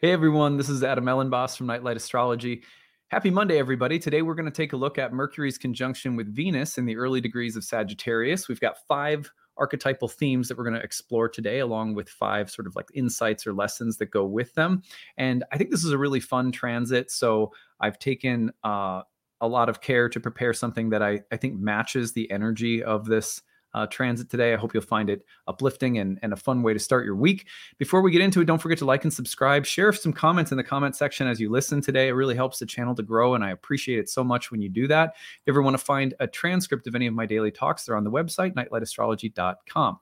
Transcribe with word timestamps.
Hey 0.00 0.12
everyone, 0.12 0.56
this 0.56 0.68
is 0.68 0.84
Adam 0.84 1.06
Elenbaas 1.06 1.56
from 1.56 1.66
Nightlight 1.66 1.96
Astrology. 1.96 2.62
Happy 3.08 3.30
Monday, 3.30 3.58
everybody. 3.58 3.98
Today 3.98 4.22
we're 4.22 4.36
going 4.36 4.44
to 4.44 4.52
take 4.52 4.72
a 4.72 4.76
look 4.76 4.96
at 4.96 5.12
Mercury's 5.12 5.58
conjunction 5.58 6.14
with 6.14 6.32
Venus 6.32 6.78
in 6.78 6.86
the 6.86 6.96
early 6.96 7.20
degrees 7.20 7.56
of 7.56 7.64
Sagittarius. 7.64 8.46
We've 8.46 8.60
got 8.60 8.86
five 8.86 9.28
archetypal 9.56 10.06
themes 10.06 10.46
that 10.46 10.56
we're 10.56 10.62
going 10.62 10.76
to 10.76 10.84
explore 10.84 11.28
today, 11.28 11.58
along 11.58 11.94
with 11.94 12.08
five 12.08 12.48
sort 12.48 12.68
of 12.68 12.76
like 12.76 12.86
insights 12.94 13.44
or 13.44 13.52
lessons 13.52 13.96
that 13.96 14.12
go 14.12 14.24
with 14.24 14.54
them. 14.54 14.84
And 15.16 15.42
I 15.50 15.58
think 15.58 15.72
this 15.72 15.82
is 15.82 15.90
a 15.90 15.98
really 15.98 16.20
fun 16.20 16.52
transit. 16.52 17.10
So 17.10 17.50
I've 17.80 17.98
taken 17.98 18.52
uh, 18.62 19.02
a 19.40 19.48
lot 19.48 19.68
of 19.68 19.80
care 19.80 20.08
to 20.10 20.20
prepare 20.20 20.52
something 20.52 20.90
that 20.90 21.02
I, 21.02 21.22
I 21.32 21.36
think 21.38 21.58
matches 21.58 22.12
the 22.12 22.30
energy 22.30 22.84
of 22.84 23.06
this 23.06 23.42
uh, 23.74 23.86
transit 23.86 24.30
today. 24.30 24.52
I 24.52 24.56
hope 24.56 24.74
you'll 24.74 24.82
find 24.82 25.10
it 25.10 25.24
uplifting 25.46 25.98
and, 25.98 26.18
and 26.22 26.32
a 26.32 26.36
fun 26.36 26.62
way 26.62 26.72
to 26.72 26.78
start 26.78 27.04
your 27.04 27.16
week. 27.16 27.46
Before 27.78 28.02
we 28.02 28.10
get 28.10 28.22
into 28.22 28.40
it, 28.40 28.46
don't 28.46 28.60
forget 28.60 28.78
to 28.78 28.84
like 28.84 29.04
and 29.04 29.12
subscribe. 29.12 29.66
Share 29.66 29.92
some 29.92 30.12
comments 30.12 30.50
in 30.50 30.56
the 30.56 30.64
comment 30.64 30.96
section 30.96 31.26
as 31.26 31.40
you 31.40 31.50
listen 31.50 31.80
today. 31.80 32.08
It 32.08 32.12
really 32.12 32.34
helps 32.34 32.58
the 32.58 32.66
channel 32.66 32.94
to 32.94 33.02
grow, 33.02 33.34
and 33.34 33.44
I 33.44 33.50
appreciate 33.50 33.98
it 33.98 34.08
so 34.08 34.24
much 34.24 34.50
when 34.50 34.60
you 34.62 34.68
do 34.68 34.88
that. 34.88 35.14
If 35.16 35.42
you 35.46 35.52
ever 35.52 35.62
want 35.62 35.78
to 35.78 35.84
find 35.84 36.14
a 36.20 36.26
transcript 36.26 36.86
of 36.86 36.94
any 36.94 37.06
of 37.06 37.14
my 37.14 37.26
daily 37.26 37.50
talks, 37.50 37.84
they're 37.84 37.96
on 37.96 38.04
the 38.04 38.10
website, 38.10 38.54
nightlightastrology.com. 38.54 39.98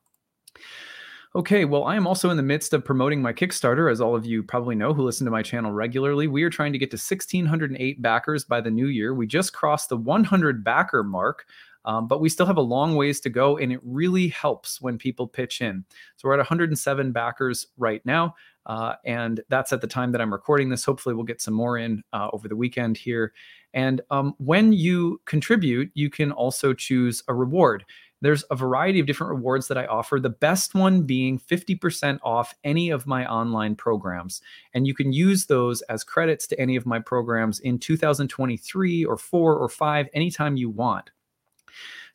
Okay, 1.36 1.66
well, 1.66 1.84
I 1.84 1.96
am 1.96 2.06
also 2.06 2.30
in 2.30 2.38
the 2.38 2.42
midst 2.42 2.72
of 2.72 2.82
promoting 2.82 3.20
my 3.20 3.30
Kickstarter, 3.30 3.92
as 3.92 4.00
all 4.00 4.16
of 4.16 4.24
you 4.24 4.42
probably 4.42 4.74
know 4.74 4.94
who 4.94 5.02
listen 5.02 5.26
to 5.26 5.30
my 5.30 5.42
channel 5.42 5.70
regularly. 5.70 6.28
We 6.28 6.42
are 6.44 6.48
trying 6.50 6.72
to 6.72 6.78
get 6.78 6.90
to 6.92 6.96
1,608 6.96 8.00
backers 8.00 8.46
by 8.46 8.62
the 8.62 8.70
new 8.70 8.86
year. 8.86 9.12
We 9.12 9.26
just 9.26 9.52
crossed 9.52 9.90
the 9.90 9.98
100 9.98 10.64
backer 10.64 11.02
mark. 11.04 11.44
Um, 11.86 12.08
but 12.08 12.20
we 12.20 12.28
still 12.28 12.46
have 12.46 12.56
a 12.56 12.62
long 12.62 12.96
ways 12.96 13.20
to 13.20 13.30
go, 13.30 13.56
and 13.56 13.72
it 13.72 13.80
really 13.84 14.28
helps 14.28 14.80
when 14.80 14.98
people 14.98 15.26
pitch 15.26 15.62
in. 15.62 15.84
So 16.16 16.28
we're 16.28 16.34
at 16.34 16.38
107 16.38 17.12
backers 17.12 17.68
right 17.78 18.04
now, 18.04 18.34
uh, 18.66 18.94
and 19.04 19.40
that's 19.48 19.72
at 19.72 19.80
the 19.80 19.86
time 19.86 20.12
that 20.12 20.20
I'm 20.20 20.32
recording 20.32 20.68
this. 20.68 20.84
Hopefully, 20.84 21.14
we'll 21.14 21.24
get 21.24 21.40
some 21.40 21.54
more 21.54 21.78
in 21.78 22.02
uh, 22.12 22.28
over 22.32 22.48
the 22.48 22.56
weekend 22.56 22.98
here. 22.98 23.32
And 23.72 24.00
um, 24.10 24.34
when 24.38 24.72
you 24.72 25.20
contribute, 25.26 25.90
you 25.94 26.10
can 26.10 26.32
also 26.32 26.74
choose 26.74 27.22
a 27.28 27.34
reward. 27.34 27.84
There's 28.22 28.42
a 28.44 28.56
variety 28.56 28.98
of 28.98 29.06
different 29.06 29.34
rewards 29.34 29.68
that 29.68 29.76
I 29.76 29.84
offer. 29.86 30.18
The 30.18 30.30
best 30.30 30.74
one 30.74 31.02
being 31.02 31.38
50% 31.38 32.18
off 32.22 32.54
any 32.64 32.90
of 32.90 33.06
my 33.06 33.26
online 33.30 33.76
programs. 33.76 34.40
And 34.72 34.86
you 34.86 34.94
can 34.94 35.12
use 35.12 35.46
those 35.46 35.82
as 35.82 36.02
credits 36.02 36.46
to 36.48 36.58
any 36.58 36.76
of 36.76 36.86
my 36.86 36.98
programs 36.98 37.60
in 37.60 37.78
2023 37.78 39.04
or 39.04 39.16
4 39.18 39.56
or 39.56 39.68
5 39.68 40.08
anytime 40.14 40.56
you 40.56 40.70
want. 40.70 41.10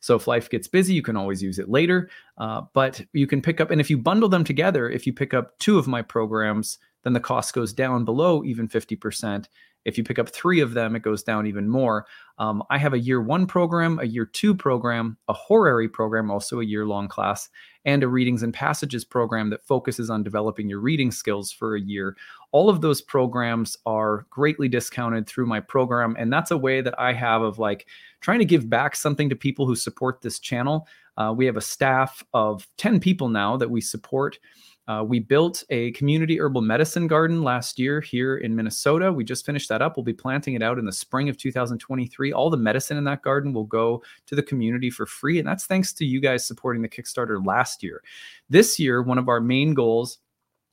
So 0.00 0.16
if 0.16 0.26
life 0.26 0.50
gets 0.50 0.66
busy, 0.66 0.94
you 0.94 1.02
can 1.02 1.16
always 1.16 1.42
use 1.42 1.58
it 1.58 1.68
later. 1.68 2.10
Uh, 2.38 2.62
but 2.72 3.00
you 3.12 3.26
can 3.26 3.40
pick 3.40 3.60
up, 3.60 3.70
and 3.70 3.80
if 3.80 3.90
you 3.90 3.98
bundle 3.98 4.28
them 4.28 4.44
together, 4.44 4.90
if 4.90 5.06
you 5.06 5.12
pick 5.12 5.32
up 5.34 5.58
two 5.58 5.78
of 5.78 5.86
my 5.86 6.02
programs, 6.02 6.78
then 7.02 7.12
the 7.12 7.20
cost 7.20 7.54
goes 7.54 7.72
down 7.72 8.04
below 8.04 8.44
even 8.44 8.68
50%. 8.68 9.46
If 9.84 9.98
you 9.98 10.04
pick 10.04 10.18
up 10.18 10.28
three 10.28 10.60
of 10.60 10.74
them, 10.74 10.94
it 10.94 11.02
goes 11.02 11.22
down 11.22 11.46
even 11.46 11.68
more. 11.68 12.06
Um, 12.38 12.62
I 12.70 12.78
have 12.78 12.94
a 12.94 12.98
year 12.98 13.20
one 13.20 13.46
program, 13.46 13.98
a 13.98 14.04
year 14.04 14.24
two 14.24 14.54
program, 14.54 15.16
a 15.28 15.32
horary 15.32 15.88
program, 15.88 16.30
also 16.30 16.60
a 16.60 16.64
year 16.64 16.86
long 16.86 17.08
class, 17.08 17.48
and 17.84 18.02
a 18.02 18.08
readings 18.08 18.42
and 18.42 18.54
passages 18.54 19.04
program 19.04 19.50
that 19.50 19.66
focuses 19.66 20.08
on 20.08 20.22
developing 20.22 20.68
your 20.68 20.78
reading 20.78 21.10
skills 21.10 21.50
for 21.50 21.74
a 21.74 21.80
year. 21.80 22.16
All 22.52 22.68
of 22.68 22.80
those 22.80 23.00
programs 23.00 23.76
are 23.84 24.26
greatly 24.30 24.68
discounted 24.68 25.26
through 25.26 25.46
my 25.46 25.58
program. 25.58 26.14
And 26.18 26.32
that's 26.32 26.52
a 26.52 26.58
way 26.58 26.80
that 26.80 26.98
I 26.98 27.12
have 27.12 27.42
of 27.42 27.58
like 27.58 27.86
trying 28.20 28.38
to 28.38 28.44
give 28.44 28.70
back 28.70 28.94
something 28.94 29.28
to 29.28 29.36
people 29.36 29.66
who 29.66 29.74
support 29.74 30.20
this 30.20 30.38
channel. 30.38 30.86
Uh, 31.16 31.34
we 31.36 31.44
have 31.46 31.56
a 31.56 31.62
staff 31.62 32.24
of 32.32 32.66
10 32.78 33.00
people 33.00 33.28
now 33.28 33.56
that 33.56 33.70
we 33.70 33.80
support. 33.80 34.38
Uh, 34.88 35.04
we 35.06 35.20
built 35.20 35.62
a 35.70 35.92
community 35.92 36.40
herbal 36.40 36.60
medicine 36.60 37.06
garden 37.06 37.42
last 37.42 37.78
year 37.78 38.00
here 38.00 38.38
in 38.38 38.54
Minnesota. 38.54 39.12
We 39.12 39.22
just 39.22 39.46
finished 39.46 39.68
that 39.68 39.80
up. 39.80 39.96
We'll 39.96 40.04
be 40.04 40.12
planting 40.12 40.54
it 40.54 40.62
out 40.62 40.78
in 40.78 40.84
the 40.84 40.92
spring 40.92 41.28
of 41.28 41.36
2023. 41.36 42.32
All 42.32 42.50
the 42.50 42.56
medicine 42.56 42.96
in 42.96 43.04
that 43.04 43.22
garden 43.22 43.52
will 43.52 43.64
go 43.64 44.02
to 44.26 44.34
the 44.34 44.42
community 44.42 44.90
for 44.90 45.06
free. 45.06 45.38
And 45.38 45.46
that's 45.46 45.66
thanks 45.66 45.92
to 45.94 46.04
you 46.04 46.20
guys 46.20 46.44
supporting 46.44 46.82
the 46.82 46.88
Kickstarter 46.88 47.44
last 47.44 47.82
year. 47.82 48.02
This 48.50 48.78
year, 48.80 49.02
one 49.02 49.18
of 49.18 49.28
our 49.28 49.40
main 49.40 49.72
goals 49.72 50.18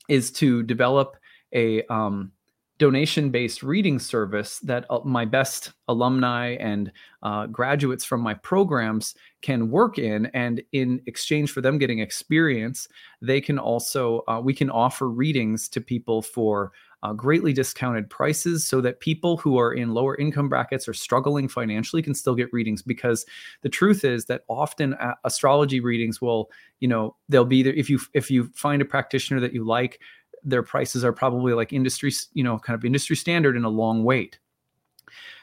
is 0.07 0.31
to 0.31 0.63
develop 0.63 1.15
a 1.53 1.83
um, 1.83 2.31
donation 2.79 3.29
based 3.29 3.61
reading 3.61 3.99
service 3.99 4.59
that 4.59 4.85
uh, 4.89 4.99
my 5.03 5.25
best 5.25 5.73
alumni 5.89 6.55
and 6.55 6.91
uh, 7.23 7.45
graduates 7.47 8.05
from 8.05 8.21
my 8.21 8.33
programs 8.33 9.15
can 9.41 9.69
work 9.69 9.99
in. 9.99 10.27
And 10.27 10.63
in 10.71 11.01
exchange 11.05 11.51
for 11.51 11.61
them 11.61 11.77
getting 11.77 11.99
experience, 11.99 12.87
they 13.21 13.41
can 13.41 13.59
also, 13.59 14.23
uh, 14.27 14.41
we 14.43 14.53
can 14.53 14.69
offer 14.69 15.09
readings 15.09 15.67
to 15.69 15.81
people 15.81 16.21
for 16.21 16.71
uh, 17.03 17.13
greatly 17.13 17.53
discounted 17.53 18.09
prices 18.09 18.65
so 18.65 18.81
that 18.81 18.99
people 18.99 19.37
who 19.37 19.57
are 19.57 19.73
in 19.73 19.93
lower 19.93 20.17
income 20.17 20.49
brackets 20.49 20.87
or 20.87 20.93
struggling 20.93 21.47
financially 21.47 22.01
can 22.01 22.13
still 22.13 22.35
get 22.35 22.51
readings 22.51 22.81
because 22.81 23.25
the 23.61 23.69
truth 23.69 24.03
is 24.03 24.25
that 24.25 24.41
often 24.49 24.93
uh, 24.95 25.15
astrology 25.23 25.79
readings 25.79 26.21
will 26.21 26.49
you 26.81 26.89
know 26.89 27.15
they'll 27.29 27.45
be 27.45 27.63
there 27.63 27.73
if 27.73 27.89
you 27.89 27.99
if 28.13 28.29
you 28.29 28.51
find 28.53 28.81
a 28.81 28.85
practitioner 28.85 29.39
that 29.39 29.53
you 29.53 29.63
like 29.63 30.01
their 30.43 30.63
prices 30.63 31.03
are 31.03 31.13
probably 31.13 31.53
like 31.53 31.73
industry, 31.73 32.11
you 32.33 32.43
know, 32.43 32.57
kind 32.59 32.75
of 32.75 32.85
industry 32.85 33.15
standard 33.15 33.55
in 33.55 33.63
a 33.63 33.69
long 33.69 34.03
wait. 34.03 34.39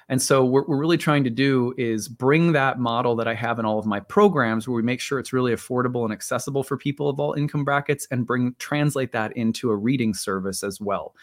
And 0.08 0.22
so 0.22 0.44
what 0.44 0.68
we're 0.68 0.78
really 0.78 0.98
trying 0.98 1.24
to 1.24 1.30
do 1.30 1.74
is 1.76 2.06
bring 2.06 2.52
that 2.52 2.78
model 2.78 3.16
that 3.16 3.26
I 3.26 3.34
have 3.34 3.58
in 3.58 3.64
all 3.64 3.78
of 3.78 3.86
my 3.86 3.98
programs 3.98 4.68
where 4.68 4.76
we 4.76 4.82
make 4.82 5.00
sure 5.00 5.18
it's 5.18 5.32
really 5.32 5.52
affordable 5.52 6.04
and 6.04 6.12
accessible 6.12 6.62
for 6.62 6.76
people 6.76 7.08
of 7.08 7.18
all 7.18 7.32
income 7.32 7.64
brackets 7.64 8.06
and 8.10 8.26
bring 8.26 8.54
translate 8.58 9.10
that 9.12 9.36
into 9.36 9.70
a 9.70 9.76
reading 9.76 10.14
service 10.14 10.62
as 10.62 10.80
well. 10.80 11.14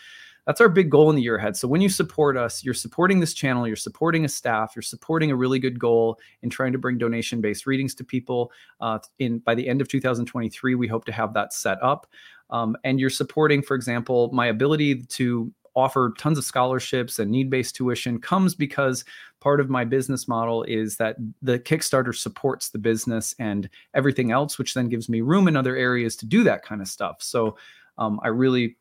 That's 0.46 0.60
our 0.60 0.68
big 0.68 0.90
goal 0.90 1.10
in 1.10 1.16
the 1.16 1.22
year 1.22 1.38
ahead. 1.38 1.56
So 1.56 1.70
when 1.70 1.80
you 1.80 1.88
support 1.88 2.36
us, 2.36 2.66
you're 2.66 2.74
supporting 2.74 3.22
this 3.22 3.34
channel, 3.34 3.66
you're 3.66 3.78
supporting 3.78 4.26
a 4.26 4.28
staff, 4.28 4.74
you're 4.76 4.84
supporting 4.84 5.32
a 5.32 5.36
really 5.38 5.58
good 5.58 5.80
goal 5.80 6.20
in 6.42 6.50
trying 6.50 6.74
to 6.74 6.78
bring 6.78 6.98
donation-based 6.98 7.66
readings 7.66 7.96
to 7.96 8.04
people. 8.04 8.52
Uh, 8.82 9.00
in 9.20 9.40
by 9.40 9.56
the 9.56 9.68
end 9.68 9.80
of 9.80 9.88
2023, 9.88 10.76
we 10.76 10.88
hope 10.88 11.06
to 11.06 11.14
have 11.14 11.34
that 11.34 11.54
set 11.54 11.82
up. 11.82 12.08
Um, 12.54 12.78
and 12.86 13.00
you're 13.00 13.10
supporting, 13.10 13.62
for 13.62 13.76
example, 13.76 14.30
my 14.32 14.48
ability 14.48 15.04
to 15.04 15.52
offer 15.76 16.14
tons 16.20 16.38
of 16.38 16.44
scholarships 16.44 17.18
and 17.20 17.32
need-based 17.32 17.76
tuition 17.76 18.20
comes 18.22 18.54
because 18.54 19.04
part 19.42 19.60
of 19.60 19.70
my 19.70 19.84
business 19.84 20.28
model 20.28 20.64
is 20.64 20.98
that 20.98 21.16
the 21.42 21.58
Kickstarter 21.58 22.16
supports 22.16 22.70
the 22.70 22.78
business 22.78 23.36
and 23.40 23.68
everything 23.96 24.32
else, 24.32 24.60
which 24.60 24.76
then 24.76 24.88
gives 24.88 25.10
me 25.10 25.22
room 25.22 25.48
in 25.48 25.58
other 25.58 25.76
areas 25.76 26.16
to 26.18 26.28
do 26.28 26.44
that 26.44 26.64
kind 26.64 26.80
of 26.80 26.88
stuff. 26.88 27.18
So 27.20 27.58
um, 27.98 28.20
I 28.24 28.28
really 28.28 28.78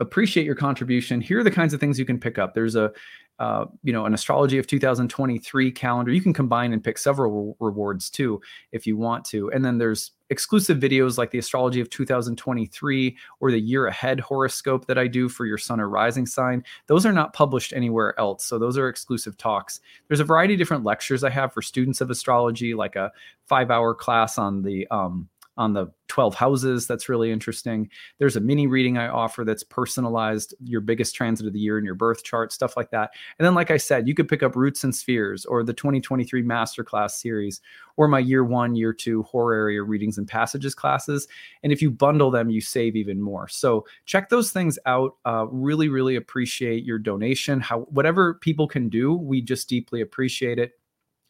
appreciate 0.00 0.46
your 0.46 0.54
contribution. 0.54 1.20
Here 1.20 1.40
are 1.40 1.44
the 1.44 1.50
kinds 1.50 1.74
of 1.74 1.80
things 1.80 1.98
you 1.98 2.04
can 2.04 2.20
pick 2.20 2.38
up. 2.38 2.54
There's 2.54 2.76
a, 2.76 2.92
uh, 3.38 3.66
you 3.84 3.92
know, 3.92 4.04
an 4.04 4.14
astrology 4.14 4.58
of 4.58 4.66
2023 4.66 5.70
calendar. 5.70 6.12
You 6.12 6.20
can 6.20 6.32
combine 6.32 6.72
and 6.72 6.82
pick 6.82 6.98
several 6.98 7.30
re- 7.30 7.54
rewards 7.60 8.10
too 8.10 8.40
if 8.72 8.86
you 8.86 8.96
want 8.96 9.24
to. 9.26 9.50
And 9.52 9.64
then 9.64 9.78
there's 9.78 10.12
exclusive 10.30 10.78
videos 10.78 11.18
like 11.18 11.30
the 11.30 11.38
astrology 11.38 11.80
of 11.80 11.88
2023 11.88 13.16
or 13.40 13.50
the 13.50 13.60
year 13.60 13.86
ahead 13.86 14.20
horoscope 14.20 14.86
that 14.86 14.98
I 14.98 15.06
do 15.06 15.28
for 15.28 15.46
your 15.46 15.56
sun 15.56 15.80
or 15.80 15.88
rising 15.88 16.26
sign. 16.26 16.64
Those 16.86 17.06
are 17.06 17.12
not 17.12 17.32
published 17.32 17.72
anywhere 17.72 18.18
else. 18.18 18.44
So 18.44 18.58
those 18.58 18.76
are 18.76 18.88
exclusive 18.88 19.36
talks. 19.38 19.80
There's 20.08 20.20
a 20.20 20.24
variety 20.24 20.54
of 20.54 20.58
different 20.58 20.84
lectures 20.84 21.22
I 21.22 21.30
have 21.30 21.52
for 21.52 21.62
students 21.62 22.00
of 22.00 22.10
astrology, 22.10 22.74
like 22.74 22.96
a 22.96 23.12
five 23.46 23.70
hour 23.70 23.94
class 23.94 24.36
on 24.36 24.62
the, 24.62 24.86
um, 24.90 25.28
on 25.58 25.72
the 25.72 25.88
12 26.06 26.36
houses 26.36 26.86
that's 26.86 27.08
really 27.08 27.30
interesting. 27.30 27.90
There's 28.18 28.36
a 28.36 28.40
mini 28.40 28.66
reading 28.66 28.96
i 28.96 29.08
offer 29.08 29.44
that's 29.44 29.64
personalized 29.64 30.54
your 30.62 30.80
biggest 30.80 31.14
transit 31.14 31.46
of 31.46 31.52
the 31.52 31.58
year 31.58 31.78
in 31.78 31.84
your 31.84 31.96
birth 31.96 32.24
chart 32.24 32.52
stuff 32.52 32.76
like 32.76 32.90
that. 32.92 33.10
And 33.38 33.44
then 33.44 33.54
like 33.54 33.70
i 33.70 33.76
said 33.76 34.08
you 34.08 34.14
could 34.14 34.28
pick 34.28 34.42
up 34.42 34.56
roots 34.56 34.84
and 34.84 34.94
spheres 34.94 35.44
or 35.44 35.62
the 35.62 35.74
2023 35.74 36.42
masterclass 36.42 37.10
series 37.10 37.60
or 37.96 38.08
my 38.08 38.20
year 38.20 38.44
one 38.44 38.76
year 38.76 38.92
two 38.92 39.24
horary 39.24 39.80
readings 39.80 40.16
and 40.16 40.26
passages 40.26 40.74
classes. 40.74 41.26
And 41.62 41.72
if 41.72 41.82
you 41.82 41.90
bundle 41.90 42.30
them 42.30 42.48
you 42.48 42.60
save 42.60 42.96
even 42.96 43.20
more. 43.20 43.48
So 43.48 43.84
check 44.06 44.28
those 44.28 44.52
things 44.52 44.78
out. 44.86 45.16
Uh, 45.26 45.46
really 45.50 45.88
really 45.88 46.16
appreciate 46.16 46.84
your 46.84 46.98
donation. 46.98 47.60
How 47.60 47.80
whatever 47.90 48.34
people 48.34 48.68
can 48.68 48.88
do 48.88 49.12
we 49.14 49.42
just 49.42 49.68
deeply 49.68 50.00
appreciate 50.00 50.58
it. 50.58 50.72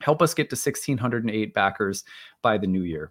Help 0.03 0.23
us 0.23 0.35
get 0.35 0.51
to 0.51 0.55
1608 0.55 1.55
backers 1.55 2.05
by 2.43 2.59
the 2.59 2.67
new 2.67 2.83
year 2.83 3.11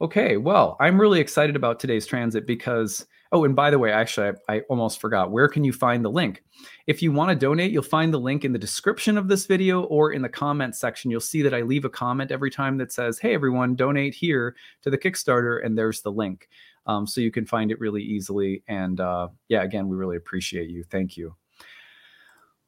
Okay, 0.00 0.36
well, 0.36 0.76
I'm 0.78 1.00
really 1.00 1.18
excited 1.18 1.56
about 1.56 1.80
today's 1.80 2.06
transit 2.06 2.46
because, 2.46 3.04
oh, 3.32 3.44
and 3.44 3.56
by 3.56 3.68
the 3.68 3.80
way, 3.80 3.90
actually, 3.90 4.32
I, 4.48 4.56
I, 4.56 4.60
almost 4.68 5.00
forgot. 5.00 5.32
Where 5.32 5.48
can 5.48 5.64
you 5.64 5.72
find 5.72 6.04
the 6.04 6.10
link? 6.10 6.44
If 6.86 7.02
you 7.02 7.10
want 7.10 7.30
to 7.30 7.34
donate, 7.34 7.72
you'll 7.72 7.82
find 7.82 8.14
the 8.14 8.20
link 8.20 8.44
in 8.44 8.52
the 8.52 8.60
description 8.60 9.18
of 9.18 9.26
this 9.26 9.46
video 9.46 9.82
or 9.84 10.12
in 10.12 10.22
the 10.22 10.28
comment 10.28 10.76
section. 10.76 11.10
You'll 11.10 11.20
see 11.20 11.42
that 11.42 11.52
I 11.52 11.62
leave 11.62 11.84
a 11.84 11.90
comment 11.90 12.30
every 12.30 12.48
time 12.48 12.78
that 12.78 12.92
says, 12.92 13.18
hey, 13.18 13.34
everyone, 13.34 13.74
donate 13.74 14.14
here 14.14 14.54
to 14.82 14.90
the 14.90 14.96
Kickstarter, 14.96 15.66
and 15.66 15.76
there's 15.76 16.00
the 16.00 16.12
link. 16.12 16.48
Um, 16.86 17.04
so 17.04 17.20
you 17.20 17.32
can 17.32 17.44
find 17.44 17.72
it 17.72 17.80
really 17.80 18.02
easily. 18.02 18.62
And 18.68 19.00
uh, 19.00 19.28
yeah, 19.48 19.62
again, 19.62 19.88
we 19.88 19.96
really 19.96 20.16
appreciate 20.16 20.70
you. 20.70 20.84
Thank 20.84 21.16
you. 21.16 21.34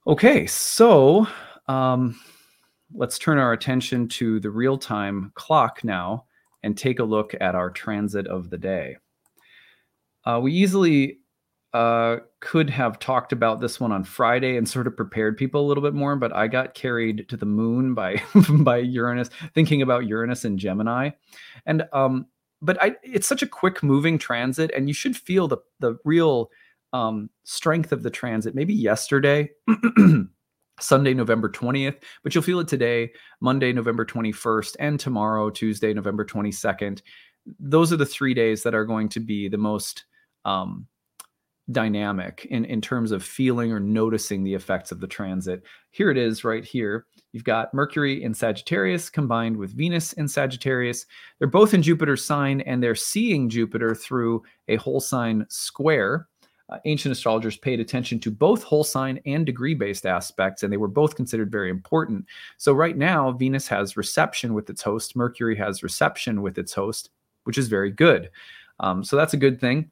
Okay, 0.08 0.46
so 0.48 1.28
um, 1.68 2.18
let's 2.92 3.20
turn 3.20 3.38
our 3.38 3.52
attention 3.52 4.08
to 4.08 4.40
the 4.40 4.50
real 4.50 4.76
time 4.76 5.30
clock 5.36 5.84
now 5.84 6.24
and 6.62 6.76
take 6.76 6.98
a 6.98 7.04
look 7.04 7.34
at 7.40 7.54
our 7.54 7.70
transit 7.70 8.26
of 8.26 8.50
the 8.50 8.58
day. 8.58 8.96
Uh, 10.24 10.40
we 10.42 10.52
easily 10.52 11.18
uh, 11.72 12.16
could 12.40 12.68
have 12.68 12.98
talked 12.98 13.32
about 13.32 13.60
this 13.60 13.78
one 13.78 13.92
on 13.92 14.04
Friday 14.04 14.56
and 14.56 14.68
sort 14.68 14.86
of 14.86 14.96
prepared 14.96 15.36
people 15.36 15.64
a 15.64 15.66
little 15.66 15.82
bit 15.82 15.94
more, 15.94 16.16
but 16.16 16.34
I 16.34 16.48
got 16.48 16.74
carried 16.74 17.28
to 17.28 17.36
the 17.36 17.46
moon 17.46 17.94
by 17.94 18.22
by 18.50 18.78
Uranus, 18.78 19.30
thinking 19.54 19.82
about 19.82 20.06
Uranus 20.06 20.44
and 20.44 20.58
Gemini, 20.58 21.10
and 21.66 21.84
um, 21.92 22.26
but 22.60 22.82
I, 22.82 22.96
it's 23.02 23.26
such 23.26 23.42
a 23.42 23.46
quick 23.46 23.82
moving 23.82 24.18
transit, 24.18 24.70
and 24.76 24.88
you 24.88 24.94
should 24.94 25.16
feel 25.16 25.46
the 25.46 25.58
the 25.78 25.96
real 26.04 26.50
um, 26.92 27.30
strength 27.44 27.92
of 27.92 28.02
the 28.02 28.10
transit. 28.10 28.54
Maybe 28.54 28.74
yesterday. 28.74 29.50
Sunday, 30.80 31.14
November 31.14 31.48
20th, 31.48 32.02
but 32.22 32.34
you'll 32.34 32.42
feel 32.42 32.60
it 32.60 32.68
today, 32.68 33.10
Monday, 33.40 33.72
November 33.72 34.04
21st, 34.04 34.76
and 34.80 34.98
tomorrow, 34.98 35.50
Tuesday, 35.50 35.94
November 35.94 36.24
22nd. 36.24 37.02
Those 37.58 37.92
are 37.92 37.96
the 37.96 38.06
three 38.06 38.34
days 38.34 38.62
that 38.62 38.74
are 38.74 38.84
going 38.84 39.08
to 39.10 39.20
be 39.20 39.48
the 39.48 39.58
most 39.58 40.04
um, 40.44 40.86
dynamic 41.72 42.46
in, 42.50 42.64
in 42.64 42.80
terms 42.80 43.12
of 43.12 43.22
feeling 43.22 43.72
or 43.72 43.80
noticing 43.80 44.42
the 44.42 44.54
effects 44.54 44.92
of 44.92 45.00
the 45.00 45.06
transit. 45.06 45.62
Here 45.90 46.10
it 46.10 46.16
is 46.16 46.44
right 46.44 46.64
here. 46.64 47.06
You've 47.32 47.44
got 47.44 47.72
Mercury 47.72 48.22
in 48.22 48.34
Sagittarius 48.34 49.08
combined 49.08 49.56
with 49.56 49.76
Venus 49.76 50.12
in 50.14 50.26
Sagittarius. 50.26 51.06
They're 51.38 51.48
both 51.48 51.74
in 51.74 51.82
Jupiter's 51.82 52.24
sign 52.24 52.60
and 52.62 52.82
they're 52.82 52.94
seeing 52.94 53.48
Jupiter 53.48 53.94
through 53.94 54.42
a 54.68 54.76
whole 54.76 55.00
sign 55.00 55.46
square. 55.48 56.28
Uh, 56.70 56.78
ancient 56.84 57.10
astrologers 57.10 57.56
paid 57.56 57.80
attention 57.80 58.20
to 58.20 58.30
both 58.30 58.62
whole 58.62 58.84
sign 58.84 59.20
and 59.26 59.44
degree 59.44 59.74
based 59.74 60.06
aspects, 60.06 60.62
and 60.62 60.72
they 60.72 60.76
were 60.76 60.88
both 60.88 61.16
considered 61.16 61.50
very 61.50 61.68
important. 61.68 62.24
So, 62.58 62.72
right 62.72 62.96
now, 62.96 63.32
Venus 63.32 63.66
has 63.68 63.96
reception 63.96 64.54
with 64.54 64.70
its 64.70 64.82
host, 64.82 65.16
Mercury 65.16 65.56
has 65.56 65.82
reception 65.82 66.42
with 66.42 66.58
its 66.58 66.72
host, 66.72 67.10
which 67.44 67.58
is 67.58 67.68
very 67.68 67.90
good. 67.90 68.30
Um, 68.78 69.02
so, 69.02 69.16
that's 69.16 69.34
a 69.34 69.38
good 69.38 69.60
thing 69.60 69.90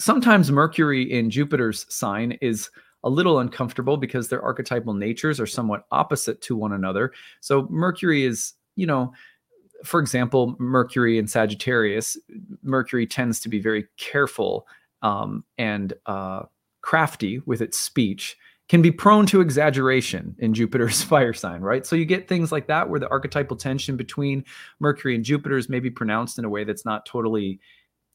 sometimes 0.00 0.50
Mercury 0.50 1.12
in 1.12 1.30
Jupiter's 1.30 1.86
sign 1.94 2.32
is 2.40 2.70
a 3.04 3.10
little 3.10 3.38
uncomfortable 3.38 3.96
because 3.96 4.28
their 4.28 4.42
archetypal 4.42 4.94
natures 4.94 5.38
are 5.38 5.46
somewhat 5.46 5.86
opposite 5.92 6.40
to 6.42 6.56
one 6.56 6.72
another. 6.72 7.12
So 7.40 7.68
Mercury 7.70 8.24
is, 8.24 8.54
you 8.76 8.86
know, 8.86 9.12
for 9.84 10.00
example, 10.00 10.56
Mercury 10.58 11.18
in 11.18 11.26
Sagittarius, 11.26 12.18
Mercury 12.62 13.06
tends 13.06 13.40
to 13.40 13.48
be 13.48 13.60
very 13.60 13.86
careful 13.96 14.66
um, 15.02 15.44
and 15.58 15.92
uh, 16.06 16.42
crafty 16.82 17.40
with 17.46 17.60
its 17.60 17.78
speech, 17.78 18.36
can 18.68 18.82
be 18.82 18.92
prone 18.92 19.26
to 19.26 19.40
exaggeration 19.40 20.34
in 20.38 20.54
Jupiter's 20.54 21.02
fire 21.02 21.32
sign, 21.32 21.60
right? 21.60 21.84
So 21.84 21.96
you 21.96 22.04
get 22.04 22.28
things 22.28 22.52
like 22.52 22.68
that 22.68 22.88
where 22.88 23.00
the 23.00 23.08
archetypal 23.08 23.56
tension 23.56 23.96
between 23.96 24.44
Mercury 24.78 25.14
and 25.14 25.24
Jupiter 25.24 25.56
is 25.56 25.68
maybe 25.68 25.90
pronounced 25.90 26.38
in 26.38 26.44
a 26.44 26.48
way 26.48 26.64
that's 26.64 26.84
not 26.84 27.04
totally 27.04 27.60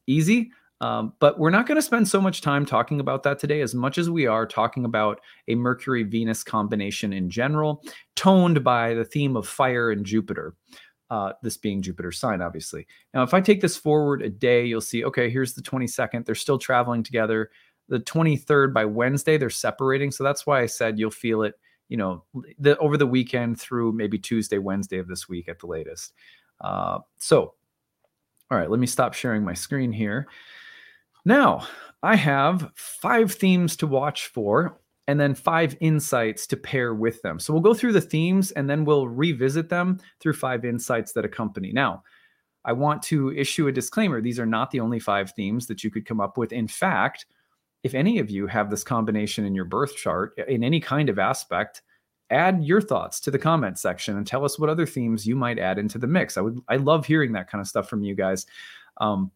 easy. 0.08 0.52
Um, 0.82 1.14
but 1.20 1.40
we're 1.40 1.52
not 1.52 1.68
going 1.68 1.78
to 1.78 1.82
spend 1.82 2.08
so 2.08 2.20
much 2.20 2.42
time 2.42 2.66
talking 2.66 3.00
about 3.00 3.24
that 3.24 3.40
today 3.40 3.62
as 3.62 3.74
much 3.74 3.98
as 3.98 4.10
we 4.10 4.28
are 4.28 4.46
talking 4.46 4.84
about 4.84 5.22
a 5.48 5.56
Mercury 5.56 6.04
Venus 6.04 6.44
combination 6.44 7.14
in 7.14 7.30
general, 7.30 7.82
toned 8.16 8.64
by 8.64 8.94
the 8.94 9.06
theme 9.06 9.38
of 9.38 9.48
fire 9.48 9.92
and 9.92 10.06
Jupiter. 10.06 10.54
Uh, 11.12 11.34
this 11.44 11.56
being 11.56 11.84
Jupiter's 11.84 12.18
sign, 12.18 12.42
obviously. 12.42 12.88
Now, 13.14 13.22
if 13.22 13.34
I 13.36 13.40
take 13.40 13.62
this 13.62 13.78
forward 13.78 14.24
a 14.24 14.30
day, 14.30 14.66
you'll 14.66 14.82
see, 14.82 15.06
okay, 15.06 15.30
here's 15.30 15.54
the 15.54 15.62
22nd. 15.62 16.26
They're 16.26 16.34
still 16.34 16.58
traveling 16.58 17.04
together. 17.04 17.52
The 17.90 18.00
23rd 18.00 18.74
by 18.74 18.86
Wednesday, 18.86 19.38
they're 19.38 19.52
separating. 19.52 20.10
So 20.10 20.24
that's 20.24 20.48
why 20.48 20.62
I 20.62 20.66
said 20.66 20.98
you'll 20.98 21.12
feel 21.12 21.44
it, 21.44 21.54
you 21.90 21.98
know, 21.98 22.24
the, 22.58 22.76
over 22.80 22.98
the 22.98 23.06
weekend 23.06 23.60
through 23.62 23.92
maybe 23.92 24.18
Tuesday, 24.18 24.58
Wednesday 24.58 24.98
of 24.98 25.08
this 25.08 25.30
week 25.30 25.48
at 25.48 25.60
the 25.60 25.68
latest. 25.68 26.14
Uh, 26.60 27.00
so, 27.18 27.54
all 28.50 28.58
right, 28.58 28.70
let 28.72 28.80
me 28.80 28.88
stop 28.88 29.14
sharing 29.14 29.44
my 29.44 29.54
screen 29.54 29.92
here. 29.92 30.28
Now, 31.24 31.68
I 32.02 32.16
have 32.16 32.72
five 32.76 33.32
themes 33.32 33.76
to 33.78 33.88
watch 33.88 34.28
for 34.28 34.80
and 35.08 35.20
then 35.20 35.36
five 35.36 35.76
insights 35.80 36.48
to 36.48 36.58
pair 36.58 36.94
with 36.94 37.22
them. 37.22 37.40
So 37.40 37.54
we'll 37.54 37.62
go 37.62 37.74
through 37.74 37.94
the 37.94 38.02
themes 38.02 38.52
and 38.52 38.70
then 38.70 38.86
we'll 38.86 39.08
revisit 39.08 39.70
them 39.70 40.00
through 40.20 40.34
five 40.34 40.66
insights 40.66 41.14
that 41.14 41.26
accompany. 41.26 41.72
Now, 41.72 42.04
I 42.66 42.74
want 42.74 43.04
to 43.04 43.32
issue 43.32 43.68
a 43.68 43.72
disclaimer. 43.72 44.22
These 44.22 44.40
are 44.40 44.46
not 44.46 44.72
the 44.72 44.80
only 44.80 45.00
five 45.00 45.32
themes 45.34 45.68
that 45.68 45.84
you 45.84 45.92
could 45.92 46.06
come 46.06 46.20
up 46.20 46.38
with. 46.38 46.52
In 46.52 46.68
fact, 46.68 47.28
if 47.84 47.94
any 47.94 48.18
of 48.18 48.32
you 48.32 48.48
have 48.48 48.72
this 48.72 48.84
combination 48.84 49.46
in 49.46 49.54
your 49.54 49.66
birth 49.66 49.96
chart 49.96 50.34
in 50.48 50.64
any 50.64 50.80
kind 50.80 51.08
of 51.08 51.20
aspect, 51.20 51.84
add 52.32 52.64
your 52.64 52.82
thoughts 52.82 53.20
to 53.20 53.30
the 53.30 53.38
comment 53.38 53.78
section 53.78 54.18
and 54.18 54.26
tell 54.26 54.44
us 54.44 54.58
what 54.58 54.70
other 54.70 54.88
themes 54.88 55.28
you 55.28 55.36
might 55.36 55.60
add 55.60 55.78
into 55.78 56.00
the 56.00 56.08
mix. 56.08 56.38
I 56.38 56.42
would 56.42 56.60
I 56.68 56.78
love 56.78 57.06
hearing 57.06 57.34
that 57.34 57.48
kind 57.48 57.62
of 57.62 57.68
stuff 57.68 57.88
from 57.88 58.02
you 58.02 58.16
guys. 58.16 58.48
Um, 58.98 59.32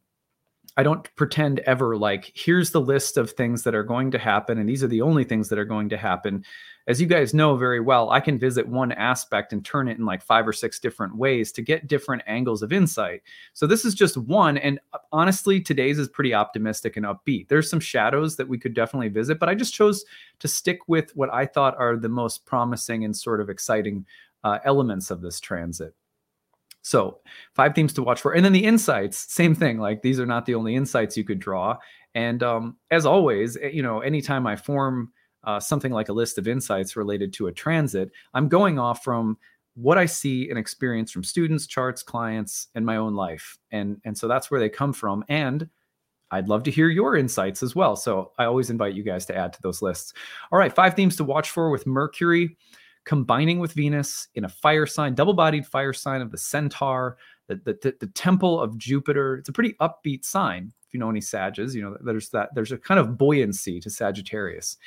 I 0.79 0.83
don't 0.83 1.13
pretend 1.17 1.59
ever 1.59 1.97
like 1.97 2.31
here's 2.33 2.71
the 2.71 2.79
list 2.79 3.17
of 3.17 3.31
things 3.31 3.63
that 3.63 3.75
are 3.75 3.83
going 3.83 4.11
to 4.11 4.17
happen 4.17 4.57
and 4.57 4.69
these 4.69 4.81
are 4.81 4.87
the 4.87 5.01
only 5.01 5.25
things 5.25 5.49
that 5.49 5.59
are 5.59 5.65
going 5.65 5.89
to 5.89 5.97
happen. 5.97 6.45
As 6.87 7.01
you 7.01 7.05
guys 7.05 7.33
know 7.33 7.57
very 7.57 7.81
well, 7.81 8.11
I 8.11 8.21
can 8.21 8.39
visit 8.39 8.65
one 8.65 8.93
aspect 8.93 9.51
and 9.51 9.65
turn 9.65 9.89
it 9.89 9.97
in 9.97 10.05
like 10.05 10.23
five 10.23 10.47
or 10.47 10.53
six 10.53 10.79
different 10.79 11.17
ways 11.17 11.51
to 11.51 11.61
get 11.61 11.89
different 11.89 12.23
angles 12.27 12.63
of 12.63 12.71
insight. 12.71 13.23
So 13.51 13.67
this 13.67 13.83
is 13.83 13.93
just 13.93 14.15
one 14.15 14.57
and 14.57 14.79
uh, 14.93 14.99
honestly 15.11 15.59
today's 15.59 15.99
is 15.99 16.07
pretty 16.07 16.33
optimistic 16.33 16.95
and 16.95 17.05
upbeat. 17.05 17.49
There's 17.49 17.69
some 17.69 17.81
shadows 17.81 18.37
that 18.37 18.47
we 18.47 18.57
could 18.57 18.73
definitely 18.73 19.09
visit, 19.09 19.37
but 19.37 19.49
I 19.49 19.55
just 19.55 19.73
chose 19.73 20.05
to 20.39 20.47
stick 20.47 20.79
with 20.87 21.13
what 21.13 21.29
I 21.33 21.45
thought 21.45 21.75
are 21.77 21.97
the 21.97 22.07
most 22.07 22.45
promising 22.45 23.03
and 23.03 23.13
sort 23.13 23.41
of 23.41 23.49
exciting 23.49 24.05
uh, 24.45 24.59
elements 24.63 25.11
of 25.11 25.19
this 25.19 25.41
transit. 25.41 25.93
So, 26.81 27.19
five 27.53 27.75
themes 27.75 27.93
to 27.93 28.03
watch 28.03 28.21
for. 28.21 28.33
And 28.33 28.43
then 28.43 28.53
the 28.53 28.63
insights, 28.63 29.31
same 29.33 29.53
thing. 29.53 29.79
Like 29.79 30.01
these 30.01 30.19
are 30.19 30.25
not 30.25 30.45
the 30.45 30.55
only 30.55 30.75
insights 30.75 31.17
you 31.17 31.23
could 31.23 31.39
draw. 31.39 31.77
And 32.15 32.41
um, 32.41 32.77
as 32.91 33.05
always, 33.05 33.57
eh, 33.57 33.69
you 33.69 33.83
know, 33.83 33.99
anytime 33.99 34.47
I 34.47 34.55
form 34.55 35.11
uh, 35.43 35.59
something 35.59 35.91
like 35.91 36.09
a 36.09 36.13
list 36.13 36.37
of 36.37 36.47
insights 36.47 36.95
related 36.95 37.33
to 37.33 37.47
a 37.47 37.51
transit, 37.51 38.11
I'm 38.33 38.47
going 38.47 38.79
off 38.79 39.03
from 39.03 39.37
what 39.75 39.97
I 39.97 40.05
see 40.05 40.49
and 40.49 40.57
experience 40.57 41.11
from 41.11 41.23
students, 41.23 41.67
charts, 41.67 42.03
clients, 42.03 42.67
and 42.75 42.85
my 42.85 42.97
own 42.97 43.13
life. 43.13 43.57
And 43.71 43.97
and 44.03 44.17
so 44.17 44.27
that's 44.27 44.49
where 44.49 44.59
they 44.59 44.69
come 44.69 44.93
from. 44.93 45.23
And 45.29 45.69
I'd 46.31 46.49
love 46.49 46.63
to 46.63 46.71
hear 46.71 46.89
your 46.89 47.15
insights 47.15 47.63
as 47.63 47.75
well. 47.75 47.95
So 47.95 48.31
I 48.37 48.45
always 48.45 48.69
invite 48.69 48.93
you 48.93 49.03
guys 49.03 49.25
to 49.27 49.35
add 49.35 49.53
to 49.53 49.61
those 49.61 49.81
lists. 49.81 50.13
All 50.51 50.59
right, 50.59 50.73
five 50.73 50.93
themes 50.93 51.15
to 51.17 51.23
watch 51.23 51.49
for 51.49 51.69
with 51.69 51.87
Mercury 51.87 52.57
combining 53.09 53.57
with 53.57 53.73
Venus 53.73 54.27
in 54.35 54.45
a 54.45 54.49
fire 54.49 54.85
sign, 54.85 55.15
double 55.15 55.33
bodied 55.33 55.65
fire 55.65 55.93
sign 55.93 56.21
of 56.21 56.29
the 56.29 56.37
centaur, 56.37 57.17
the, 57.47 57.55
the, 57.55 57.95
the, 57.99 58.05
temple 58.05 58.61
of 58.61 58.77
Jupiter. 58.77 59.37
It's 59.37 59.49
a 59.49 59.51
pretty 59.51 59.73
upbeat 59.81 60.23
sign. 60.23 60.71
If 60.85 60.93
you 60.93 60.99
know 60.99 61.09
any 61.09 61.19
Sages, 61.19 61.73
you 61.73 61.81
know, 61.81 61.97
there's 62.01 62.29
that, 62.29 62.53
there's 62.53 62.71
a 62.71 62.77
kind 62.77 62.99
of 62.99 63.17
buoyancy 63.17 63.79
to 63.79 63.89
Sagittarius. 63.89 64.77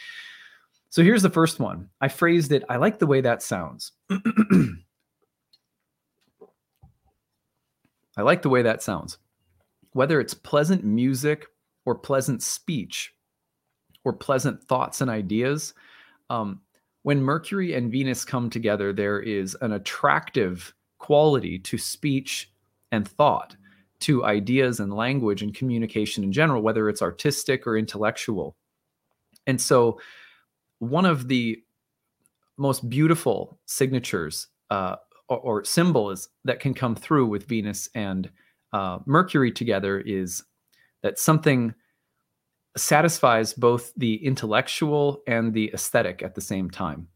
So 0.88 1.02
here's 1.02 1.22
the 1.22 1.30
first 1.30 1.58
one. 1.58 1.88
I 2.00 2.06
phrased 2.06 2.52
it, 2.52 2.62
I 2.68 2.76
like 2.76 3.00
the 3.00 3.08
way 3.08 3.22
that 3.22 3.42
sounds. 3.42 3.90
I 4.10 4.14
like 8.18 8.42
the 8.42 8.50
way 8.50 8.62
that 8.62 8.84
sounds. 8.84 9.18
Whether 9.94 10.20
it's 10.20 10.32
pleasant 10.32 10.84
music 10.84 11.48
or 11.86 11.96
pleasant 11.96 12.40
speech 12.40 13.12
or 14.04 14.12
pleasant 14.12 14.62
thoughts 14.62 15.00
and 15.00 15.10
ideas, 15.10 15.74
um, 16.30 16.60
when 17.02 17.22
Mercury 17.22 17.74
and 17.74 17.90
Venus 17.90 18.24
come 18.24 18.48
together, 18.48 18.92
there 18.92 19.20
is 19.20 19.56
an 19.60 19.72
attractive 19.72 20.72
quality 20.98 21.58
to 21.58 21.76
speech 21.78 22.50
and 22.92 23.06
thought, 23.06 23.56
to 24.00 24.24
ideas 24.24 24.80
and 24.80 24.92
language 24.92 25.42
and 25.42 25.54
communication 25.54 26.24
in 26.24 26.32
general, 26.32 26.60
whether 26.60 26.88
it's 26.88 27.02
artistic 27.02 27.66
or 27.66 27.76
intellectual. 27.76 28.56
And 29.46 29.60
so, 29.60 30.00
one 30.78 31.06
of 31.06 31.28
the 31.28 31.62
most 32.56 32.88
beautiful 32.88 33.58
signatures 33.66 34.48
uh, 34.70 34.96
or, 35.28 35.38
or, 35.38 35.64
symbols 35.64 36.28
that 36.44 36.58
can 36.58 36.74
come 36.74 36.94
through 36.96 37.26
with 37.26 37.46
Venus 37.46 37.88
and 37.94 38.30
uh, 38.72 38.98
Mercury 39.06 39.52
together 39.52 40.00
is 40.00 40.42
that 41.02 41.18
something 41.18 41.74
satisfies 42.76 43.52
both 43.52 43.92
the 43.96 44.24
intellectual 44.24 45.22
and 45.26 45.52
the 45.52 45.70
aesthetic 45.74 46.22
at 46.22 46.34
the 46.34 46.40
same 46.40 46.70
time 46.70 47.08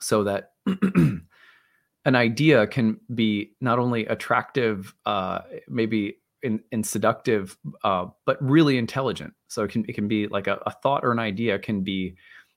so 0.00 0.24
that 0.24 0.52
an 0.66 2.14
idea 2.14 2.66
can 2.66 2.98
be 3.14 3.52
not 3.60 3.78
only 3.78 4.06
attractive 4.06 4.94
uh, 5.04 5.40
maybe 5.68 6.16
in, 6.42 6.60
in 6.70 6.84
seductive 6.84 7.56
uh, 7.84 8.06
but 8.24 8.38
really 8.40 8.78
intelligent. 8.78 9.34
So 9.48 9.64
it 9.64 9.70
can 9.70 9.84
it 9.88 9.94
can 9.94 10.08
be 10.08 10.28
like 10.28 10.46
a, 10.46 10.58
a 10.66 10.70
thought 10.70 11.04
or 11.04 11.12
an 11.12 11.18
idea 11.18 11.58
can 11.58 11.82
be 11.82 12.14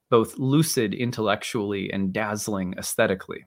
both 0.10 0.38
lucid 0.38 0.94
intellectually 0.94 1.92
and 1.92 2.14
dazzling 2.14 2.76
aesthetically. 2.78 3.46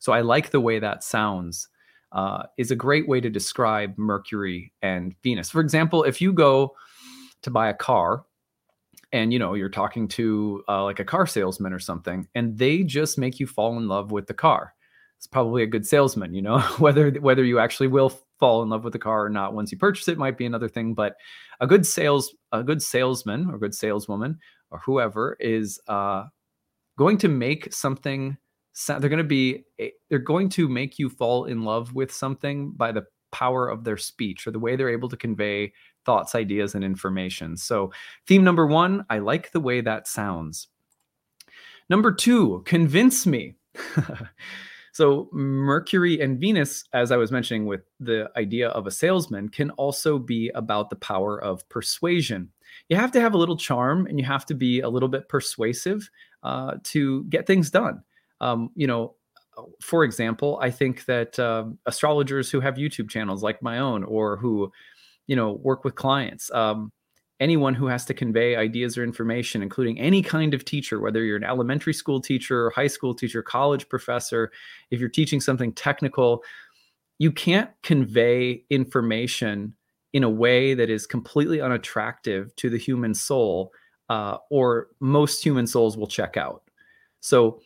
So 0.00 0.12
i 0.12 0.20
like 0.20 0.50
the 0.50 0.60
way 0.60 0.78
that 0.78 1.04
sounds 1.04 1.68
uh, 2.12 2.44
is 2.56 2.70
a 2.70 2.76
great 2.76 3.08
way 3.08 3.20
to 3.20 3.28
describe 3.28 3.98
mercury 3.98 4.72
and 4.82 5.14
venus. 5.22 5.50
For 5.50 5.60
example 5.60 6.04
if 6.04 6.20
you 6.20 6.32
go 6.32 6.74
to 7.44 7.50
buy 7.50 7.68
a 7.68 7.74
car 7.74 8.24
and 9.12 9.32
you 9.32 9.38
know 9.38 9.54
you're 9.54 9.68
talking 9.68 10.08
to 10.08 10.62
uh, 10.68 10.82
like 10.82 11.00
a 11.00 11.04
car 11.04 11.26
salesman 11.26 11.72
or 11.72 11.78
something 11.78 12.26
and 12.34 12.58
they 12.58 12.82
just 12.82 13.18
make 13.18 13.38
you 13.38 13.46
fall 13.46 13.76
in 13.76 13.88
love 13.88 14.10
with 14.10 14.26
the 14.26 14.34
car 14.34 14.74
it's 15.16 15.26
probably 15.26 15.62
a 15.62 15.66
good 15.66 15.86
salesman 15.86 16.34
you 16.34 16.42
know 16.42 16.58
whether 16.78 17.10
whether 17.12 17.44
you 17.44 17.58
actually 17.58 17.88
will 17.88 18.12
fall 18.38 18.62
in 18.62 18.68
love 18.68 18.84
with 18.84 18.92
the 18.92 18.98
car 18.98 19.24
or 19.24 19.30
not 19.30 19.54
once 19.54 19.72
you 19.72 19.78
purchase 19.78 20.08
it 20.08 20.18
might 20.18 20.36
be 20.36 20.46
another 20.46 20.68
thing. 20.68 20.94
But 20.94 21.16
a 21.60 21.66
good 21.66 21.86
sales, 21.86 22.34
a 22.52 22.62
good 22.62 22.82
salesman 22.82 23.48
or 23.50 23.58
good 23.58 23.74
saleswoman 23.74 24.38
or 24.70 24.80
whoever 24.84 25.36
is 25.40 25.80
uh, 25.88 26.24
going 26.98 27.18
to 27.18 27.28
make 27.28 27.72
something. 27.72 28.36
They're 28.86 29.00
going 29.00 29.18
to 29.18 29.24
be. 29.24 29.64
They're 30.10 30.18
going 30.18 30.48
to 30.50 30.68
make 30.68 30.98
you 30.98 31.08
fall 31.08 31.44
in 31.44 31.62
love 31.62 31.94
with 31.94 32.12
something 32.12 32.72
by 32.72 32.92
the 32.92 33.04
power 33.30 33.68
of 33.68 33.84
their 33.84 33.96
speech 33.96 34.46
or 34.46 34.50
the 34.50 34.58
way 34.58 34.76
they're 34.76 34.90
able 34.90 35.08
to 35.08 35.16
convey 35.16 35.72
thoughts, 36.04 36.34
ideas, 36.34 36.74
and 36.74 36.84
information. 36.84 37.56
So, 37.56 37.92
theme 38.26 38.44
number 38.44 38.66
one, 38.66 39.04
I 39.10 39.18
like 39.18 39.52
the 39.52 39.60
way 39.60 39.80
that 39.80 40.06
sounds. 40.06 40.68
Number 41.88 42.12
two, 42.12 42.62
convince 42.64 43.26
me. 43.26 43.56
so, 44.92 45.28
Mercury 45.32 46.20
and 46.20 46.38
Venus, 46.38 46.84
as 46.92 47.12
I 47.12 47.16
was 47.16 47.32
mentioning 47.32 47.66
with 47.66 47.82
the 48.00 48.30
idea 48.36 48.68
of 48.68 48.86
a 48.86 48.90
salesman, 48.90 49.48
can 49.48 49.70
also 49.72 50.18
be 50.18 50.50
about 50.54 50.90
the 50.90 50.96
power 50.96 51.40
of 51.40 51.68
persuasion. 51.68 52.50
You 52.88 52.96
have 52.96 53.12
to 53.12 53.20
have 53.20 53.34
a 53.34 53.38
little 53.38 53.56
charm 53.56 54.06
and 54.06 54.18
you 54.18 54.24
have 54.24 54.46
to 54.46 54.54
be 54.54 54.80
a 54.80 54.88
little 54.88 55.08
bit 55.08 55.28
persuasive 55.28 56.08
uh, 56.42 56.76
to 56.84 57.24
get 57.24 57.46
things 57.46 57.70
done. 57.70 58.02
Um, 58.40 58.70
you 58.74 58.86
know, 58.86 59.14
for 59.80 60.04
example, 60.04 60.58
I 60.60 60.70
think 60.70 61.04
that 61.06 61.38
uh, 61.38 61.66
astrologers 61.86 62.50
who 62.50 62.60
have 62.60 62.74
YouTube 62.74 63.08
channels 63.08 63.42
like 63.42 63.62
my 63.62 63.78
own 63.78 64.04
or 64.04 64.36
who, 64.36 64.72
you 65.26 65.36
know, 65.36 65.52
work 65.52 65.84
with 65.84 65.94
clients, 65.94 66.50
um, 66.52 66.90
anyone 67.40 67.74
who 67.74 67.86
has 67.86 68.04
to 68.06 68.14
convey 68.14 68.56
ideas 68.56 68.96
or 68.96 69.04
information, 69.04 69.62
including 69.62 69.98
any 69.98 70.22
kind 70.22 70.54
of 70.54 70.64
teacher, 70.64 71.00
whether 71.00 71.24
you're 71.24 71.36
an 71.36 71.44
elementary 71.44 71.92
school 71.94 72.20
teacher, 72.20 72.70
high 72.70 72.86
school 72.86 73.14
teacher, 73.14 73.42
college 73.42 73.88
professor, 73.88 74.50
if 74.90 75.00
you're 75.00 75.08
teaching 75.08 75.40
something 75.40 75.72
technical, 75.72 76.42
you 77.18 77.32
can't 77.32 77.70
convey 77.82 78.64
information 78.70 79.74
in 80.12 80.22
a 80.22 80.30
way 80.30 80.74
that 80.74 80.90
is 80.90 81.06
completely 81.06 81.60
unattractive 81.60 82.54
to 82.56 82.70
the 82.70 82.78
human 82.78 83.14
soul, 83.14 83.72
uh, 84.08 84.36
or 84.50 84.88
most 85.00 85.42
human 85.42 85.66
souls 85.66 85.96
will 85.96 86.06
check 86.06 86.36
out. 86.36 86.62
So, 87.20 87.60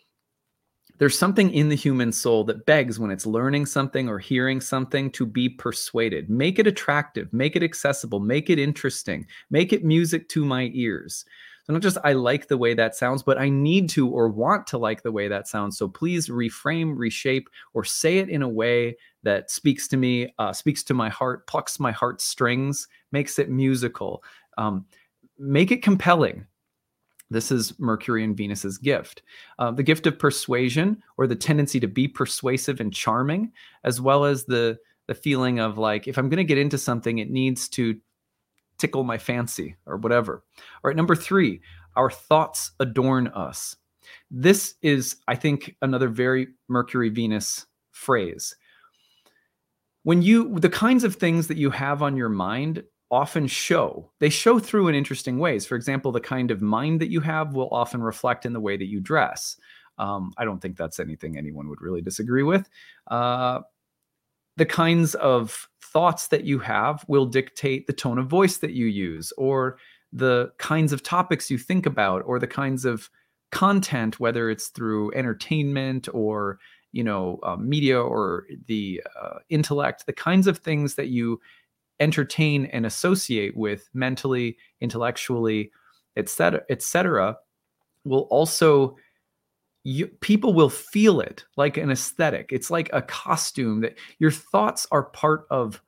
there's 0.98 1.18
something 1.18 1.52
in 1.52 1.68
the 1.68 1.76
human 1.76 2.12
soul 2.12 2.44
that 2.44 2.66
begs 2.66 2.98
when 2.98 3.10
it's 3.10 3.26
learning 3.26 3.66
something 3.66 4.08
or 4.08 4.18
hearing 4.18 4.60
something 4.60 5.10
to 5.12 5.24
be 5.24 5.48
persuaded. 5.48 6.28
Make 6.28 6.58
it 6.58 6.66
attractive, 6.66 7.32
make 7.32 7.54
it 7.54 7.62
accessible, 7.62 8.18
make 8.20 8.50
it 8.50 8.58
interesting, 8.58 9.26
make 9.50 9.72
it 9.72 9.84
music 9.84 10.28
to 10.30 10.44
my 10.44 10.70
ears. 10.74 11.24
So, 11.64 11.72
not 11.72 11.82
just 11.82 11.98
I 12.02 12.14
like 12.14 12.48
the 12.48 12.56
way 12.56 12.74
that 12.74 12.96
sounds, 12.96 13.22
but 13.22 13.38
I 13.38 13.48
need 13.48 13.90
to 13.90 14.08
or 14.08 14.28
want 14.28 14.66
to 14.68 14.78
like 14.78 15.02
the 15.02 15.12
way 15.12 15.28
that 15.28 15.46
sounds. 15.46 15.78
So, 15.78 15.86
please 15.86 16.28
reframe, 16.28 16.94
reshape, 16.96 17.48
or 17.74 17.84
say 17.84 18.18
it 18.18 18.28
in 18.28 18.42
a 18.42 18.48
way 18.48 18.96
that 19.22 19.50
speaks 19.50 19.86
to 19.88 19.96
me, 19.96 20.32
uh, 20.38 20.52
speaks 20.52 20.82
to 20.84 20.94
my 20.94 21.10
heart, 21.10 21.46
plucks 21.46 21.78
my 21.78 21.92
heart 21.92 22.20
strings, 22.20 22.88
makes 23.12 23.38
it 23.38 23.50
musical. 23.50 24.24
Um, 24.56 24.86
make 25.38 25.70
it 25.70 25.82
compelling 25.82 26.46
this 27.30 27.50
is 27.50 27.78
Mercury 27.78 28.24
and 28.24 28.36
Venus's 28.36 28.78
gift. 28.78 29.22
Uh, 29.58 29.70
the 29.70 29.82
gift 29.82 30.06
of 30.06 30.18
persuasion, 30.18 31.02
or 31.16 31.26
the 31.26 31.36
tendency 31.36 31.78
to 31.80 31.88
be 31.88 32.08
persuasive 32.08 32.80
and 32.80 32.92
charming, 32.92 33.52
as 33.84 34.00
well 34.00 34.24
as 34.24 34.44
the 34.44 34.78
the 35.06 35.14
feeling 35.14 35.58
of 35.58 35.78
like 35.78 36.06
if 36.06 36.18
I'm 36.18 36.28
going 36.28 36.38
to 36.38 36.44
get 36.44 36.58
into 36.58 36.78
something, 36.78 37.18
it 37.18 37.30
needs 37.30 37.68
to 37.70 37.98
tickle 38.78 39.04
my 39.04 39.18
fancy 39.18 39.76
or 39.86 39.96
whatever. 39.96 40.44
All 40.58 40.88
right, 40.88 40.96
number 40.96 41.16
three, 41.16 41.60
our 41.96 42.10
thoughts 42.10 42.72
adorn 42.80 43.28
us. 43.28 43.76
This 44.30 44.74
is, 44.82 45.16
I 45.26 45.34
think, 45.34 45.76
another 45.82 46.08
very 46.08 46.48
Mercury 46.68 47.08
Venus 47.10 47.66
phrase. 47.90 48.54
When 50.04 50.22
you, 50.22 50.58
the 50.58 50.70
kinds 50.70 51.04
of 51.04 51.16
things 51.16 51.48
that 51.48 51.58
you 51.58 51.70
have 51.70 52.02
on 52.02 52.16
your 52.16 52.28
mind 52.28 52.84
often 53.10 53.46
show. 53.46 54.10
They 54.18 54.28
show 54.28 54.58
through 54.58 54.88
in 54.88 54.94
interesting 54.94 55.38
ways. 55.38 55.66
For 55.66 55.76
example, 55.76 56.12
the 56.12 56.20
kind 56.20 56.50
of 56.50 56.60
mind 56.60 57.00
that 57.00 57.10
you 57.10 57.20
have 57.20 57.54
will 57.54 57.68
often 57.70 58.02
reflect 58.02 58.44
in 58.44 58.52
the 58.52 58.60
way 58.60 58.76
that 58.76 58.88
you 58.88 59.00
dress. 59.00 59.56
Um, 59.98 60.32
I 60.36 60.44
don't 60.44 60.60
think 60.60 60.76
that's 60.76 61.00
anything 61.00 61.36
anyone 61.36 61.68
would 61.68 61.80
really 61.80 62.02
disagree 62.02 62.42
with. 62.42 62.68
Uh, 63.08 63.60
the 64.56 64.66
kinds 64.66 65.14
of 65.16 65.68
thoughts 65.80 66.28
that 66.28 66.44
you 66.44 66.58
have 66.58 67.04
will 67.08 67.26
dictate 67.26 67.86
the 67.86 67.92
tone 67.92 68.18
of 68.18 68.26
voice 68.26 68.58
that 68.58 68.72
you 68.72 68.86
use, 68.86 69.32
or 69.38 69.78
the 70.12 70.50
kinds 70.58 70.92
of 70.92 71.02
topics 71.02 71.50
you 71.50 71.58
think 71.58 71.86
about, 71.86 72.22
or 72.26 72.38
the 72.38 72.46
kinds 72.46 72.84
of 72.84 73.10
content, 73.50 74.20
whether 74.20 74.50
it's 74.50 74.68
through 74.68 75.12
entertainment 75.14 76.08
or 76.12 76.58
you 76.92 77.04
know 77.04 77.38
uh, 77.42 77.56
media 77.56 78.00
or 78.00 78.46
the 78.66 79.02
uh, 79.20 79.38
intellect, 79.48 80.06
the 80.06 80.12
kinds 80.12 80.46
of 80.46 80.58
things 80.58 80.94
that 80.96 81.08
you 81.08 81.40
entertain 82.00 82.66
and 82.66 82.86
associate 82.86 83.56
with 83.56 83.88
mentally, 83.94 84.56
intellectually, 84.80 85.70
etc., 86.16 86.62
etc., 86.70 87.36
will 88.04 88.26
also 88.30 88.96
you, 89.84 90.06
people 90.06 90.52
will 90.52 90.68
feel 90.68 91.20
it 91.20 91.44
like 91.56 91.76
an 91.76 91.90
aesthetic. 91.90 92.50
It's 92.52 92.70
like 92.70 92.90
a 92.92 93.00
costume 93.00 93.80
that 93.80 93.96
your 94.18 94.30
thoughts 94.30 94.86
are 94.90 95.04
part 95.04 95.46
of 95.50 95.80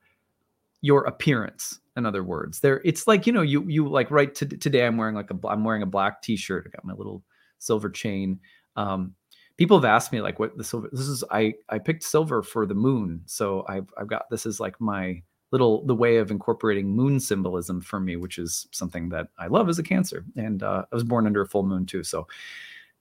your 0.81 1.03
appearance. 1.03 1.79
In 1.95 2.05
other 2.05 2.23
words, 2.23 2.61
there 2.61 2.81
it's 2.85 3.05
like 3.05 3.27
you 3.27 3.33
know 3.33 3.41
you 3.41 3.63
you 3.67 3.87
like 3.87 4.09
right 4.09 4.33
to, 4.35 4.45
today 4.45 4.85
I'm 4.85 4.97
wearing 4.97 5.15
like 5.15 5.29
a 5.29 5.47
I'm 5.47 5.63
wearing 5.63 5.83
a 5.83 5.87
black 5.87 6.21
T-shirt. 6.21 6.65
I 6.67 6.69
got 6.75 6.85
my 6.85 6.93
little 6.93 7.21
silver 7.59 7.89
chain. 7.89 8.39
Um, 8.75 9.13
people 9.57 9.77
have 9.77 9.85
asked 9.85 10.11
me 10.13 10.21
like 10.21 10.39
what 10.39 10.57
the 10.57 10.63
silver. 10.63 10.89
This 10.91 11.07
is 11.07 11.23
I 11.29 11.53
I 11.69 11.79
picked 11.79 12.03
silver 12.03 12.41
for 12.41 12.65
the 12.65 12.73
moon, 12.73 13.21
so 13.25 13.65
I've 13.67 13.93
I've 13.97 14.07
got 14.07 14.29
this 14.31 14.45
is 14.45 14.59
like 14.59 14.79
my 14.79 15.21
little 15.51 15.85
the 15.85 15.95
way 15.95 16.17
of 16.17 16.31
incorporating 16.31 16.89
moon 16.89 17.19
symbolism 17.19 17.81
for 17.81 17.99
me, 17.99 18.15
which 18.15 18.37
is 18.37 18.67
something 18.71 19.09
that 19.09 19.27
I 19.37 19.47
love 19.47 19.69
as 19.69 19.79
a 19.79 19.83
Cancer, 19.83 20.25
and 20.35 20.63
uh, 20.63 20.85
I 20.91 20.95
was 20.95 21.03
born 21.03 21.25
under 21.25 21.41
a 21.41 21.47
full 21.47 21.63
moon 21.63 21.85
too. 21.85 22.03
So 22.03 22.27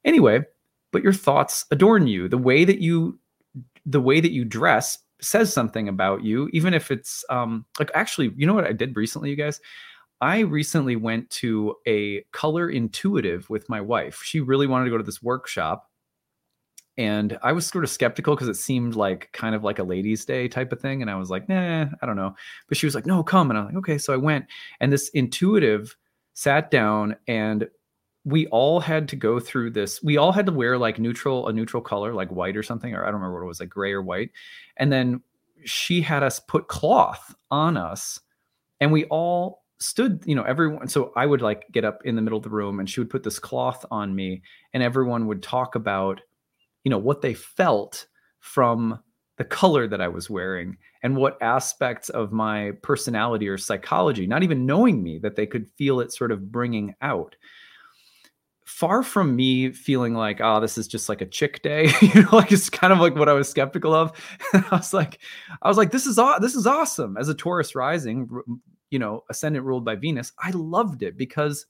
anyway, 0.04 0.40
but 0.92 1.02
your 1.02 1.12
thoughts 1.12 1.66
adorn 1.70 2.06
you. 2.06 2.28
The 2.28 2.38
way 2.38 2.64
that 2.64 2.80
you 2.80 3.18
the 3.86 4.00
way 4.00 4.20
that 4.20 4.32
you 4.32 4.44
dress 4.44 4.98
says 5.20 5.52
something 5.52 5.88
about 5.88 6.22
you, 6.22 6.48
even 6.52 6.74
if 6.74 6.90
it's 6.90 7.24
um 7.30 7.64
like 7.78 7.90
actually, 7.94 8.32
you 8.36 8.46
know 8.46 8.54
what 8.54 8.66
I 8.66 8.72
did 8.72 8.96
recently, 8.96 9.30
you 9.30 9.36
guys. 9.36 9.60
I 10.22 10.40
recently 10.40 10.96
went 10.96 11.30
to 11.30 11.76
a 11.88 12.22
color 12.32 12.68
intuitive 12.68 13.48
with 13.48 13.70
my 13.70 13.80
wife. 13.80 14.20
She 14.22 14.40
really 14.40 14.66
wanted 14.66 14.84
to 14.84 14.90
go 14.90 14.98
to 14.98 15.02
this 15.02 15.22
workshop 15.22 15.89
and 17.00 17.38
I 17.42 17.52
was 17.52 17.66
sort 17.66 17.82
of 17.82 17.88
skeptical 17.88 18.34
because 18.34 18.48
it 18.48 18.56
seemed 18.56 18.94
like 18.94 19.30
kind 19.32 19.54
of 19.54 19.64
like 19.64 19.78
a 19.78 19.82
ladies' 19.82 20.26
day 20.26 20.48
type 20.48 20.70
of 20.70 20.82
thing. 20.82 21.00
And 21.00 21.10
I 21.10 21.14
was 21.14 21.30
like, 21.30 21.48
nah, 21.48 21.86
I 22.02 22.06
don't 22.06 22.16
know. 22.16 22.34
But 22.68 22.76
she 22.76 22.84
was 22.84 22.94
like, 22.94 23.06
no, 23.06 23.22
come. 23.22 23.50
And 23.50 23.58
I'm 23.58 23.64
like, 23.64 23.76
okay. 23.76 23.96
So 23.96 24.12
I 24.12 24.18
went, 24.18 24.44
and 24.80 24.92
this 24.92 25.08
intuitive 25.14 25.96
sat 26.34 26.70
down 26.70 27.16
and 27.26 27.66
we 28.24 28.48
all 28.48 28.80
had 28.80 29.08
to 29.08 29.16
go 29.16 29.40
through 29.40 29.70
this. 29.70 30.02
We 30.02 30.18
all 30.18 30.30
had 30.30 30.44
to 30.44 30.52
wear 30.52 30.76
like 30.76 30.98
neutral, 30.98 31.48
a 31.48 31.54
neutral 31.54 31.82
color, 31.82 32.12
like 32.12 32.30
white 32.30 32.54
or 32.54 32.62
something, 32.62 32.94
or 32.94 33.02
I 33.02 33.06
don't 33.06 33.14
remember 33.14 33.36
what 33.36 33.44
it 33.44 33.48
was, 33.48 33.60
like 33.60 33.70
gray 33.70 33.92
or 33.92 34.02
white. 34.02 34.28
And 34.76 34.92
then 34.92 35.22
she 35.64 36.02
had 36.02 36.22
us 36.22 36.38
put 36.38 36.68
cloth 36.68 37.34
on 37.50 37.78
us, 37.78 38.20
and 38.78 38.92
we 38.92 39.06
all 39.06 39.64
stood, 39.78 40.22
you 40.26 40.34
know, 40.34 40.42
everyone. 40.42 40.86
So 40.88 41.14
I 41.16 41.24
would 41.24 41.40
like 41.40 41.64
get 41.72 41.86
up 41.86 42.04
in 42.04 42.14
the 42.14 42.20
middle 42.20 42.36
of 42.36 42.44
the 42.44 42.50
room, 42.50 42.78
and 42.78 42.90
she 42.90 43.00
would 43.00 43.08
put 43.08 43.22
this 43.22 43.38
cloth 43.38 43.86
on 43.90 44.14
me, 44.14 44.42
and 44.74 44.82
everyone 44.82 45.26
would 45.28 45.42
talk 45.42 45.74
about 45.74 46.20
you 46.84 46.90
know 46.90 46.98
what 46.98 47.22
they 47.22 47.34
felt 47.34 48.06
from 48.40 48.98
the 49.40 49.44
color 49.44 49.88
that 49.88 50.02
I 50.02 50.08
was 50.08 50.28
wearing 50.28 50.76
and 51.02 51.16
what 51.16 51.40
aspects 51.40 52.10
of 52.10 52.30
my 52.30 52.72
personality 52.82 53.48
or 53.48 53.56
psychology, 53.56 54.26
not 54.26 54.42
even 54.42 54.66
knowing 54.66 55.02
me, 55.02 55.18
that 55.20 55.34
they 55.34 55.46
could 55.46 55.66
feel 55.78 56.00
it 56.00 56.12
sort 56.12 56.30
of 56.30 56.52
bringing 56.52 56.94
out. 57.00 57.36
Far 58.66 59.02
from 59.02 59.34
me 59.34 59.72
feeling 59.72 60.12
like, 60.12 60.40
oh, 60.42 60.60
this 60.60 60.76
is 60.76 60.86
just 60.86 61.08
like 61.08 61.22
a 61.22 61.26
chick 61.26 61.62
day, 61.62 61.90
you 62.02 62.22
know, 62.22 62.28
like 62.32 62.52
it's 62.52 62.68
kind 62.68 62.92
of 62.92 62.98
like 62.98 63.16
what 63.16 63.30
I 63.30 63.32
was 63.32 63.48
skeptical 63.48 63.94
of. 63.94 64.12
I 64.52 64.64
was 64.72 64.92
like, 64.92 65.20
I 65.62 65.68
was 65.68 65.78
like, 65.78 65.90
this 65.90 66.04
is 66.04 66.18
aw- 66.18 66.38
this 66.38 66.54
is 66.54 66.66
awesome. 66.66 67.16
As 67.16 67.30
a 67.30 67.34
Taurus 67.34 67.74
rising, 67.74 68.28
you 68.90 68.98
know, 68.98 69.24
ascendant 69.30 69.64
ruled 69.64 69.86
by 69.86 69.96
Venus, 69.96 70.32
I 70.38 70.50
loved 70.50 71.02
it 71.02 71.16
because 71.16 71.64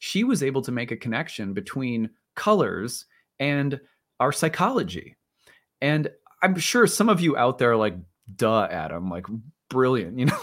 she 0.00 0.24
was 0.24 0.42
able 0.42 0.62
to 0.62 0.72
make 0.72 0.90
a 0.90 0.96
connection 0.96 1.54
between 1.54 2.10
colors 2.34 3.06
and 3.38 3.80
our 4.22 4.32
psychology. 4.32 5.16
And 5.80 6.08
I'm 6.42 6.56
sure 6.56 6.86
some 6.86 7.08
of 7.08 7.20
you 7.20 7.36
out 7.36 7.58
there 7.58 7.72
are 7.72 7.76
like, 7.76 7.96
duh, 8.36 8.68
Adam, 8.70 9.10
like 9.10 9.26
brilliant, 9.68 10.16
you 10.18 10.26
know, 10.26 10.40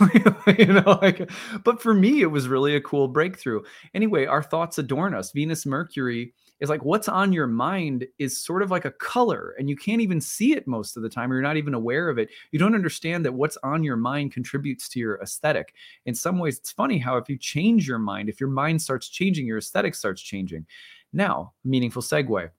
you 0.57 0.65
know, 0.65 1.00
like, 1.01 1.31
but 1.63 1.81
for 1.81 1.93
me, 1.93 2.21
it 2.21 2.25
was 2.31 2.50
really 2.50 2.75
a 2.75 2.81
cool 2.81 3.07
breakthrough. 3.07 3.62
Anyway, 3.93 4.25
our 4.25 4.43
thoughts 4.43 4.77
adorn 4.77 5.13
us. 5.13 5.31
Venus, 5.31 5.65
Mercury 5.65 6.33
is 6.59 6.69
like 6.69 6.83
what's 6.83 7.07
on 7.07 7.31
your 7.31 7.48
mind 7.48 8.05
is 8.17 8.38
sort 8.38 8.63
of 8.63 8.69
like 8.69 8.83
a 8.83 8.91
color, 8.91 9.55
and 9.57 9.69
you 9.69 9.77
can't 9.77 10.01
even 10.01 10.19
see 10.19 10.53
it 10.53 10.67
most 10.67 10.98
of 10.98 11.03
the 11.03 11.09
time, 11.09 11.31
or 11.31 11.36
you're 11.36 11.41
not 11.41 11.55
even 11.55 11.74
aware 11.74 12.09
of 12.09 12.17
it. 12.17 12.29
You 12.51 12.59
don't 12.59 12.75
understand 12.75 13.24
that 13.24 13.33
what's 13.33 13.57
on 13.63 13.81
your 13.81 13.95
mind 13.95 14.33
contributes 14.33 14.89
to 14.89 15.00
your 15.00 15.21
aesthetic. 15.21 15.74
In 16.05 16.13
some 16.13 16.38
ways, 16.38 16.57
it's 16.57 16.74
funny 16.74 16.98
how 16.98 17.15
if 17.15 17.29
you 17.29 17.38
change 17.38 17.88
your 17.88 18.00
mind, 18.00 18.27
if 18.27 18.41
your 18.41 18.50
mind 18.50 18.81
starts 18.81 19.07
changing, 19.07 19.45
your 19.45 19.59
aesthetic 19.59 19.95
starts 19.95 20.21
changing. 20.21 20.65
Now, 21.13 21.53
meaningful 21.63 22.01
segue 22.01 22.50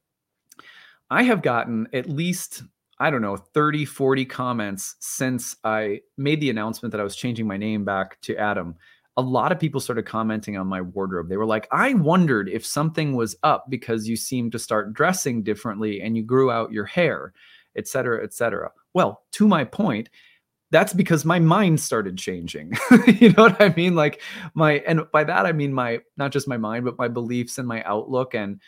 I 1.11 1.25
have 1.25 1.43
gotten 1.43 1.89
at 1.93 2.09
least 2.09 2.63
I 3.01 3.09
don't 3.09 3.23
know, 3.23 3.39
30, 3.39 3.87
40 3.87 4.27
comments 4.27 4.95
since 5.01 5.57
I 5.65 6.03
made 6.19 6.43
the 6.43 6.51
announcement 6.51 6.93
that 6.93 7.01
I 7.01 7.05
was 7.05 7.17
changing 7.17 7.47
my 7.47 7.57
name 7.57 7.83
back 7.83 8.21
to 8.23 8.37
Adam. 8.37 8.77
A 9.17 9.23
lot 9.23 9.53
of 9.53 9.59
people 9.59 9.81
started 9.81 10.05
commenting 10.05 10.59
on 10.59 10.67
my 10.67 10.83
wardrobe. 10.83 11.31
They 11.31 11.39
were 11.39 11.47
like, 11.47 11.67
I 11.73 11.95
wondered 11.95 12.51
if 12.51 12.65
something 12.65 13.17
was 13.17 13.35
up 13.43 13.65
because 13.71 14.07
you 14.07 14.17
seemed 14.17 14.53
to 14.53 14.59
start 14.59 14.93
dressing 14.93 15.43
differently 15.43 16.03
and 16.03 16.15
you 16.15 16.23
grew 16.23 16.51
out 16.51 16.73
your 16.73 16.85
hair, 16.85 17.33
et 17.75 17.89
cetera, 17.89 18.23
et 18.23 18.35
cetera. 18.35 18.71
Well, 18.93 19.23
to 19.33 19.49
my 19.49 19.65
point, 19.65 20.11
that's 20.71 20.93
because 20.93 21.25
my 21.25 21.39
mind 21.39 21.81
started 21.81 22.19
changing. 22.19 22.75
you 23.07 23.33
know 23.33 23.45
what 23.45 23.61
I 23.63 23.73
mean? 23.75 23.95
Like 23.95 24.21
my, 24.53 24.75
and 24.87 25.11
by 25.11 25.25
that 25.25 25.47
I 25.47 25.53
mean 25.53 25.73
my, 25.73 26.01
not 26.19 26.33
just 26.33 26.47
my 26.47 26.59
mind, 26.59 26.85
but 26.85 26.99
my 26.99 27.09
beliefs 27.09 27.57
and 27.57 27.67
my 27.67 27.83
outlook 27.85 28.35
and 28.35 28.61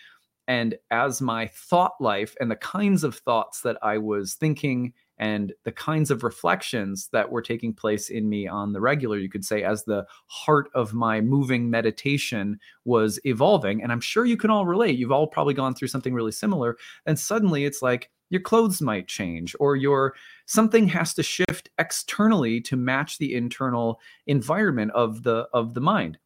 and 0.53 0.75
as 0.91 1.23
my 1.23 1.47
thought 1.47 1.95
life 1.99 2.37
and 2.39 2.51
the 2.51 2.57
kinds 2.57 3.05
of 3.05 3.17
thoughts 3.17 3.63
that 3.63 3.79
I 3.81 3.97
was 3.97 4.35
thinking 4.35 4.93
and 5.17 5.55
the 5.65 5.73
kinds 5.73 6.11
of 6.11 6.23
reflections 6.23 7.09
that 7.15 7.33
were 7.33 7.41
taking 7.41 7.73
place 7.73 8.11
in 8.11 8.29
me 8.29 8.47
on 8.47 8.75
the 8.75 8.81
regular, 8.83 9.17
you 9.17 9.31
could 9.31 9.47
say, 9.47 9.63
as 9.63 9.85
the 9.85 10.05
heart 10.27 10.69
of 10.75 10.93
my 10.93 11.23
moving 11.23 11.71
meditation 11.71 12.61
was 12.85 13.19
evolving. 13.25 13.83
And 13.83 13.91
I'm 13.91 14.03
sure 14.03 14.27
you 14.27 14.37
can 14.37 14.51
all 14.51 14.67
relate. 14.67 14.99
You've 14.99 15.11
all 15.11 15.27
probably 15.27 15.55
gone 15.55 15.75
through 15.75 15.89
something 15.89 16.13
really 16.13 16.33
similar. 16.33 16.77
And 17.07 17.19
suddenly 17.19 17.65
it's 17.65 17.81
like 17.81 18.11
your 18.29 18.43
clothes 18.43 18.83
might 18.83 19.09
change 19.09 19.57
or 19.59 19.75
your 19.75 20.15
something 20.45 20.87
has 20.89 21.15
to 21.15 21.23
shift 21.23 21.71
externally 21.79 22.61
to 22.61 22.77
match 22.77 23.17
the 23.17 23.35
internal 23.35 24.01
environment 24.27 24.91
of 24.91 25.23
the 25.23 25.49
of 25.55 25.73
the 25.73 25.81
mind. 25.81 26.19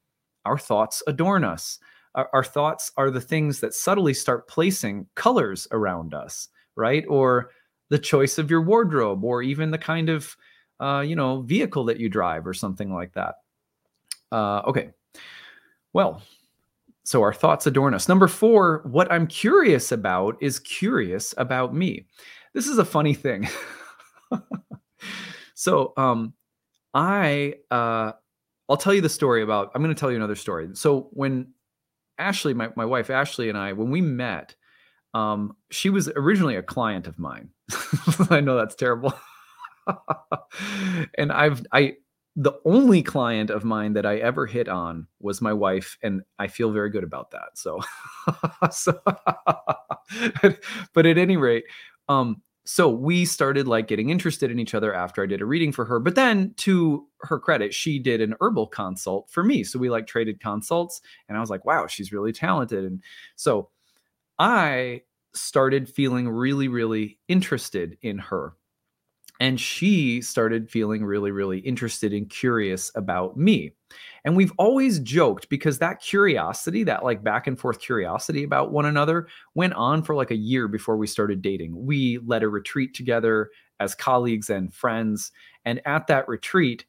Our 0.44 0.58
thoughts 0.58 1.00
adorn 1.06 1.44
us 1.44 1.78
our, 2.16 2.28
our 2.32 2.44
thoughts 2.44 2.90
are 2.96 3.10
the 3.10 3.20
things 3.20 3.60
that 3.60 3.74
subtly 3.74 4.14
start 4.14 4.48
placing 4.48 5.06
colors 5.14 5.68
around 5.70 6.14
us, 6.14 6.48
right? 6.74 7.04
Or 7.08 7.50
the 7.90 7.98
choice 7.98 8.38
of 8.38 8.50
your 8.50 8.62
wardrobe, 8.62 9.22
or 9.22 9.42
even 9.42 9.70
the 9.70 9.78
kind 9.78 10.08
of 10.08 10.36
uh, 10.80 11.04
you 11.06 11.14
know 11.14 11.42
vehicle 11.42 11.84
that 11.84 12.00
you 12.00 12.08
drive, 12.08 12.46
or 12.46 12.54
something 12.54 12.92
like 12.92 13.12
that. 13.12 13.36
Uh, 14.32 14.62
okay, 14.66 14.90
well, 15.92 16.22
so 17.04 17.22
our 17.22 17.32
thoughts 17.32 17.66
adorn 17.66 17.94
us. 17.94 18.08
Number 18.08 18.26
four, 18.26 18.82
what 18.84 19.10
I'm 19.12 19.26
curious 19.26 19.92
about 19.92 20.36
is 20.40 20.58
curious 20.58 21.32
about 21.38 21.74
me. 21.74 22.06
This 22.52 22.66
is 22.66 22.78
a 22.78 22.84
funny 22.84 23.14
thing. 23.14 23.48
so, 25.54 25.92
um, 25.96 26.34
I 26.92 27.54
uh, 27.70 28.12
I'll 28.68 28.76
tell 28.76 28.94
you 28.94 29.00
the 29.00 29.08
story 29.08 29.42
about. 29.42 29.70
I'm 29.74 29.82
going 29.82 29.94
to 29.94 29.98
tell 29.98 30.10
you 30.10 30.16
another 30.16 30.34
story. 30.34 30.68
So 30.72 31.08
when 31.12 31.52
Ashley, 32.18 32.54
my, 32.54 32.70
my 32.76 32.84
wife 32.84 33.10
Ashley 33.10 33.48
and 33.48 33.58
I, 33.58 33.72
when 33.72 33.90
we 33.90 34.00
met, 34.00 34.54
um, 35.14 35.56
she 35.70 35.90
was 35.90 36.08
originally 36.16 36.56
a 36.56 36.62
client 36.62 37.06
of 37.06 37.18
mine. 37.18 37.50
I 38.30 38.40
know 38.40 38.56
that's 38.56 38.74
terrible. 38.74 39.12
and 41.18 41.32
I've 41.32 41.64
I 41.72 41.94
the 42.36 42.52
only 42.66 43.02
client 43.02 43.48
of 43.48 43.64
mine 43.64 43.94
that 43.94 44.04
I 44.04 44.16
ever 44.18 44.44
hit 44.46 44.68
on 44.68 45.06
was 45.20 45.40
my 45.40 45.54
wife, 45.54 45.96
and 46.02 46.20
I 46.38 46.48
feel 46.48 46.70
very 46.70 46.90
good 46.90 47.02
about 47.04 47.30
that. 47.30 47.48
So, 47.54 47.80
so 48.70 49.00
but 50.92 51.06
at 51.06 51.16
any 51.16 51.38
rate, 51.38 51.64
um, 52.10 52.42
so 52.66 52.90
we 52.90 53.24
started 53.24 53.68
like 53.68 53.86
getting 53.86 54.10
interested 54.10 54.50
in 54.50 54.58
each 54.58 54.74
other 54.74 54.92
after 54.92 55.22
I 55.22 55.26
did 55.26 55.40
a 55.40 55.46
reading 55.46 55.70
for 55.70 55.84
her. 55.84 56.00
But 56.00 56.16
then 56.16 56.52
to 56.58 57.06
her 57.20 57.38
credit, 57.38 57.72
she 57.72 58.00
did 58.00 58.20
an 58.20 58.34
herbal 58.40 58.66
consult 58.66 59.30
for 59.30 59.44
me. 59.44 59.62
So 59.62 59.78
we 59.78 59.88
like 59.88 60.08
traded 60.08 60.40
consults 60.40 61.00
and 61.28 61.38
I 61.38 61.40
was 61.40 61.48
like, 61.48 61.64
wow, 61.64 61.86
she's 61.86 62.12
really 62.12 62.32
talented. 62.32 62.84
And 62.84 63.02
so 63.36 63.70
I 64.40 65.02
started 65.32 65.88
feeling 65.88 66.28
really, 66.28 66.66
really 66.66 67.20
interested 67.28 67.98
in 68.02 68.18
her 68.18 68.54
and 69.40 69.60
she 69.60 70.22
started 70.22 70.70
feeling 70.70 71.04
really, 71.04 71.30
really 71.30 71.58
interested 71.58 72.12
and 72.12 72.28
curious 72.30 72.90
about 72.94 73.36
me. 73.36 73.72
And 74.24 74.36
we've 74.36 74.52
always 74.58 74.98
joked 75.00 75.48
because 75.48 75.78
that 75.78 76.00
curiosity, 76.00 76.84
that 76.84 77.04
like 77.04 77.22
back 77.22 77.46
and 77.46 77.58
forth 77.58 77.78
curiosity 77.78 78.44
about 78.44 78.72
one 78.72 78.86
another, 78.86 79.28
went 79.54 79.74
on 79.74 80.02
for 80.02 80.14
like 80.14 80.30
a 80.30 80.36
year 80.36 80.68
before 80.68 80.96
we 80.96 81.06
started 81.06 81.42
dating. 81.42 81.86
We 81.86 82.18
led 82.24 82.42
a 82.42 82.48
retreat 82.48 82.94
together 82.94 83.50
as 83.78 83.94
colleagues 83.94 84.50
and 84.50 84.72
friends. 84.72 85.32
And 85.64 85.80
at 85.86 86.06
that 86.06 86.28
retreat, 86.28 86.86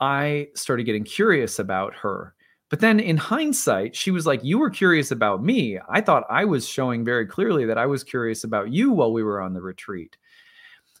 I 0.00 0.48
started 0.54 0.84
getting 0.84 1.04
curious 1.04 1.58
about 1.58 1.94
her. 1.94 2.34
But 2.68 2.80
then 2.80 2.98
in 2.98 3.16
hindsight, 3.16 3.94
she 3.94 4.10
was 4.10 4.26
like, 4.26 4.42
You 4.42 4.58
were 4.58 4.70
curious 4.70 5.10
about 5.12 5.44
me. 5.44 5.78
I 5.88 6.00
thought 6.00 6.24
I 6.28 6.44
was 6.44 6.66
showing 6.68 7.04
very 7.04 7.26
clearly 7.26 7.64
that 7.66 7.78
I 7.78 7.86
was 7.86 8.02
curious 8.02 8.42
about 8.42 8.72
you 8.72 8.90
while 8.90 9.12
we 9.12 9.22
were 9.22 9.40
on 9.40 9.54
the 9.54 9.62
retreat. 9.62 10.16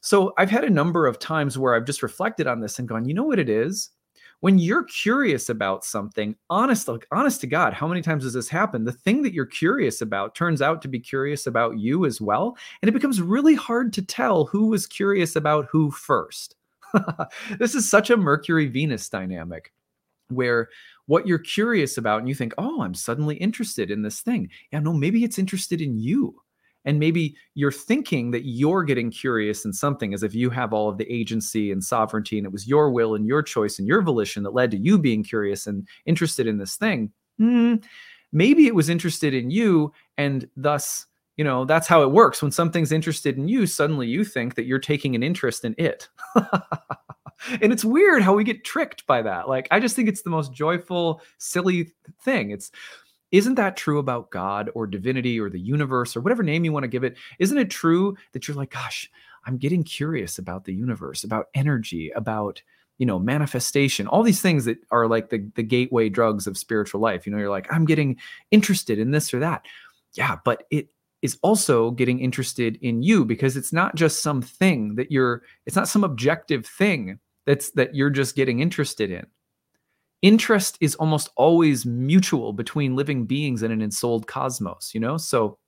So 0.04 0.34
I've 0.36 0.50
had 0.50 0.64
a 0.64 0.70
number 0.70 1.06
of 1.06 1.18
times 1.18 1.56
where 1.56 1.74
I've 1.74 1.86
just 1.86 2.02
reflected 2.02 2.46
on 2.46 2.60
this 2.60 2.78
and 2.78 2.86
gone, 2.86 3.06
you 3.06 3.14
know 3.14 3.24
what 3.24 3.38
it 3.38 3.48
is? 3.48 3.88
When 4.40 4.58
you're 4.58 4.84
curious 4.84 5.48
about 5.48 5.82
something, 5.82 6.36
honest, 6.50 6.88
like, 6.88 7.06
honest 7.10 7.40
to 7.40 7.46
God, 7.46 7.72
how 7.72 7.88
many 7.88 8.02
times 8.02 8.24
does 8.24 8.34
this 8.34 8.50
happen? 8.50 8.84
The 8.84 8.92
thing 8.92 9.22
that 9.22 9.32
you're 9.32 9.46
curious 9.46 10.02
about 10.02 10.34
turns 10.34 10.60
out 10.60 10.82
to 10.82 10.88
be 10.88 11.00
curious 11.00 11.46
about 11.46 11.78
you 11.78 12.04
as 12.04 12.20
well. 12.20 12.54
And 12.82 12.90
it 12.90 12.92
becomes 12.92 13.22
really 13.22 13.54
hard 13.54 13.94
to 13.94 14.02
tell 14.02 14.44
who 14.44 14.66
was 14.66 14.86
curious 14.86 15.36
about 15.36 15.68
who 15.72 15.90
first. 15.90 16.54
this 17.58 17.74
is 17.74 17.88
such 17.88 18.10
a 18.10 18.16
Mercury 18.18 18.66
Venus 18.66 19.08
dynamic 19.08 19.72
where 20.28 20.68
what 21.06 21.26
you're 21.26 21.38
curious 21.38 21.96
about 21.96 22.18
and 22.18 22.28
you 22.28 22.34
think, 22.34 22.52
oh, 22.58 22.82
I'm 22.82 22.94
suddenly 22.94 23.36
interested 23.36 23.90
in 23.90 24.02
this 24.02 24.20
thing. 24.20 24.50
Yeah, 24.70 24.80
no, 24.80 24.92
maybe 24.92 25.24
it's 25.24 25.38
interested 25.38 25.80
in 25.80 25.98
you 25.98 26.42
and 26.84 26.98
maybe 26.98 27.36
you're 27.54 27.72
thinking 27.72 28.30
that 28.30 28.44
you're 28.44 28.84
getting 28.84 29.10
curious 29.10 29.64
in 29.64 29.72
something 29.72 30.14
as 30.14 30.22
if 30.22 30.34
you 30.34 30.50
have 30.50 30.72
all 30.72 30.88
of 30.88 30.98
the 30.98 31.10
agency 31.12 31.72
and 31.72 31.82
sovereignty 31.82 32.38
and 32.38 32.46
it 32.46 32.52
was 32.52 32.66
your 32.66 32.90
will 32.90 33.14
and 33.14 33.26
your 33.26 33.42
choice 33.42 33.78
and 33.78 33.88
your 33.88 34.02
volition 34.02 34.42
that 34.42 34.54
led 34.54 34.70
to 34.70 34.76
you 34.76 34.98
being 34.98 35.22
curious 35.22 35.66
and 35.66 35.86
interested 36.06 36.46
in 36.46 36.58
this 36.58 36.76
thing. 36.76 37.10
Hmm, 37.38 37.76
maybe 38.32 38.66
it 38.66 38.74
was 38.74 38.88
interested 38.88 39.34
in 39.34 39.50
you 39.50 39.92
and 40.18 40.48
thus 40.56 41.06
you 41.36 41.44
know 41.44 41.64
that's 41.64 41.88
how 41.88 42.02
it 42.02 42.12
works. 42.12 42.42
When 42.42 42.52
something's 42.52 42.92
interested 42.92 43.36
in 43.36 43.48
you 43.48 43.66
suddenly 43.66 44.06
you 44.06 44.24
think 44.24 44.54
that 44.54 44.66
you're 44.66 44.78
taking 44.78 45.14
an 45.14 45.22
interest 45.22 45.64
in 45.64 45.74
it. 45.78 46.08
And 47.60 47.72
it's 47.72 47.84
weird 47.84 48.22
how 48.22 48.34
we 48.34 48.44
get 48.44 48.64
tricked 48.64 49.06
by 49.06 49.22
that. 49.22 49.48
Like 49.48 49.68
i 49.70 49.78
just 49.78 49.94
think 49.94 50.08
it's 50.08 50.22
the 50.22 50.30
most 50.30 50.52
joyful 50.52 51.20
silly 51.38 51.92
thing. 52.22 52.50
It's 52.50 52.70
isn't 53.34 53.56
that 53.56 53.76
true 53.76 53.98
about 53.98 54.30
God 54.30 54.70
or 54.76 54.86
divinity 54.86 55.40
or 55.40 55.50
the 55.50 55.58
universe 55.58 56.16
or 56.16 56.20
whatever 56.20 56.44
name 56.44 56.64
you 56.64 56.72
want 56.72 56.84
to 56.84 56.88
give 56.88 57.02
it? 57.02 57.16
Isn't 57.40 57.58
it 57.58 57.68
true 57.68 58.16
that 58.32 58.46
you're 58.46 58.56
like, 58.56 58.70
gosh, 58.70 59.10
I'm 59.44 59.58
getting 59.58 59.82
curious 59.82 60.38
about 60.38 60.64
the 60.64 60.72
universe, 60.72 61.24
about 61.24 61.46
energy, 61.52 62.12
about 62.14 62.62
you 62.98 63.06
know 63.06 63.18
manifestation 63.18 64.06
all 64.06 64.22
these 64.22 64.40
things 64.40 64.66
that 64.66 64.78
are 64.92 65.08
like 65.08 65.28
the, 65.28 65.50
the 65.56 65.64
gateway 65.64 66.08
drugs 66.08 66.46
of 66.46 66.56
spiritual 66.56 67.00
life 67.00 67.26
you 67.26 67.32
know 67.32 67.38
you're 67.38 67.50
like 67.50 67.66
i'm 67.72 67.84
getting 67.84 68.16
interested 68.52 69.00
in 69.00 69.10
this 69.10 69.34
or 69.34 69.40
that 69.40 69.66
yeah 70.12 70.36
but 70.44 70.62
it 70.70 70.86
is 71.20 71.36
also 71.42 71.90
getting 71.90 72.20
interested 72.20 72.78
in 72.82 73.02
you 73.02 73.24
because 73.24 73.56
it's 73.56 73.72
not 73.72 73.96
just 73.96 74.22
something 74.22 74.94
that 74.94 75.10
you're 75.10 75.42
it's 75.66 75.74
not 75.74 75.88
some 75.88 76.04
objective 76.04 76.64
thing 76.64 77.18
that's 77.46 77.72
that 77.72 77.96
you're 77.96 78.10
just 78.10 78.36
getting 78.36 78.60
interested 78.60 79.10
in 79.10 79.26
interest 80.24 80.78
is 80.80 80.94
almost 80.94 81.28
always 81.36 81.84
mutual 81.84 82.54
between 82.54 82.96
living 82.96 83.26
beings 83.26 83.62
in 83.62 83.70
an 83.70 83.82
ensouled 83.82 84.26
cosmos, 84.26 84.92
you 84.94 85.00
know? 85.00 85.18
So 85.18 85.58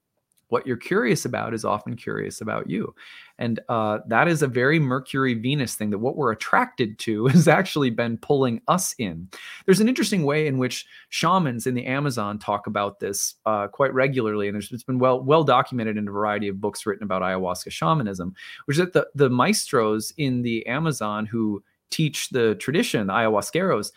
what 0.48 0.66
you're 0.66 0.78
curious 0.78 1.26
about 1.26 1.52
is 1.52 1.62
often 1.62 1.94
curious 1.94 2.40
about 2.40 2.70
you. 2.70 2.94
And 3.38 3.60
uh, 3.68 3.98
that 4.06 4.28
is 4.28 4.40
a 4.40 4.46
very 4.46 4.78
Mercury 4.78 5.34
Venus 5.34 5.74
thing 5.74 5.90
that 5.90 5.98
what 5.98 6.16
we're 6.16 6.32
attracted 6.32 6.98
to 7.00 7.26
has 7.34 7.48
actually 7.48 7.90
been 7.90 8.16
pulling 8.16 8.62
us 8.66 8.94
in. 8.98 9.28
There's 9.66 9.80
an 9.80 9.90
interesting 9.90 10.24
way 10.24 10.46
in 10.46 10.56
which 10.56 10.86
shamans 11.10 11.66
in 11.66 11.74
the 11.74 11.84
Amazon 11.84 12.38
talk 12.38 12.66
about 12.66 12.98
this 12.98 13.34
uh, 13.44 13.68
quite 13.68 13.92
regularly. 13.92 14.48
And 14.48 14.56
it's 14.56 14.82
been 14.84 14.98
well, 14.98 15.20
well 15.20 15.44
documented 15.44 15.98
in 15.98 16.08
a 16.08 16.12
variety 16.12 16.48
of 16.48 16.62
books 16.62 16.86
written 16.86 17.04
about 17.04 17.20
ayahuasca 17.20 17.70
shamanism, 17.72 18.34
which 18.64 18.78
is 18.78 18.84
that 18.84 18.94
the, 18.94 19.06
the 19.14 19.28
maestros 19.28 20.14
in 20.16 20.40
the 20.40 20.66
Amazon 20.66 21.26
who 21.26 21.62
teach 21.90 22.30
the 22.30 22.54
tradition, 22.56 23.06
the 23.06 23.12
ayahuasqueros, 23.12 23.92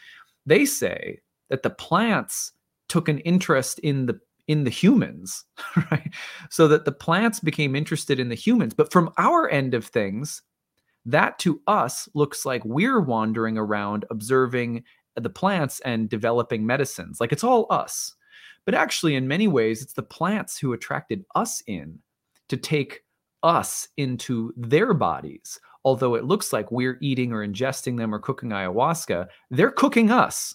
they 0.45 0.65
say 0.65 1.19
that 1.49 1.63
the 1.63 1.69
plants 1.69 2.51
took 2.87 3.07
an 3.07 3.19
interest 3.19 3.79
in 3.79 4.05
the 4.05 4.19
in 4.47 4.63
the 4.63 4.71
humans 4.71 5.45
right? 5.91 6.11
So 6.49 6.67
that 6.67 6.85
the 6.85 6.91
plants 6.91 7.39
became 7.39 7.75
interested 7.75 8.19
in 8.19 8.29
the 8.29 8.35
humans. 8.35 8.73
But 8.73 8.91
from 8.91 9.11
our 9.17 9.47
end 9.49 9.75
of 9.75 9.85
things 9.85 10.41
that 11.05 11.39
to 11.39 11.61
us 11.67 12.09
looks 12.13 12.45
like 12.45 12.63
we're 12.65 12.99
wandering 12.99 13.57
around 13.57 14.05
observing 14.09 14.83
the 15.15 15.29
plants 15.29 15.79
and 15.81 16.09
developing 16.09 16.65
medicines. 16.65 17.19
Like 17.21 17.31
it's 17.31 17.43
all 17.43 17.67
us. 17.69 18.15
But 18.65 18.75
actually 18.75 19.15
in 19.15 19.27
many 19.27 19.47
ways 19.47 19.81
it's 19.81 19.93
the 19.93 20.03
plants 20.03 20.57
who 20.57 20.73
attracted 20.73 21.25
us 21.35 21.61
in 21.67 21.99
to 22.49 22.57
take 22.57 23.03
us 23.43 23.87
into 23.97 24.53
their 24.57 24.93
bodies 24.93 25.59
although 25.89 26.13
it 26.13 26.23
looks 26.23 26.53
like 26.53 26.71
we're 26.71 26.99
eating 27.01 27.33
or 27.33 27.43
ingesting 27.45 27.97
them 27.97 28.13
or 28.13 28.19
cooking 28.19 28.49
ayahuasca, 28.49 29.27
they're 29.49 29.71
cooking 29.71 30.11
us. 30.11 30.53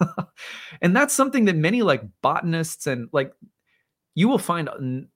and 0.82 0.94
that's 0.94 1.14
something 1.14 1.46
that 1.46 1.56
many 1.56 1.80
like 1.80 2.02
botanists 2.20 2.86
and 2.86 3.08
like 3.12 3.32
you 4.14 4.28
will 4.28 4.38
find 4.38 4.68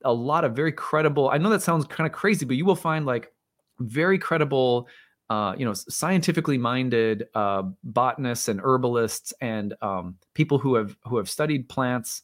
a 0.04 0.12
lot 0.12 0.46
of 0.46 0.56
very 0.56 0.72
credible. 0.72 1.28
I 1.28 1.36
know 1.36 1.50
that 1.50 1.60
sounds 1.60 1.84
kind 1.84 2.06
of 2.06 2.14
crazy, 2.14 2.46
but 2.46 2.56
you 2.56 2.64
will 2.64 2.74
find 2.74 3.04
like 3.04 3.30
very 3.78 4.18
credible 4.18 4.88
uh, 5.28 5.54
you 5.58 5.66
know, 5.66 5.74
scientifically 5.74 6.56
minded 6.56 7.26
uh, 7.34 7.62
botanists 7.84 8.48
and 8.48 8.58
herbalists 8.62 9.34
and 9.42 9.74
um, 9.82 10.16
people 10.32 10.58
who 10.58 10.74
have 10.74 10.96
who 11.04 11.18
have 11.18 11.28
studied 11.28 11.68
plants 11.68 12.22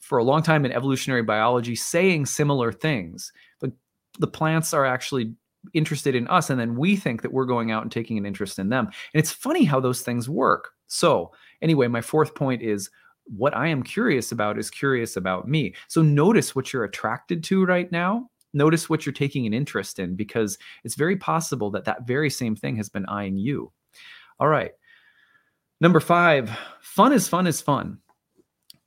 for 0.00 0.18
a 0.18 0.24
long 0.24 0.42
time 0.42 0.66
in 0.66 0.72
evolutionary 0.72 1.22
biology 1.22 1.74
saying 1.74 2.26
similar 2.26 2.70
things. 2.70 3.32
But 3.58 3.70
the 4.18 4.26
plants 4.26 4.74
are 4.74 4.84
actually 4.84 5.32
interested 5.74 6.14
in 6.14 6.26
us, 6.28 6.50
and 6.50 6.58
then 6.60 6.76
we 6.76 6.96
think 6.96 7.22
that 7.22 7.32
we're 7.32 7.44
going 7.44 7.70
out 7.70 7.82
and 7.82 7.92
taking 7.92 8.18
an 8.18 8.26
interest 8.26 8.58
in 8.58 8.68
them. 8.68 8.86
And 8.86 9.20
it's 9.20 9.30
funny 9.30 9.64
how 9.64 9.80
those 9.80 10.02
things 10.02 10.28
work. 10.28 10.70
So 10.88 11.32
anyway, 11.60 11.88
my 11.88 12.00
fourth 12.00 12.34
point 12.34 12.62
is 12.62 12.90
what 13.24 13.56
I 13.56 13.68
am 13.68 13.82
curious 13.82 14.32
about 14.32 14.58
is 14.58 14.70
curious 14.70 15.16
about 15.16 15.48
me. 15.48 15.74
So 15.88 16.02
notice 16.02 16.54
what 16.54 16.72
you're 16.72 16.84
attracted 16.84 17.44
to 17.44 17.64
right 17.64 17.90
now 17.92 18.28
notice 18.52 18.88
what 18.88 19.06
you're 19.06 19.12
taking 19.12 19.46
an 19.46 19.54
interest 19.54 19.98
in 19.98 20.14
because 20.14 20.58
it's 20.84 20.94
very 20.94 21.16
possible 21.16 21.70
that 21.70 21.84
that 21.84 22.06
very 22.06 22.30
same 22.30 22.56
thing 22.56 22.76
has 22.76 22.88
been 22.88 23.06
eyeing 23.06 23.36
you. 23.36 23.72
All 24.38 24.48
right. 24.48 24.72
Number 25.80 26.00
five, 26.00 26.50
fun 26.80 27.12
is 27.12 27.28
fun 27.28 27.46
is 27.46 27.60
fun. 27.60 27.98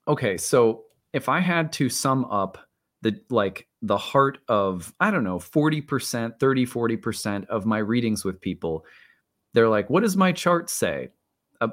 Okay, 0.08 0.38
so 0.38 0.84
if 1.14 1.28
I 1.30 1.40
had 1.40 1.72
to 1.74 1.90
sum 1.90 2.26
up 2.26 2.58
the 3.02 3.20
like 3.30 3.68
the 3.86 3.98
heart 3.98 4.40
of, 4.48 4.94
I 5.00 5.12
don't 5.12 5.24
know, 5.24 5.38
40%, 5.38 6.40
30, 6.40 6.66
40% 6.66 7.46
of 7.48 7.66
my 7.66 7.78
readings 7.78 8.26
with 8.26 8.42
people, 8.42 8.86
they're 9.54 9.70
like, 9.70 9.90
what 9.90 10.02
does 10.02 10.18
my 10.18 10.32
chart 10.32 10.70
say? 10.70 11.10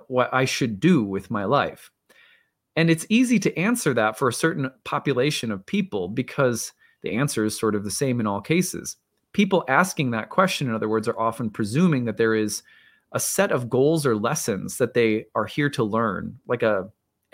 What 0.09 0.33
I 0.33 0.45
should 0.45 0.79
do 0.79 1.03
with 1.03 1.31
my 1.31 1.45
life? 1.45 1.91
And 2.77 2.91
it's 2.91 3.07
easy 3.09 3.39
to 3.41 3.59
answer 3.59 3.95
that 3.95 4.19
for 4.19 4.29
a 4.29 4.33
certain 4.33 4.71
population 4.85 5.51
of 5.51 5.67
people 5.67 6.09
because 6.09 6.73
the 7.03 7.17
answer 7.17 7.45
is 7.45 7.59
sort 7.59 7.75
of 7.75 7.85
the 7.85 7.91
same 7.91 8.21
in 8.21 8.27
all 8.27 8.41
cases. 8.41 8.97
People 9.33 9.65
asking 9.69 10.11
that 10.11 10.31
question, 10.31 10.69
in 10.69 10.75
other 10.75 10.89
words, 10.89 11.09
are 11.09 11.19
often 11.19 11.51
presuming 11.51 12.05
that 12.05 12.19
there 12.19 12.35
is 12.35 12.63
a 13.13 13.21
set 13.21 13.53
of 13.53 13.69
goals 13.69 14.07
or 14.07 14.17
lessons 14.17 14.79
that 14.79 14.95
they 14.95 15.27
are 15.35 15.45
here 15.45 15.69
to 15.71 15.85
learn, 15.85 16.39
like 16.47 16.63
a 16.63 16.89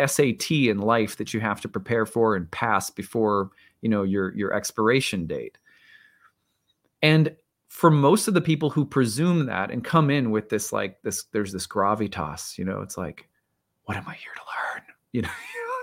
SAT 0.04 0.50
in 0.50 0.78
life 0.78 1.16
that 1.16 1.34
you 1.34 1.40
have 1.40 1.60
to 1.60 1.68
prepare 1.68 2.06
for 2.06 2.36
and 2.36 2.50
pass 2.50 2.90
before 2.90 3.50
you 3.82 3.88
know 3.88 4.02
your 4.02 4.34
your 4.36 4.52
expiration 4.52 5.26
date. 5.26 5.58
And 7.02 7.34
for 7.68 7.90
most 7.90 8.28
of 8.28 8.34
the 8.34 8.40
people 8.40 8.70
who 8.70 8.84
presume 8.84 9.46
that 9.46 9.70
and 9.70 9.84
come 9.84 10.10
in 10.10 10.30
with 10.30 10.48
this 10.48 10.72
like 10.72 11.00
this, 11.02 11.24
there's 11.32 11.52
this 11.52 11.66
gravitas, 11.66 12.58
you 12.58 12.64
know, 12.64 12.80
it's 12.80 12.96
like, 12.96 13.28
what 13.84 13.96
am 13.96 14.08
I 14.08 14.14
here 14.14 14.32
to 14.34 14.40
learn? 14.40 14.82
You 15.10 15.22
know, 15.22 15.30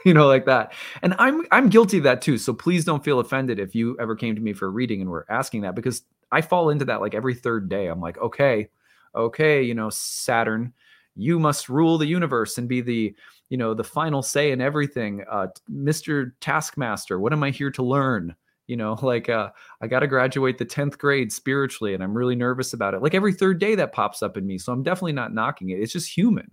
you 0.06 0.14
know, 0.14 0.28
like 0.28 0.46
that. 0.46 0.72
And 1.02 1.16
I'm 1.18 1.48
I'm 1.52 1.68
guilty 1.68 1.98
of 1.98 2.04
that 2.04 2.22
too. 2.22 2.38
So 2.38 2.54
please 2.54 2.86
don't 2.86 3.04
feel 3.04 3.20
offended 3.20 3.58
if 3.60 3.74
you 3.74 3.98
ever 4.00 4.16
came 4.16 4.36
to 4.36 4.42
me 4.42 4.54
for 4.54 4.68
a 4.68 4.70
reading 4.70 5.02
and 5.02 5.10
were 5.10 5.26
asking 5.30 5.62
that 5.62 5.74
because 5.74 6.04
I 6.32 6.42
fall 6.42 6.70
into 6.70 6.86
that 6.86 7.02
like 7.02 7.16
every 7.16 7.34
third 7.34 7.70
day. 7.70 7.88
I'm 7.88 8.02
like, 8.02 8.20
okay, 8.20 8.70
okay, 9.16 9.64
you 9.64 9.74
know, 9.74 9.90
Saturn, 9.90 10.74
you 11.16 11.40
must 11.40 11.70
rule 11.70 11.98
the 11.98 12.06
universe 12.06 12.58
and 12.58 12.68
be 12.68 12.82
the, 12.82 13.16
you 13.50 13.58
know, 13.58 13.74
the 13.74 13.84
final 13.84 14.22
say 14.22 14.52
in 14.52 14.62
everything. 14.62 15.24
Uh, 15.30 15.48
Mr. 15.72 16.32
Taskmaster, 16.42 17.20
what 17.20 17.34
am 17.34 17.44
I 17.44 17.52
here 17.52 17.72
to 17.72 17.84
learn? 17.84 18.36
You 18.68 18.78
know, 18.78 18.94
like 19.02 19.30
uh, 19.30 19.50
I 19.82 19.88
got 19.88 20.00
to 20.02 20.08
graduate 20.08 20.58
the 20.58 20.66
10th 20.66 20.98
grade 20.98 21.32
spiritually 21.32 21.94
and 21.94 22.04
I'm 22.04 22.18
really 22.18 22.36
nervous 22.36 22.74
about 22.74 22.94
it. 22.94 23.02
Like 23.02 23.14
every 23.14 23.34
third 23.34 23.60
day 23.60 23.76
that 23.76 23.94
pops 23.94 24.22
up 24.22 24.38
in 24.38 24.46
me. 24.46 24.58
So 24.58 24.74
I'm 24.74 24.84
definitely 24.84 25.14
not 25.14 25.34
knocking 25.34 25.70
it. 25.70 25.80
It's 25.80 25.94
just 25.94 26.16
human. 26.16 26.52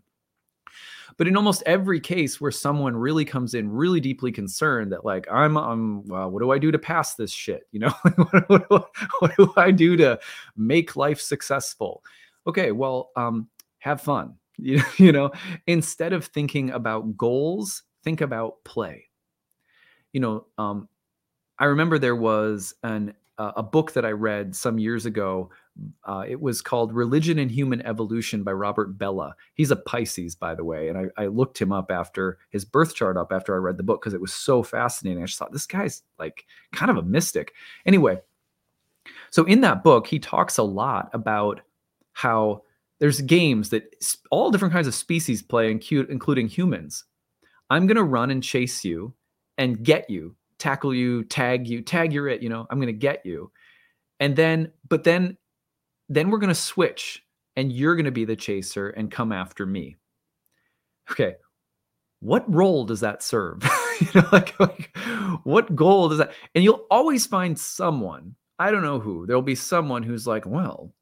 But 1.18 1.28
in 1.28 1.36
almost 1.36 1.62
every 1.66 2.00
case 2.00 2.40
where 2.40 2.50
someone 2.50 2.96
really 2.96 3.24
comes 3.24 3.54
in 3.54 3.70
really 3.70 4.00
deeply 4.00 4.32
concerned 4.32 4.92
that 4.92 5.04
like 5.04 5.26
I'm 5.30 5.58
I'm 5.58 6.06
well, 6.06 6.30
what 6.30 6.40
do 6.40 6.52
I 6.52 6.58
do 6.58 6.70
to 6.70 6.78
pass 6.78 7.16
this 7.16 7.30
shit? 7.30 7.64
You 7.70 7.80
know, 7.80 7.88
what, 8.46 8.70
what, 8.70 8.90
what, 9.18 9.36
do 9.36 9.52
I 9.56 9.70
do 9.72 9.94
to 9.98 10.18
make 10.56 10.96
life 10.96 11.20
successful? 11.20 12.02
Okay, 12.46 12.72
well, 12.72 13.10
um, 13.14 13.48
have 13.80 14.00
fun. 14.00 14.36
You, 14.58 14.80
you 14.96 15.10
know, 15.10 15.32
instead 15.66 16.12
of 16.12 16.26
thinking 16.26 16.70
about 16.70 17.16
goals, 17.16 17.82
think 18.04 18.20
about 18.20 18.62
play. 18.64 19.06
You 20.12 20.20
know, 20.20 20.46
um, 20.56 20.88
I 21.58 21.64
remember 21.64 21.98
there 21.98 22.14
was 22.14 22.74
an 22.84 23.14
uh, 23.38 23.52
a 23.56 23.62
book 23.62 23.92
that 23.94 24.04
I 24.04 24.10
read 24.10 24.54
some 24.54 24.78
years 24.78 25.06
ago 25.06 25.50
uh, 26.04 26.24
it 26.28 26.40
was 26.40 26.60
called 26.60 26.92
Religion 26.92 27.38
and 27.38 27.50
Human 27.50 27.80
Evolution 27.82 28.42
by 28.42 28.52
Robert 28.52 28.98
Bellah. 28.98 29.32
He's 29.54 29.70
a 29.70 29.76
Pisces, 29.76 30.34
by 30.34 30.54
the 30.54 30.64
way. 30.64 30.88
And 30.88 30.98
I, 30.98 31.22
I 31.22 31.26
looked 31.26 31.60
him 31.60 31.72
up 31.72 31.90
after 31.90 32.38
his 32.50 32.64
birth 32.64 32.94
chart 32.94 33.16
up 33.16 33.32
after 33.32 33.54
I 33.54 33.58
read 33.58 33.78
the 33.78 33.82
book 33.82 34.00
because 34.00 34.14
it 34.14 34.20
was 34.20 34.32
so 34.32 34.62
fascinating. 34.62 35.22
I 35.22 35.26
just 35.26 35.38
thought 35.38 35.52
this 35.52 35.66
guy's 35.66 36.02
like 36.18 36.44
kind 36.72 36.90
of 36.90 36.98
a 36.98 37.02
mystic. 37.02 37.52
Anyway, 37.86 38.18
so 39.30 39.44
in 39.44 39.62
that 39.62 39.82
book, 39.82 40.06
he 40.06 40.18
talks 40.18 40.58
a 40.58 40.62
lot 40.62 41.08
about 41.14 41.62
how 42.12 42.62
there's 43.02 43.20
games 43.20 43.70
that 43.70 43.96
all 44.30 44.52
different 44.52 44.72
kinds 44.72 44.86
of 44.86 44.94
species 44.94 45.42
play, 45.42 45.72
including 45.72 46.46
humans. 46.46 47.04
I'm 47.68 47.88
going 47.88 47.96
to 47.96 48.04
run 48.04 48.30
and 48.30 48.40
chase 48.40 48.84
you 48.84 49.12
and 49.58 49.82
get 49.82 50.08
you, 50.08 50.36
tackle 50.60 50.94
you, 50.94 51.24
tag 51.24 51.66
you, 51.66 51.82
tag 51.82 52.12
you're 52.12 52.28
it, 52.28 52.44
you 52.44 52.48
know, 52.48 52.64
I'm 52.70 52.78
going 52.78 52.86
to 52.86 52.92
get 52.92 53.26
you. 53.26 53.50
And 54.20 54.36
then, 54.36 54.70
but 54.88 55.02
then 55.02 55.36
then 56.08 56.30
we're 56.30 56.38
going 56.38 56.46
to 56.46 56.54
switch 56.54 57.24
and 57.56 57.72
you're 57.72 57.96
going 57.96 58.04
to 58.04 58.12
be 58.12 58.24
the 58.24 58.36
chaser 58.36 58.90
and 58.90 59.10
come 59.10 59.32
after 59.32 59.66
me. 59.66 59.96
Okay. 61.10 61.34
What 62.20 62.44
role 62.54 62.84
does 62.84 63.00
that 63.00 63.24
serve? 63.24 63.68
you 64.00 64.06
know, 64.14 64.28
like, 64.30 64.60
like 64.60 64.96
what 65.42 65.74
goal 65.74 66.08
does 66.08 66.18
that? 66.18 66.34
And 66.54 66.62
you'll 66.62 66.86
always 66.88 67.26
find 67.26 67.58
someone, 67.58 68.36
I 68.60 68.70
don't 68.70 68.84
know 68.84 69.00
who, 69.00 69.26
there'll 69.26 69.42
be 69.42 69.56
someone 69.56 70.04
who's 70.04 70.24
like, 70.24 70.46
well, 70.46 70.94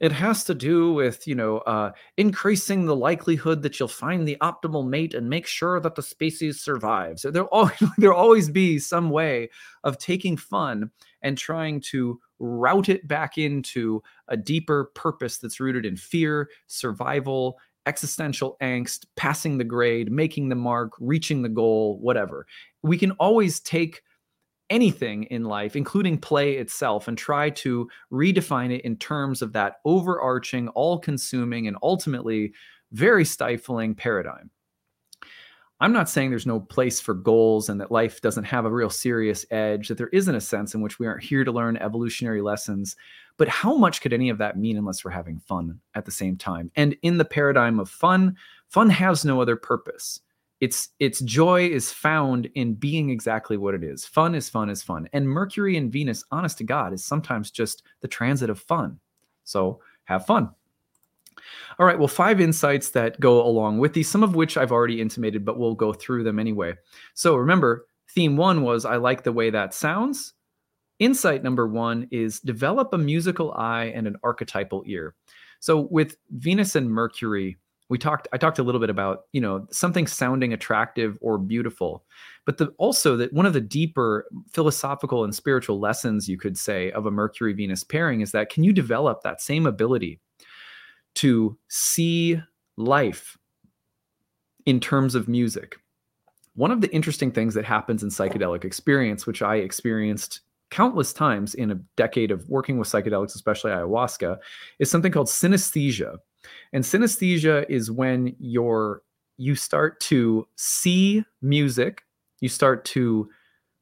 it 0.00 0.12
has 0.12 0.44
to 0.44 0.54
do 0.54 0.92
with 0.92 1.26
you 1.26 1.34
know 1.34 1.58
uh, 1.58 1.92
increasing 2.16 2.86
the 2.86 2.96
likelihood 2.96 3.62
that 3.62 3.78
you'll 3.78 3.88
find 3.88 4.26
the 4.26 4.36
optimal 4.40 4.86
mate 4.86 5.14
and 5.14 5.28
make 5.28 5.46
sure 5.46 5.80
that 5.80 5.94
the 5.94 6.02
species 6.02 6.60
survives 6.60 7.22
so 7.22 7.30
there'll 7.30 7.48
always, 7.48 7.82
there'll 7.98 8.18
always 8.18 8.48
be 8.48 8.78
some 8.78 9.10
way 9.10 9.48
of 9.84 9.98
taking 9.98 10.36
fun 10.36 10.90
and 11.22 11.36
trying 11.36 11.80
to 11.80 12.20
route 12.38 12.88
it 12.88 13.06
back 13.08 13.38
into 13.38 14.02
a 14.28 14.36
deeper 14.36 14.90
purpose 14.94 15.38
that's 15.38 15.60
rooted 15.60 15.84
in 15.84 15.96
fear, 15.96 16.48
survival, 16.66 17.58
existential 17.86 18.56
angst, 18.62 19.06
passing 19.16 19.58
the 19.58 19.64
grade, 19.64 20.12
making 20.12 20.48
the 20.48 20.54
mark, 20.54 20.92
reaching 21.00 21.42
the 21.42 21.48
goal, 21.48 21.98
whatever. 22.00 22.46
We 22.82 22.98
can 22.98 23.12
always 23.12 23.60
take 23.60 24.02
anything 24.70 25.24
in 25.24 25.44
life, 25.44 25.76
including 25.76 26.18
play 26.18 26.54
itself, 26.54 27.08
and 27.08 27.16
try 27.16 27.50
to 27.50 27.88
redefine 28.12 28.74
it 28.74 28.84
in 28.84 28.96
terms 28.96 29.42
of 29.42 29.52
that 29.52 29.76
overarching, 29.84 30.68
all 30.68 30.98
consuming, 30.98 31.66
and 31.66 31.76
ultimately 31.82 32.52
very 32.92 33.24
stifling 33.24 33.94
paradigm. 33.94 34.50
I'm 35.80 35.92
not 35.92 36.08
saying 36.08 36.30
there's 36.30 36.46
no 36.46 36.58
place 36.58 37.00
for 37.00 37.14
goals 37.14 37.68
and 37.68 37.80
that 37.80 37.92
life 37.92 38.20
doesn't 38.20 38.44
have 38.44 38.64
a 38.64 38.70
real 38.70 38.90
serious 38.90 39.46
edge, 39.52 39.86
that 39.88 39.96
there 39.96 40.08
isn't 40.08 40.34
a 40.34 40.40
sense 40.40 40.74
in 40.74 40.80
which 40.80 40.98
we 40.98 41.06
aren't 41.06 41.22
here 41.22 41.44
to 41.44 41.52
learn 41.52 41.76
evolutionary 41.76 42.42
lessons. 42.42 42.96
But 43.36 43.48
how 43.48 43.76
much 43.76 44.00
could 44.00 44.12
any 44.12 44.28
of 44.28 44.38
that 44.38 44.58
mean 44.58 44.76
unless 44.76 45.04
we're 45.04 45.12
having 45.12 45.38
fun 45.38 45.78
at 45.94 46.04
the 46.04 46.10
same 46.10 46.36
time? 46.36 46.72
And 46.74 46.96
in 47.02 47.18
the 47.18 47.24
paradigm 47.24 47.78
of 47.78 47.88
fun, 47.88 48.36
fun 48.68 48.90
has 48.90 49.24
no 49.24 49.40
other 49.40 49.54
purpose. 49.54 50.20
Its 50.60 50.88
its 50.98 51.20
joy 51.20 51.66
is 51.66 51.92
found 51.92 52.48
in 52.54 52.74
being 52.74 53.10
exactly 53.10 53.56
what 53.56 53.74
it 53.74 53.84
is. 53.84 54.04
Fun 54.04 54.34
is 54.34 54.48
fun 54.48 54.68
is 54.68 54.82
fun. 54.82 55.08
And 55.12 55.28
Mercury 55.28 55.76
and 55.76 55.92
Venus, 55.92 56.24
honest 56.32 56.58
to 56.58 56.64
God, 56.64 56.92
is 56.92 57.04
sometimes 57.04 57.50
just 57.50 57.84
the 58.00 58.08
transit 58.08 58.50
of 58.50 58.58
fun. 58.58 58.98
So 59.44 59.80
have 60.04 60.26
fun. 60.26 60.50
All 61.78 61.86
right, 61.86 61.98
well, 61.98 62.08
five 62.08 62.40
insights 62.40 62.90
that 62.90 63.20
go 63.20 63.44
along 63.46 63.78
with 63.78 63.92
these, 63.92 64.08
some 64.08 64.24
of 64.24 64.34
which 64.34 64.56
I've 64.56 64.72
already 64.72 65.00
intimated, 65.00 65.44
but 65.44 65.58
we'll 65.58 65.74
go 65.74 65.92
through 65.92 66.24
them 66.24 66.40
anyway. 66.40 66.74
So 67.14 67.36
remember, 67.36 67.86
theme 68.10 68.36
one 68.36 68.62
was 68.62 68.84
I 68.84 68.96
like 68.96 69.22
the 69.22 69.32
way 69.32 69.50
that 69.50 69.74
sounds. 69.74 70.34
Insight 70.98 71.44
number 71.44 71.68
one 71.68 72.08
is 72.10 72.40
develop 72.40 72.92
a 72.92 72.98
musical 72.98 73.52
eye 73.52 73.92
and 73.94 74.08
an 74.08 74.16
archetypal 74.24 74.82
ear. 74.86 75.14
So 75.60 75.82
with 75.90 76.16
Venus 76.30 76.74
and 76.74 76.90
Mercury, 76.90 77.56
we 77.88 77.98
talked 77.98 78.28
i 78.32 78.36
talked 78.36 78.58
a 78.58 78.62
little 78.62 78.80
bit 78.80 78.90
about 78.90 79.24
you 79.32 79.40
know 79.40 79.66
something 79.70 80.06
sounding 80.06 80.52
attractive 80.52 81.18
or 81.20 81.38
beautiful 81.38 82.04
but 82.44 82.58
the, 82.58 82.66
also 82.78 83.16
that 83.16 83.32
one 83.32 83.46
of 83.46 83.52
the 83.52 83.60
deeper 83.60 84.26
philosophical 84.50 85.24
and 85.24 85.34
spiritual 85.34 85.78
lessons 85.78 86.28
you 86.28 86.38
could 86.38 86.56
say 86.56 86.90
of 86.92 87.06
a 87.06 87.10
mercury 87.10 87.52
venus 87.52 87.84
pairing 87.84 88.20
is 88.20 88.32
that 88.32 88.50
can 88.50 88.64
you 88.64 88.72
develop 88.72 89.22
that 89.22 89.40
same 89.40 89.66
ability 89.66 90.20
to 91.14 91.58
see 91.68 92.40
life 92.76 93.36
in 94.66 94.78
terms 94.78 95.14
of 95.14 95.28
music. 95.28 95.78
One 96.54 96.70
of 96.70 96.80
the 96.80 96.92
interesting 96.94 97.32
things 97.32 97.54
that 97.54 97.64
happens 97.64 98.02
in 98.02 98.10
psychedelic 98.10 98.64
experience, 98.64 99.26
which 99.26 99.42
I 99.42 99.56
experienced 99.56 100.40
countless 100.70 101.12
times 101.12 101.54
in 101.54 101.70
a 101.70 101.80
decade 101.96 102.30
of 102.30 102.48
working 102.48 102.78
with 102.78 102.86
psychedelics, 102.86 103.34
especially 103.34 103.72
ayahuasca, 103.72 104.38
is 104.78 104.90
something 104.90 105.10
called 105.10 105.28
synesthesia. 105.28 106.18
And 106.72 106.84
synesthesia 106.84 107.66
is 107.68 107.90
when 107.90 108.34
you're 108.38 109.02
you 109.38 109.54
start 109.54 110.00
to 110.00 110.46
see 110.56 111.24
music, 111.40 112.02
you 112.40 112.48
start 112.48 112.84
to 112.84 113.30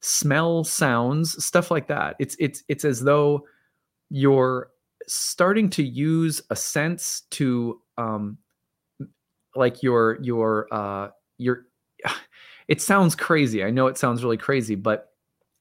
smell 0.01 0.65
sounds, 0.65 1.43
stuff 1.45 1.71
like 1.71 1.89
that. 1.89 2.17
It's 2.19 2.37
it's 2.39 2.63
it's 2.69 2.85
as 2.85 3.01
though 3.01 3.45
you're 4.11 4.71
starting 5.09 5.71
to 5.71 5.83
use 5.83 6.43
a 6.51 6.57
sense 6.57 7.23
to 7.31 7.81
um 7.97 8.39
like 9.55 9.83
your 9.83 10.21
your 10.23 10.69
uh 10.71 11.09
your 11.39 11.67
it 12.69 12.81
sounds 12.81 13.15
crazy. 13.15 13.65
I 13.65 13.71
know 13.71 13.87
it 13.87 13.99
sounds 13.99 14.23
really 14.23 14.37
crazy, 14.37 14.75
but 14.75 15.13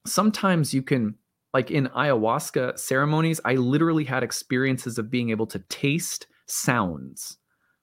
sometimes 0.06 0.74
you 0.74 0.82
can 0.82 1.14
like 1.54 1.70
in 1.70 1.86
ayahuasca 1.88 2.78
ceremonies, 2.78 3.40
I 3.44 3.54
literally 3.54 4.04
had 4.04 4.22
experiences 4.22 4.98
of 4.98 5.10
being 5.10 5.30
able 5.30 5.46
to 5.46 5.58
taste 5.70 6.26
sounds. 6.46 7.38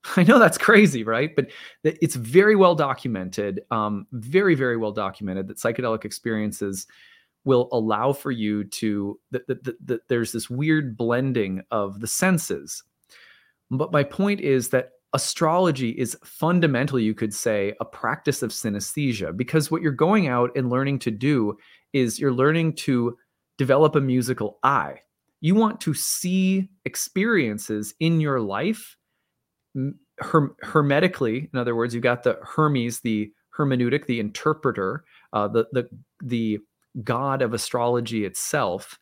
I 0.17 0.23
know 0.23 0.39
that's 0.39 0.57
crazy, 0.57 1.03
right? 1.03 1.35
But 1.35 1.51
it's 1.83 2.15
very 2.15 2.55
well 2.55 2.75
documented, 2.75 3.61
um, 3.71 4.05
very, 4.11 4.55
very 4.55 4.77
well 4.77 4.91
documented 4.91 5.47
that 5.47 5.57
psychedelic 5.57 6.05
experiences 6.05 6.87
will 7.45 7.67
allow 7.71 8.13
for 8.13 8.31
you 8.31 8.63
to, 8.63 9.19
that, 9.31 9.47
that, 9.47 9.63
that, 9.63 9.87
that 9.87 10.07
there's 10.07 10.31
this 10.31 10.49
weird 10.49 10.97
blending 10.97 11.61
of 11.71 11.99
the 11.99 12.07
senses. 12.07 12.83
But 13.69 13.91
my 13.91 14.03
point 14.03 14.39
is 14.39 14.69
that 14.69 14.91
astrology 15.13 15.89
is 15.89 16.17
fundamentally, 16.23 17.03
you 17.03 17.13
could 17.13 17.33
say, 17.33 17.73
a 17.79 17.85
practice 17.85 18.41
of 18.41 18.51
synesthesia 18.51 19.35
because 19.35 19.69
what 19.69 19.81
you're 19.81 19.91
going 19.91 20.27
out 20.27 20.51
and 20.55 20.69
learning 20.69 20.99
to 20.99 21.11
do 21.11 21.57
is 21.91 22.19
you're 22.19 22.33
learning 22.33 22.73
to 22.73 23.17
develop 23.57 23.95
a 23.95 24.01
musical 24.01 24.59
eye. 24.63 24.99
You 25.43 25.55
want 25.55 25.81
to 25.81 25.93
see 25.93 26.69
experiences 26.85 27.93
in 27.99 28.21
your 28.21 28.39
life 28.39 28.95
her- 30.19 30.55
hermetically. 30.61 31.49
In 31.51 31.59
other 31.59 31.75
words, 31.75 31.93
you've 31.93 32.01
got 32.01 32.23
the 32.23 32.39
Hermes, 32.41 33.01
the 33.01 33.29
hermeneutic, 33.57 34.05
the 34.05 34.21
interpreter, 34.21 35.03
uh, 35.33 35.49
the 35.49 35.67
the 35.73 35.89
the 36.23 36.59
god 37.03 37.41
of 37.41 37.53
astrology 37.53 38.23
itself, 38.23 38.97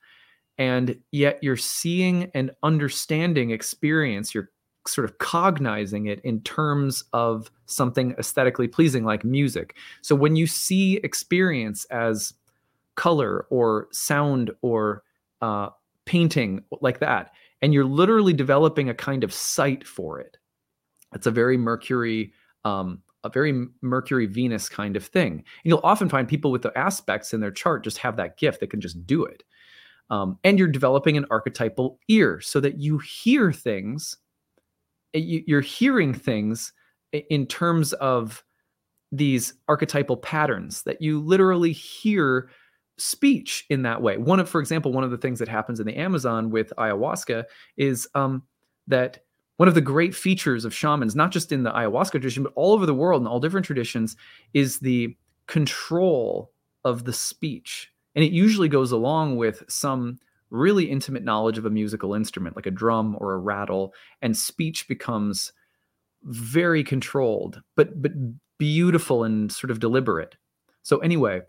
and 0.57 0.99
yet 1.11 1.37
you're 1.43 1.55
seeing 1.55 2.31
and 2.33 2.49
understanding 2.63 3.51
experience. 3.51 4.33
You're 4.33 4.49
sort 4.87 5.05
of 5.05 5.19
cognizing 5.19 6.07
it 6.07 6.21
in 6.21 6.41
terms 6.41 7.03
of 7.13 7.51
something 7.67 8.15
aesthetically 8.17 8.67
pleasing 8.67 9.05
like 9.05 9.23
music. 9.23 9.75
So 10.01 10.15
when 10.15 10.35
you 10.35 10.47
see 10.47 10.95
experience 11.03 11.85
as 11.91 12.33
color 12.95 13.45
or 13.51 13.89
sound 13.91 14.49
or 14.63 15.03
uh, 15.43 15.69
painting 16.05 16.63
like 16.81 16.99
that, 16.99 17.31
and 17.61 17.73
you're 17.73 17.85
literally 17.85 18.33
developing 18.33 18.89
a 18.89 18.93
kind 18.93 19.23
of 19.23 19.33
sight 19.33 19.85
for 19.87 20.19
it, 20.19 20.37
it's 21.13 21.27
a 21.27 21.31
very 21.31 21.57
Mercury, 21.57 22.33
um, 22.65 23.01
a 23.23 23.29
very 23.29 23.67
Mercury 23.81 24.25
Venus 24.25 24.69
kind 24.69 24.95
of 24.95 25.05
thing. 25.05 25.33
And 25.33 25.43
you'll 25.63 25.81
often 25.83 26.09
find 26.09 26.27
people 26.27 26.51
with 26.51 26.61
the 26.61 26.77
aspects 26.77 27.33
in 27.33 27.41
their 27.41 27.51
chart 27.51 27.83
just 27.83 27.97
have 27.99 28.17
that 28.17 28.37
gift 28.37 28.59
that 28.59 28.69
can 28.69 28.81
just 28.81 29.05
do 29.05 29.25
it. 29.25 29.43
Um, 30.09 30.37
and 30.43 30.59
you're 30.59 30.67
developing 30.67 31.17
an 31.17 31.25
archetypal 31.29 31.99
ear 32.09 32.41
so 32.41 32.59
that 32.59 32.79
you 32.79 32.97
hear 32.97 33.51
things 33.51 34.17
you're 35.13 35.61
hearing 35.61 36.13
things 36.13 36.73
in 37.29 37.45
terms 37.45 37.93
of 37.93 38.43
these 39.11 39.53
archetypal 39.67 40.17
patterns 40.17 40.83
that 40.83 41.01
you 41.01 41.19
literally 41.19 41.73
hear 41.73 42.49
speech 43.01 43.65
in 43.69 43.81
that 43.83 44.01
way. 44.01 44.17
One 44.17 44.39
of, 44.39 44.49
for 44.49 44.59
example, 44.59 44.91
one 44.91 45.03
of 45.03 45.11
the 45.11 45.17
things 45.17 45.39
that 45.39 45.47
happens 45.47 45.79
in 45.79 45.85
the 45.85 45.97
Amazon 45.97 46.49
with 46.49 46.73
ayahuasca 46.77 47.45
is 47.77 48.07
um, 48.15 48.43
that 48.87 49.23
one 49.57 49.67
of 49.67 49.75
the 49.75 49.81
great 49.81 50.15
features 50.15 50.65
of 50.65 50.73
shamans, 50.73 51.15
not 51.15 51.31
just 51.31 51.51
in 51.51 51.63
the 51.63 51.71
ayahuasca 51.71 52.11
tradition, 52.11 52.43
but 52.43 52.53
all 52.55 52.73
over 52.73 52.85
the 52.85 52.93
world 52.93 53.21
in 53.21 53.27
all 53.27 53.39
different 53.39 53.65
traditions, 53.65 54.15
is 54.53 54.79
the 54.79 55.15
control 55.47 56.51
of 56.83 57.03
the 57.03 57.13
speech. 57.13 57.91
And 58.15 58.23
it 58.23 58.31
usually 58.31 58.69
goes 58.69 58.91
along 58.91 59.37
with 59.37 59.63
some 59.67 60.19
really 60.51 60.85
intimate 60.85 61.23
knowledge 61.23 61.57
of 61.57 61.65
a 61.65 61.69
musical 61.69 62.13
instrument 62.13 62.55
like 62.55 62.65
a 62.65 62.71
drum 62.71 63.17
or 63.19 63.33
a 63.33 63.37
rattle 63.37 63.93
and 64.21 64.35
speech 64.35 64.87
becomes 64.87 65.53
very 66.23 66.83
controlled 66.83 67.61
but 67.75 68.01
but 68.01 68.11
beautiful 68.57 69.23
and 69.23 69.51
sort 69.51 69.71
of 69.71 69.79
deliberate 69.79 70.35
so 70.83 70.97
anyway 70.99 71.41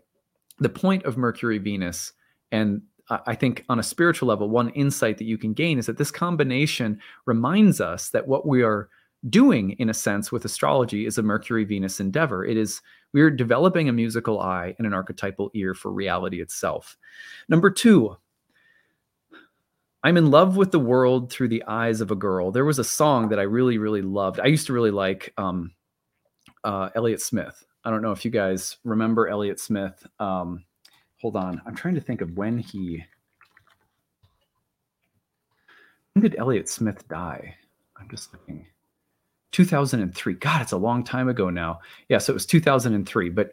the 0.59 0.69
point 0.69 1.03
of 1.03 1.17
mercury 1.17 1.57
venus 1.57 2.13
and 2.51 2.81
i 3.25 3.35
think 3.35 3.65
on 3.69 3.79
a 3.79 3.83
spiritual 3.83 4.27
level 4.27 4.49
one 4.49 4.69
insight 4.69 5.17
that 5.17 5.25
you 5.25 5.37
can 5.37 5.53
gain 5.53 5.77
is 5.77 5.85
that 5.85 5.97
this 5.97 6.11
combination 6.11 6.99
reminds 7.25 7.81
us 7.81 8.09
that 8.09 8.27
what 8.27 8.47
we 8.47 8.63
are 8.63 8.89
doing 9.29 9.71
in 9.71 9.89
a 9.89 9.93
sense 9.93 10.31
with 10.31 10.45
astrology 10.45 11.05
is 11.05 11.17
a 11.17 11.23
mercury 11.23 11.63
venus 11.63 11.99
endeavor 11.99 12.45
it 12.45 12.57
is 12.57 12.81
we're 13.13 13.29
developing 13.29 13.89
a 13.89 13.93
musical 13.93 14.39
eye 14.39 14.75
and 14.77 14.87
an 14.87 14.93
archetypal 14.93 15.49
ear 15.53 15.73
for 15.73 15.91
reality 15.91 16.41
itself 16.41 16.97
number 17.49 17.69
two 17.69 18.15
I'm 20.03 20.17
in 20.17 20.31
love 20.31 20.57
with 20.57 20.71
the 20.71 20.79
world 20.79 21.31
through 21.31 21.47
the 21.47 21.63
eyes 21.65 22.01
of 22.01 22.11
a 22.11 22.15
girl. 22.15 22.51
There 22.51 22.65
was 22.65 22.77
a 22.77 22.83
song 22.83 23.29
that 23.29 23.39
I 23.39 23.43
really, 23.43 23.77
really 23.77 24.01
loved. 24.01 24.39
I 24.39 24.47
used 24.47 24.67
to 24.67 24.73
really 24.73 24.91
like 24.91 25.33
um, 25.37 25.71
uh, 26.63 26.89
Smith. 27.17 27.63
I 27.85 27.89
don't 27.89 28.01
know 28.01 28.11
if 28.11 28.23
you 28.23 28.31
guys 28.31 28.77
remember 28.83 29.27
Elliott 29.27 29.59
Smith. 29.59 30.05
Um, 30.19 30.63
hold 31.21 31.35
on, 31.35 31.61
I'm 31.65 31.75
trying 31.75 31.95
to 31.95 32.01
think 32.01 32.21
of 32.21 32.37
when 32.37 32.57
he. 32.57 33.03
When 36.13 36.21
did 36.21 36.35
Elliott 36.37 36.69
Smith 36.69 37.07
die? 37.07 37.55
I'm 37.97 38.09
just 38.09 38.31
looking. 38.33 38.67
2003. 39.51 40.33
God, 40.35 40.61
it's 40.61 40.71
a 40.71 40.77
long 40.77 41.03
time 41.03 41.29
ago 41.29 41.49
now. 41.49 41.79
Yeah, 42.09 42.17
so 42.17 42.31
it 42.31 42.35
was 42.35 42.45
2003. 42.45 43.29
But 43.29 43.51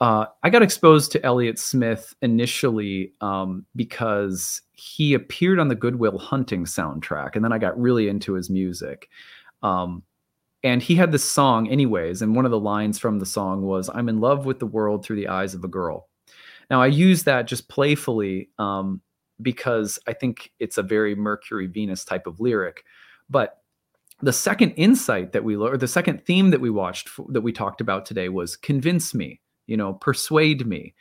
uh, 0.00 0.26
I 0.42 0.50
got 0.50 0.62
exposed 0.62 1.10
to 1.12 1.24
Elliott 1.24 1.58
Smith 1.58 2.14
initially 2.22 3.12
um, 3.20 3.64
because 3.74 4.62
he 4.72 5.14
appeared 5.14 5.58
on 5.58 5.68
the 5.68 5.74
Good 5.74 5.96
Will 5.96 6.18
Hunting 6.18 6.64
soundtrack, 6.64 7.34
and 7.34 7.44
then 7.44 7.52
I 7.52 7.58
got 7.58 7.80
really 7.80 8.08
into 8.08 8.34
his 8.34 8.50
music. 8.50 9.08
Um, 9.62 10.02
and 10.62 10.82
he 10.82 10.94
had 10.94 11.12
this 11.12 11.24
song, 11.24 11.68
anyways, 11.68 12.22
and 12.22 12.34
one 12.34 12.44
of 12.44 12.50
the 12.50 12.60
lines 12.60 12.98
from 12.98 13.18
the 13.18 13.26
song 13.26 13.62
was, 13.62 13.90
"I'm 13.92 14.08
in 14.08 14.20
love 14.20 14.46
with 14.46 14.58
the 14.58 14.66
world 14.66 15.04
through 15.04 15.16
the 15.16 15.28
eyes 15.28 15.54
of 15.54 15.64
a 15.64 15.68
girl." 15.68 16.08
Now 16.70 16.82
I 16.82 16.86
use 16.88 17.24
that 17.24 17.46
just 17.46 17.68
playfully 17.68 18.50
um, 18.58 19.00
because 19.42 19.98
I 20.06 20.12
think 20.12 20.52
it's 20.58 20.78
a 20.78 20.82
very 20.82 21.14
Mercury 21.14 21.66
Venus 21.66 22.04
type 22.04 22.26
of 22.26 22.40
lyric, 22.40 22.84
but 23.30 23.62
the 24.22 24.32
second 24.32 24.70
insight 24.72 25.32
that 25.32 25.44
we 25.44 25.56
or 25.56 25.76
the 25.76 25.88
second 25.88 26.24
theme 26.24 26.50
that 26.50 26.60
we 26.60 26.70
watched 26.70 27.10
that 27.28 27.42
we 27.42 27.52
talked 27.52 27.80
about 27.80 28.06
today 28.06 28.28
was 28.28 28.56
convince 28.56 29.14
me 29.14 29.40
you 29.66 29.76
know, 29.76 29.94
persuade 29.94 30.66
me. 30.66 30.94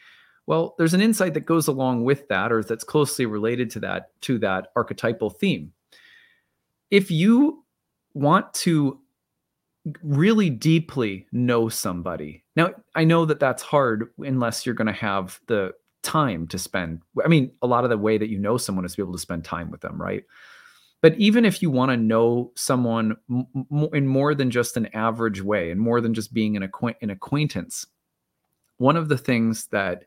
Well, 0.47 0.75
there's 0.77 0.93
an 0.93 1.01
insight 1.01 1.33
that 1.33 1.45
goes 1.45 1.67
along 1.67 2.03
with 2.03 2.27
that, 2.27 2.51
or 2.51 2.63
that's 2.63 2.83
closely 2.83 3.25
related 3.25 3.69
to 3.71 3.79
that, 3.81 4.09
to 4.21 4.37
that 4.39 4.67
archetypal 4.75 5.29
theme. 5.29 5.71
If 6.91 7.09
you 7.09 7.63
want 8.13 8.53
to 8.55 8.99
really 10.03 10.49
deeply 10.49 11.27
know 11.31 11.69
somebody, 11.69 12.43
now 12.55 12.71
I 12.95 13.03
know 13.03 13.25
that 13.25 13.39
that's 13.39 13.63
hard 13.63 14.09
unless 14.19 14.65
you're 14.65 14.75
going 14.75 14.87
to 14.87 14.93
have 14.93 15.39
the 15.47 15.73
time 16.03 16.47
to 16.47 16.57
spend. 16.59 17.01
I 17.23 17.27
mean, 17.27 17.51
a 17.61 17.67
lot 17.67 17.83
of 17.83 17.89
the 17.89 17.97
way 17.97 18.17
that 18.17 18.29
you 18.29 18.39
know 18.39 18.57
someone 18.57 18.85
is 18.85 18.91
to 18.91 18.97
be 18.97 19.03
able 19.03 19.13
to 19.13 19.19
spend 19.19 19.43
time 19.43 19.71
with 19.71 19.81
them, 19.81 20.01
right? 20.01 20.23
But 21.01 21.17
even 21.19 21.45
if 21.45 21.61
you 21.61 21.69
want 21.69 21.91
to 21.91 21.97
know 21.97 22.51
someone 22.55 23.17
m- 23.29 23.89
in 23.93 24.07
more 24.07 24.33
than 24.33 24.49
just 24.49 24.77
an 24.77 24.87
average 24.87 25.41
way, 25.41 25.69
and 25.71 25.79
more 25.79 26.01
than 26.01 26.13
just 26.13 26.33
being 26.33 26.55
an, 26.55 26.63
acquaint- 26.63 26.97
an 27.01 27.09
acquaintance, 27.09 27.85
one 28.77 28.95
of 28.97 29.09
the 29.09 29.17
things 29.17 29.67
that 29.67 30.05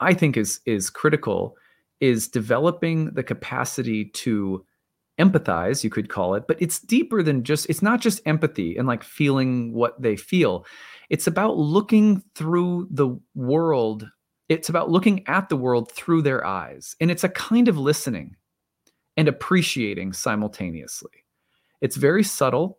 I 0.00 0.14
think 0.14 0.36
is 0.36 0.60
is 0.66 0.90
critical 0.90 1.56
is 2.00 2.26
developing 2.26 3.12
the 3.14 3.22
capacity 3.22 4.06
to 4.06 4.64
empathize, 5.18 5.84
you 5.84 5.90
could 5.90 6.08
call 6.08 6.34
it, 6.34 6.44
but 6.46 6.60
it's 6.60 6.80
deeper 6.80 7.22
than 7.22 7.44
just 7.44 7.68
it's 7.68 7.82
not 7.82 8.00
just 8.00 8.20
empathy 8.26 8.76
and 8.76 8.88
like 8.88 9.02
feeling 9.02 9.72
what 9.72 10.00
they 10.00 10.16
feel. 10.16 10.66
It's 11.10 11.26
about 11.26 11.58
looking 11.58 12.22
through 12.34 12.88
the 12.90 13.18
world. 13.34 14.08
It's 14.48 14.68
about 14.68 14.90
looking 14.90 15.26
at 15.28 15.48
the 15.48 15.56
world 15.56 15.92
through 15.92 16.22
their 16.22 16.44
eyes. 16.46 16.96
And 17.00 17.10
it's 17.10 17.24
a 17.24 17.28
kind 17.28 17.68
of 17.68 17.78
listening 17.78 18.36
and 19.16 19.28
appreciating 19.28 20.14
simultaneously. 20.14 21.10
It's 21.80 21.96
very 21.96 22.22
subtle. 22.22 22.78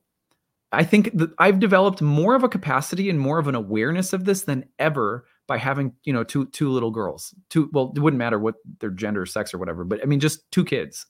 I 0.71 0.83
think 0.83 1.15
that 1.15 1.31
I've 1.37 1.59
developed 1.59 2.01
more 2.01 2.35
of 2.35 2.43
a 2.43 2.49
capacity 2.49 3.09
and 3.09 3.19
more 3.19 3.37
of 3.37 3.47
an 3.47 3.55
awareness 3.55 4.13
of 4.13 4.25
this 4.25 4.43
than 4.43 4.65
ever 4.79 5.25
by 5.47 5.57
having, 5.57 5.93
you 6.03 6.13
know, 6.13 6.23
two 6.23 6.47
two 6.47 6.71
little 6.71 6.89
girls. 6.89 7.35
Two 7.49 7.69
well, 7.73 7.93
it 7.95 7.99
wouldn't 7.99 8.17
matter 8.17 8.39
what 8.39 8.55
their 8.79 8.89
gender, 8.89 9.25
sex, 9.25 9.53
or 9.53 9.59
whatever, 9.59 9.83
but 9.83 10.01
I 10.01 10.05
mean 10.05 10.19
just 10.19 10.49
two 10.51 10.65
kids. 10.65 11.05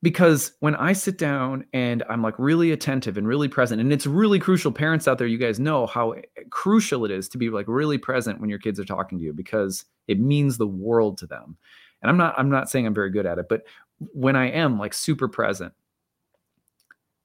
Because 0.00 0.52
when 0.60 0.76
I 0.76 0.92
sit 0.92 1.18
down 1.18 1.64
and 1.72 2.04
I'm 2.08 2.22
like 2.22 2.38
really 2.38 2.70
attentive 2.70 3.16
and 3.16 3.26
really 3.26 3.48
present, 3.48 3.80
and 3.80 3.92
it's 3.92 4.06
really 4.06 4.38
crucial, 4.38 4.70
parents 4.70 5.08
out 5.08 5.18
there, 5.18 5.26
you 5.26 5.38
guys 5.38 5.58
know 5.58 5.86
how 5.86 6.12
eh, 6.12 6.22
crucial 6.50 7.04
it 7.04 7.10
is 7.10 7.28
to 7.30 7.38
be 7.38 7.50
like 7.50 7.66
really 7.66 7.98
present 7.98 8.40
when 8.40 8.48
your 8.48 8.60
kids 8.60 8.78
are 8.78 8.84
talking 8.84 9.18
to 9.18 9.24
you 9.24 9.32
because 9.32 9.84
it 10.06 10.20
means 10.20 10.56
the 10.56 10.68
world 10.68 11.18
to 11.18 11.26
them. 11.26 11.56
And 12.00 12.10
I'm 12.10 12.16
not 12.16 12.34
I'm 12.38 12.48
not 12.48 12.70
saying 12.70 12.86
I'm 12.86 12.94
very 12.94 13.10
good 13.10 13.26
at 13.26 13.38
it, 13.38 13.46
but 13.48 13.62
when 13.98 14.36
I 14.36 14.50
am 14.50 14.78
like 14.78 14.94
super 14.94 15.26
present 15.26 15.72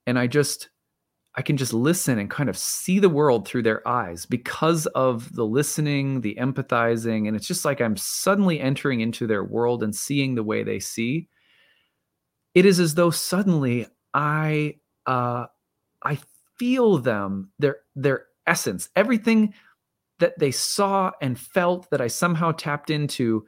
and 0.08 0.18
I 0.18 0.28
just 0.28 0.70
I 1.36 1.42
can 1.42 1.58
just 1.58 1.74
listen 1.74 2.20
and 2.20 2.30
kind 2.30 2.48
of 2.50 2.58
see 2.58 3.00
the 3.00 3.10
world 3.10 3.48
through 3.48 3.64
their 3.64 3.88
eyes 3.88 4.26
because 4.26 4.86
of 4.88 5.34
the 5.34 5.46
listening, 5.46 6.22
the 6.22 6.36
empathizing. 6.40 7.28
And 7.28 7.36
it's 7.36 7.48
just 7.48 7.66
like 7.66 7.82
I'm 7.82 7.98
suddenly 7.98 8.60
entering 8.60 9.02
into 9.02 9.26
their 9.26 9.44
world 9.44 9.82
and 9.82 9.96
seeing 9.96 10.36
the 10.36 10.44
way 10.44 10.64
they 10.64 10.80
see. 10.80 11.28
It 12.56 12.66
is 12.66 12.80
as 12.80 12.96
though 12.96 13.10
suddenly 13.10 13.88
I 14.14 14.76
uh, 15.06 15.48
I 16.04 16.20
feel 16.58 16.98
them, 17.00 17.52
their 17.60 17.78
their 17.96 18.26
essence, 18.48 18.90
everything 18.96 19.54
that 20.20 20.40
they 20.40 20.52
saw 20.52 21.12
and 21.22 21.40
felt 21.40 21.90
that 21.92 22.02
I 22.02 22.08
somehow 22.08 22.52
tapped 22.52 22.90
into. 22.90 23.46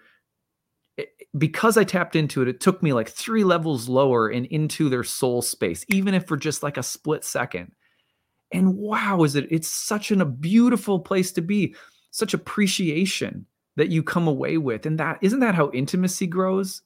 because 1.38 1.78
I 1.78 1.84
tapped 1.84 2.16
into 2.16 2.42
it, 2.42 2.48
it 2.48 2.60
took 2.62 2.82
me 2.82 2.94
like 2.94 3.10
three 3.10 3.44
levels 3.44 3.90
lower 3.90 4.30
and 4.30 4.46
into 4.48 4.90
their 4.90 5.04
soul 5.04 5.42
space, 5.42 5.86
even 5.90 6.14
if 6.14 6.26
for 6.28 6.38
just 6.38 6.64
like 6.64 6.78
a 6.78 6.84
split 6.84 7.24
second. 7.26 7.72
And 8.52 8.76
wow, 8.78 9.24
is 9.24 9.36
it? 9.36 9.48
It's 9.52 9.70
such 9.70 10.12
an, 10.12 10.22
a 10.22 10.26
beautiful 10.26 11.00
place 11.00 11.32
to 11.34 11.42
be, 11.42 11.76
such 12.12 12.34
appreciation 12.34 13.46
that 13.78 13.90
you 13.90 14.04
come 14.04 14.28
away 14.28 14.58
with, 14.58 14.86
and 14.86 15.00
that 15.00 15.20
isn't 15.22 15.42
that 15.42 15.56
how 15.56 15.72
intimacy 15.74 16.28
grows. 16.28 16.82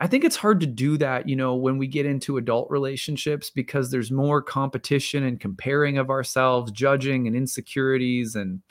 I 0.00 0.06
think 0.06 0.24
it's 0.24 0.36
hard 0.36 0.60
to 0.60 0.66
do 0.66 0.96
that, 0.98 1.28
you 1.28 1.34
know, 1.34 1.56
when 1.56 1.76
we 1.76 1.88
get 1.88 2.06
into 2.06 2.36
adult 2.36 2.70
relationships 2.70 3.50
because 3.50 3.90
there's 3.90 4.12
more 4.12 4.40
competition 4.40 5.24
and 5.24 5.40
comparing 5.40 5.98
of 5.98 6.08
ourselves, 6.08 6.70
judging 6.70 7.26
and 7.26 7.34
insecurities. 7.34 8.36
And 8.36 8.62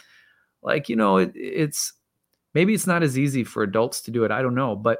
like, 0.63 0.87
you 0.87 0.95
know, 0.95 1.17
it, 1.17 1.33
it's 1.35 1.91
maybe 2.53 2.73
it's 2.73 2.87
not 2.87 3.03
as 3.03 3.17
easy 3.19 3.43
for 3.43 3.61
adults 3.61 4.01
to 4.01 4.11
do 4.11 4.23
it. 4.23 4.31
I 4.31 4.41
don't 4.41 4.55
know. 4.55 4.75
But 4.75 4.99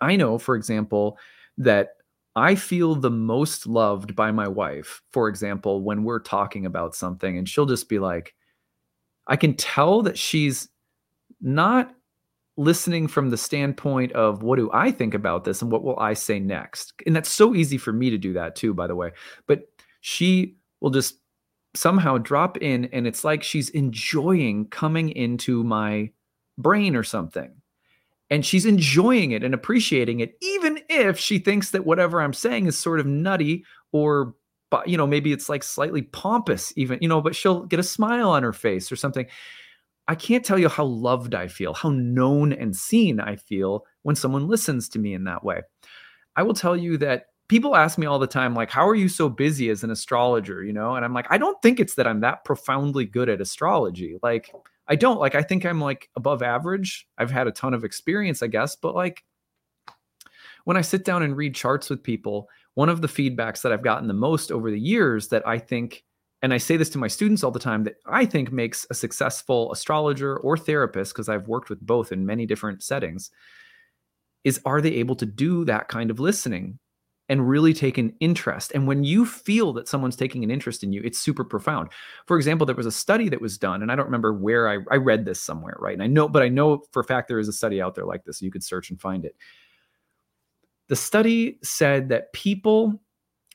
I 0.00 0.16
know, 0.16 0.36
for 0.36 0.56
example, 0.56 1.16
that 1.58 1.90
I 2.34 2.56
feel 2.56 2.96
the 2.96 3.10
most 3.10 3.66
loved 3.66 4.16
by 4.16 4.32
my 4.32 4.48
wife, 4.48 5.00
for 5.10 5.28
example, 5.28 5.82
when 5.82 6.02
we're 6.02 6.18
talking 6.20 6.66
about 6.66 6.96
something 6.96 7.38
and 7.38 7.48
she'll 7.48 7.66
just 7.66 7.88
be 7.88 8.00
like, 8.00 8.34
I 9.28 9.36
can 9.36 9.54
tell 9.54 10.02
that 10.02 10.18
she's 10.18 10.68
not 11.40 11.94
listening 12.56 13.08
from 13.08 13.30
the 13.30 13.36
standpoint 13.36 14.12
of 14.12 14.42
what 14.42 14.56
do 14.56 14.70
I 14.72 14.90
think 14.90 15.14
about 15.14 15.44
this 15.44 15.62
and 15.62 15.70
what 15.70 15.82
will 15.82 15.98
I 15.98 16.12
say 16.12 16.38
next? 16.38 16.92
And 17.06 17.16
that's 17.16 17.30
so 17.30 17.54
easy 17.54 17.78
for 17.78 17.92
me 17.92 18.10
to 18.10 18.18
do 18.18 18.32
that 18.34 18.56
too, 18.56 18.74
by 18.74 18.86
the 18.86 18.96
way. 18.96 19.12
But 19.46 19.62
she 20.00 20.56
will 20.80 20.90
just 20.90 21.16
somehow 21.74 22.18
drop 22.18 22.58
in 22.58 22.86
and 22.86 23.06
it's 23.06 23.24
like 23.24 23.42
she's 23.42 23.70
enjoying 23.70 24.68
coming 24.68 25.08
into 25.10 25.64
my 25.64 26.10
brain 26.58 26.94
or 26.94 27.02
something. 27.02 27.50
And 28.28 28.44
she's 28.46 28.64
enjoying 28.64 29.32
it 29.32 29.44
and 29.44 29.52
appreciating 29.52 30.20
it, 30.20 30.36
even 30.40 30.80
if 30.88 31.18
she 31.18 31.38
thinks 31.38 31.70
that 31.70 31.84
whatever 31.84 32.20
I'm 32.20 32.32
saying 32.32 32.66
is 32.66 32.78
sort 32.78 32.98
of 32.98 33.06
nutty 33.06 33.64
or, 33.92 34.34
you 34.86 34.96
know, 34.96 35.06
maybe 35.06 35.32
it's 35.32 35.50
like 35.50 35.62
slightly 35.62 36.00
pompous, 36.00 36.72
even, 36.76 36.98
you 37.02 37.08
know, 37.08 37.20
but 37.20 37.36
she'll 37.36 37.64
get 37.64 37.78
a 37.78 37.82
smile 37.82 38.30
on 38.30 38.42
her 38.42 38.54
face 38.54 38.90
or 38.90 38.96
something. 38.96 39.26
I 40.08 40.14
can't 40.14 40.44
tell 40.44 40.58
you 40.58 40.68
how 40.68 40.84
loved 40.84 41.34
I 41.34 41.48
feel, 41.48 41.74
how 41.74 41.90
known 41.90 42.52
and 42.52 42.74
seen 42.76 43.20
I 43.20 43.36
feel 43.36 43.84
when 44.02 44.16
someone 44.16 44.48
listens 44.48 44.88
to 44.90 44.98
me 44.98 45.14
in 45.14 45.24
that 45.24 45.44
way. 45.44 45.62
I 46.36 46.42
will 46.42 46.54
tell 46.54 46.76
you 46.76 46.96
that 46.98 47.26
people 47.48 47.76
ask 47.76 47.98
me 47.98 48.06
all 48.06 48.18
the 48.18 48.26
time, 48.26 48.54
like, 48.54 48.70
how 48.70 48.88
are 48.88 48.94
you 48.94 49.08
so 49.08 49.28
busy 49.28 49.68
as 49.70 49.84
an 49.84 49.90
astrologer? 49.90 50.64
You 50.64 50.72
know, 50.72 50.96
and 50.96 51.04
I'm 51.04 51.14
like, 51.14 51.26
I 51.30 51.38
don't 51.38 51.60
think 51.62 51.78
it's 51.78 51.94
that 51.94 52.06
I'm 52.06 52.20
that 52.20 52.44
profoundly 52.44 53.04
good 53.04 53.28
at 53.28 53.40
astrology. 53.40 54.18
Like, 54.22 54.52
I 54.88 54.96
don't 54.96 55.20
like, 55.20 55.34
I 55.34 55.42
think 55.42 55.64
I'm 55.64 55.80
like 55.80 56.08
above 56.16 56.42
average. 56.42 57.06
I've 57.18 57.30
had 57.30 57.46
a 57.46 57.52
ton 57.52 57.74
of 57.74 57.84
experience, 57.84 58.42
I 58.42 58.48
guess, 58.48 58.74
but 58.74 58.94
like, 58.94 59.22
when 60.64 60.76
I 60.76 60.80
sit 60.80 61.04
down 61.04 61.22
and 61.22 61.36
read 61.36 61.54
charts 61.54 61.90
with 61.90 62.02
people, 62.02 62.48
one 62.74 62.88
of 62.88 63.02
the 63.02 63.08
feedbacks 63.08 63.62
that 63.62 63.72
I've 63.72 63.82
gotten 63.82 64.08
the 64.08 64.14
most 64.14 64.50
over 64.50 64.70
the 64.70 64.80
years 64.80 65.28
that 65.28 65.46
I 65.46 65.58
think 65.58 66.04
and 66.42 66.52
I 66.52 66.58
say 66.58 66.76
this 66.76 66.90
to 66.90 66.98
my 66.98 67.08
students 67.08 67.44
all 67.44 67.52
the 67.52 67.60
time 67.60 67.84
that 67.84 67.96
I 68.04 68.26
think 68.26 68.50
makes 68.50 68.84
a 68.90 68.94
successful 68.94 69.72
astrologer 69.72 70.38
or 70.38 70.56
therapist, 70.56 71.14
because 71.14 71.28
I've 71.28 71.46
worked 71.46 71.70
with 71.70 71.80
both 71.80 72.10
in 72.10 72.26
many 72.26 72.46
different 72.46 72.82
settings, 72.82 73.30
is 74.44 74.60
are 74.64 74.80
they 74.80 74.94
able 74.94 75.14
to 75.16 75.26
do 75.26 75.64
that 75.66 75.88
kind 75.88 76.10
of 76.10 76.18
listening 76.18 76.80
and 77.28 77.48
really 77.48 77.72
take 77.72 77.96
an 77.96 78.12
interest? 78.18 78.72
And 78.74 78.88
when 78.88 79.04
you 79.04 79.24
feel 79.24 79.72
that 79.74 79.86
someone's 79.86 80.16
taking 80.16 80.42
an 80.42 80.50
interest 80.50 80.82
in 80.82 80.92
you, 80.92 81.00
it's 81.04 81.20
super 81.20 81.44
profound. 81.44 81.90
For 82.26 82.36
example, 82.36 82.66
there 82.66 82.74
was 82.74 82.86
a 82.86 82.90
study 82.90 83.28
that 83.28 83.40
was 83.40 83.56
done, 83.56 83.80
and 83.80 83.92
I 83.92 83.94
don't 83.94 84.06
remember 84.06 84.32
where 84.32 84.68
I, 84.68 84.78
I 84.90 84.96
read 84.96 85.24
this 85.24 85.40
somewhere, 85.40 85.76
right? 85.78 85.94
And 85.94 86.02
I 86.02 86.08
know, 86.08 86.28
but 86.28 86.42
I 86.42 86.48
know 86.48 86.82
for 86.90 87.00
a 87.00 87.04
fact 87.04 87.28
there 87.28 87.38
is 87.38 87.48
a 87.48 87.52
study 87.52 87.80
out 87.80 87.94
there 87.94 88.04
like 88.04 88.24
this. 88.24 88.40
So 88.40 88.44
you 88.44 88.50
could 88.50 88.64
search 88.64 88.90
and 88.90 89.00
find 89.00 89.24
it. 89.24 89.36
The 90.88 90.96
study 90.96 91.60
said 91.62 92.08
that 92.08 92.32
people 92.32 93.00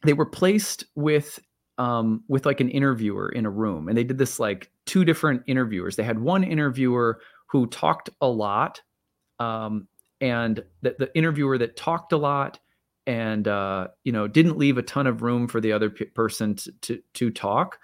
they 0.04 0.13
were 0.13 0.26
placed 0.26 0.86
with 0.95 1.39
um, 1.78 2.24
with 2.28 2.46
like 2.46 2.60
an 2.60 2.70
interviewer 2.70 3.30
in 3.30 3.46
a 3.46 3.50
room, 3.50 3.88
and 3.88 3.98
they 3.98 4.04
did 4.04 4.18
this 4.18 4.40
like 4.40 4.72
two 4.86 5.06
different 5.06 5.44
interviewers. 5.48 5.96
They 5.96 6.04
had 6.04 6.20
one 6.20 6.44
interviewer 6.44 7.20
who 7.48 7.68
talked 7.68 8.10
a 8.22 8.28
lot, 8.28 8.82
um, 9.40 9.88
and 10.20 10.63
the, 10.82 10.96
the 10.98 11.16
interviewer 11.16 11.58
that 11.58 11.76
talked 11.76 12.12
a 12.12 12.18
lot 12.18 12.60
and 13.08 13.48
uh, 13.48 13.88
you 14.04 14.12
know 14.12 14.28
didn't 14.28 14.58
leave 14.58 14.78
a 14.78 14.84
ton 14.84 15.08
of 15.08 15.22
room 15.24 15.48
for 15.48 15.60
the 15.60 15.72
other 15.72 15.90
p- 15.90 16.06
person 16.06 16.56
to, 16.56 16.72
to 16.82 17.02
to 17.13 17.32
talk 17.32 17.80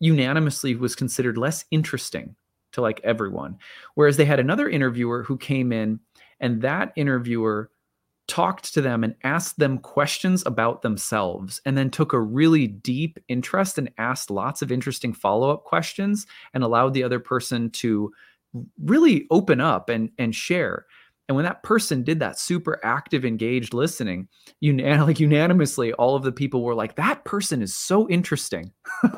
unanimously 0.00 0.74
was 0.74 0.94
considered 0.94 1.36
less 1.36 1.64
interesting 1.70 2.34
to 2.72 2.80
like 2.80 3.00
everyone 3.04 3.58
whereas 3.94 4.16
they 4.16 4.24
had 4.24 4.40
another 4.40 4.68
interviewer 4.68 5.22
who 5.22 5.36
came 5.36 5.72
in 5.72 6.00
and 6.40 6.62
that 6.62 6.92
interviewer 6.96 7.70
talked 8.32 8.72
to 8.72 8.80
them 8.80 9.04
and 9.04 9.14
asked 9.24 9.58
them 9.58 9.76
questions 9.76 10.42
about 10.46 10.80
themselves 10.80 11.60
and 11.66 11.76
then 11.76 11.90
took 11.90 12.14
a 12.14 12.18
really 12.18 12.66
deep 12.66 13.18
interest 13.28 13.76
and 13.76 13.90
asked 13.98 14.30
lots 14.30 14.62
of 14.62 14.72
interesting 14.72 15.12
follow-up 15.12 15.64
questions 15.64 16.26
and 16.54 16.64
allowed 16.64 16.94
the 16.94 17.04
other 17.04 17.20
person 17.20 17.68
to 17.68 18.10
really 18.82 19.26
open 19.30 19.60
up 19.60 19.90
and 19.90 20.08
and 20.16 20.34
share 20.34 20.86
and 21.28 21.36
when 21.36 21.44
that 21.44 21.62
person 21.62 22.02
did 22.02 22.20
that 22.20 22.38
super 22.38 22.80
active 22.82 23.22
engaged 23.22 23.74
listening 23.74 24.26
you 24.60 24.72
like 24.78 25.20
unanimously 25.20 25.92
all 25.92 26.16
of 26.16 26.22
the 26.22 26.32
people 26.32 26.64
were 26.64 26.74
like 26.74 26.96
that 26.96 27.22
person 27.26 27.60
is 27.60 27.76
so 27.76 28.08
interesting 28.08 28.72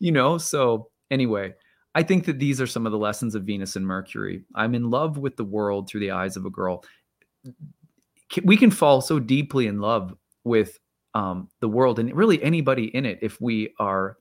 you 0.00 0.12
know 0.12 0.36
so 0.36 0.90
anyway 1.10 1.50
I 1.94 2.02
think 2.02 2.26
that 2.26 2.38
these 2.38 2.60
are 2.60 2.66
some 2.66 2.84
of 2.84 2.92
the 2.92 2.98
lessons 2.98 3.34
of 3.34 3.44
Venus 3.44 3.74
and 3.74 3.86
Mercury. 3.86 4.44
I'm 4.54 4.74
in 4.74 4.90
love 4.90 5.16
with 5.16 5.38
the 5.38 5.46
world 5.46 5.88
through 5.88 6.00
the 6.00 6.10
eyes 6.10 6.36
of 6.36 6.44
a 6.44 6.50
girl. 6.50 6.84
We 8.44 8.56
can 8.56 8.70
fall 8.70 9.00
so 9.00 9.18
deeply 9.18 9.66
in 9.66 9.80
love 9.80 10.14
with 10.44 10.78
um, 11.14 11.48
the 11.60 11.68
world 11.68 11.98
and 11.98 12.14
really 12.14 12.42
anybody 12.42 12.94
in 12.94 13.06
it 13.06 13.18
if 13.22 13.40
we 13.40 13.72
are 13.78 14.18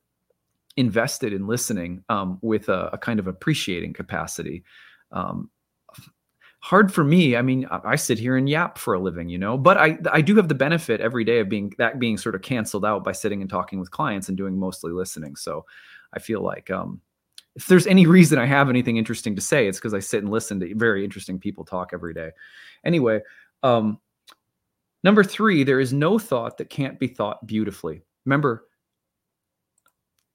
invested 0.78 1.34
in 1.34 1.48
listening 1.48 2.04
um, 2.10 2.38
with 2.42 2.70
a, 2.70 2.90
a, 2.94 2.98
kind 2.98 3.20
of 3.20 3.28
appreciating 3.28 3.94
capacity. 3.94 4.64
Um, 5.12 5.50
hard 6.60 6.94
for 6.94 7.04
me. 7.04 7.36
I 7.36 7.42
mean, 7.42 7.68
I 7.70 7.96
sit 7.96 8.18
here 8.18 8.38
and 8.38 8.50
yap 8.50 8.78
for 8.78 8.94
a 8.94 9.00
living, 9.00 9.30
you 9.30 9.38
know, 9.38 9.58
but 9.58 9.78
I 9.78 9.98
I 10.12 10.22
do 10.22 10.36
have 10.36 10.48
the 10.48 10.56
benefit 10.56 11.00
every 11.00 11.24
day 11.24 11.40
of 11.40 11.48
being 11.50 11.74
that 11.78 12.00
being 12.00 12.18
sort 12.18 12.34
of 12.34 12.42
canceled 12.42 12.86
out 12.86 13.04
by 13.04 13.12
sitting 13.12 13.42
and 13.42 13.50
talking 13.50 13.80
with 13.80 13.92
clients 13.92 14.30
and 14.30 14.38
doing 14.38 14.58
mostly 14.58 14.92
listening. 14.92 15.36
So 15.36 15.66
I 16.14 16.20
feel 16.20 16.42
like 16.42 16.72
um, 16.72 17.02
if 17.56 17.68
there's 17.68 17.88
any 17.88 18.06
reason 18.06 18.38
I 18.38 18.46
have 18.46 18.70
anything 18.70 18.98
interesting 18.98 19.36
to 19.36 19.42
say, 19.42 19.68
it's 19.68 19.78
because 19.78 19.94
I 19.94 20.00
sit 20.00 20.22
and 20.22 20.32
listen 20.32 20.60
to 20.60 20.76
very 20.76 21.04
interesting 21.04 21.40
people 21.40 21.64
talk 21.64 21.92
every 21.94 22.14
day. 22.14 22.32
Anyway, 22.84 23.22
um, 23.64 24.00
number 25.04 25.24
three, 25.24 25.64
there 25.64 25.80
is 25.80 25.94
no 25.94 26.20
thought 26.20 26.58
that 26.58 26.70
can't 26.70 27.00
be 27.00 27.08
thought 27.08 27.46
beautifully. 27.48 28.02
Remember, 28.26 28.68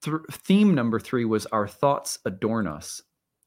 th- 0.02 0.16
theme 0.30 0.74
number 0.74 0.98
three 0.98 1.26
was 1.26 1.46
our 1.46 1.68
thoughts 1.68 2.18
adorn 2.24 2.66
us. 2.66 3.02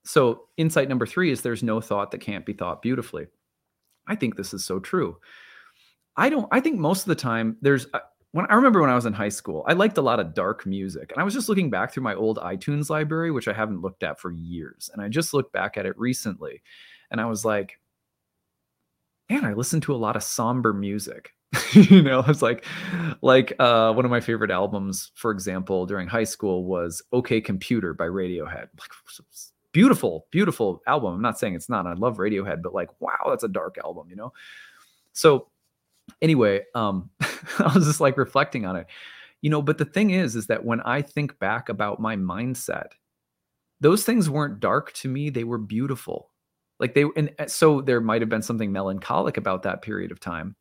So, 0.06 0.50
insight 0.58 0.90
number 0.90 1.06
three 1.06 1.32
is 1.32 1.42
there's 1.42 1.64
no 1.64 1.82
thought 1.82 2.12
that 2.12 2.20
can't 2.20 2.46
be 2.46 2.54
thought 2.54 2.82
beautifully. 2.82 3.28
I 4.06 4.16
think 4.16 4.36
this 4.36 4.54
is 4.54 4.66
so 4.66 4.80
true. 4.80 5.18
I 6.16 6.30
don't, 6.30 6.48
I 6.52 6.60
think 6.60 6.78
most 6.78 7.02
of 7.02 7.08
the 7.08 7.16
time 7.16 7.58
there's, 7.62 7.88
uh, 7.94 8.00
when 8.34 8.48
I 8.48 8.56
remember 8.56 8.82
when 8.82 8.90
I 8.90 8.96
was 8.96 9.06
in 9.06 9.14
high 9.14 9.30
school, 9.30 9.64
I 9.68 9.74
liked 9.74 10.00
a 10.00 10.02
lot 10.02 10.20
of 10.20 10.34
dark 10.34 10.66
music. 10.66 11.12
And 11.12 11.22
I 11.22 11.24
was 11.24 11.36
just 11.36 11.50
looking 11.50 11.70
back 11.70 11.94
through 11.94 12.02
my 12.02 12.16
old 12.16 12.40
iTunes 12.40 12.90
library, 12.90 13.30
which 13.30 13.48
I 13.48 13.54
haven't 13.54 13.82
looked 13.82 14.02
at 14.02 14.20
for 14.20 14.32
years. 14.32 14.90
And 14.92 15.04
I 15.04 15.08
just 15.08 15.36
looked 15.36 15.54
back 15.54 15.78
at 15.78 15.86
it 15.86 15.98
recently. 16.00 16.64
And 17.12 17.22
I 17.22 17.26
was 17.26 17.46
like, 17.46 17.80
man, 19.30 19.46
I 19.46 19.54
listened 19.54 19.84
to 19.84 19.94
a 19.94 19.98
lot 19.98 20.16
of 20.16 20.24
somber 20.24 20.74
music. 20.74 21.30
you 21.74 22.02
know, 22.02 22.22
I 22.22 22.28
was 22.28 22.42
like, 22.42 22.66
like 23.22 23.54
uh, 23.60 23.94
one 23.94 24.04
of 24.04 24.10
my 24.10 24.20
favorite 24.20 24.50
albums, 24.50 25.12
for 25.14 25.30
example, 25.30 25.86
during 25.86 26.08
high 26.08 26.24
school 26.24 26.66
was 26.66 27.04
OK 27.12 27.40
Computer 27.40 27.94
by 27.94 28.06
Radiohead. 28.06 28.68
Like, 28.80 28.92
beautiful, 29.74 30.26
beautiful 30.32 30.82
album. 30.88 31.14
I'm 31.14 31.22
not 31.22 31.38
saying 31.38 31.54
it's 31.54 31.70
not. 31.70 31.86
I 31.86 31.94
love 31.94 32.18
Radiohead, 32.18 32.64
but 32.64 32.74
like, 32.74 32.90
wow, 33.00 33.28
that's 33.28 33.44
a 33.44 33.48
dark 33.48 33.78
album, 33.84 34.08
you 34.10 34.16
know? 34.16 34.34
So 35.14 35.50
anyway, 36.22 36.62
um, 36.76 37.10
I 37.60 37.72
was 37.74 37.86
just 37.86 38.02
like 38.02 38.18
reflecting 38.18 38.66
on 38.66 38.76
it, 38.76 38.88
you 39.42 39.50
know. 39.50 39.62
But 39.62 39.78
the 39.78 39.86
thing 39.86 40.12
is, 40.12 40.36
is 40.36 40.48
that 40.48 40.66
when 40.66 40.82
I 40.82 41.02
think 41.02 41.40
back 41.40 41.70
about 41.70 42.00
my 42.00 42.16
mindset, 42.16 42.92
those 43.80 44.04
things 44.04 44.30
weren't 44.30 44.60
dark 44.60 44.94
to 44.94 45.08
me; 45.08 45.30
they 45.30 45.44
were 45.44 45.58
beautiful. 45.58 46.30
Like 46.80 46.96
they, 46.96 47.06
and 47.16 47.32
so 47.48 47.82
there 47.82 48.02
might 48.02 48.22
have 48.22 48.30
been 48.30 48.42
something 48.42 48.72
melancholic 48.72 49.38
about 49.38 49.64
that 49.64 49.82
period 49.82 50.12
of 50.12 50.20
time. 50.20 50.56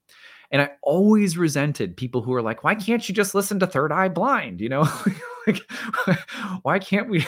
And 0.53 0.61
I 0.61 0.71
always 0.83 1.39
resented 1.39 1.97
people 1.97 2.21
who 2.21 2.35
are 2.35 2.43
like, 2.43 2.63
why 2.63 2.75
can't 2.75 3.09
you 3.09 3.15
just 3.15 3.35
listen 3.35 3.59
to 3.61 3.67
Third 3.67 3.91
Eye 3.91 4.09
Blind? 4.11 4.61
You 4.61 4.69
know, 4.69 4.89
like, 5.47 5.61
why 6.63 6.79
can't 6.79 7.09
we? 7.09 7.27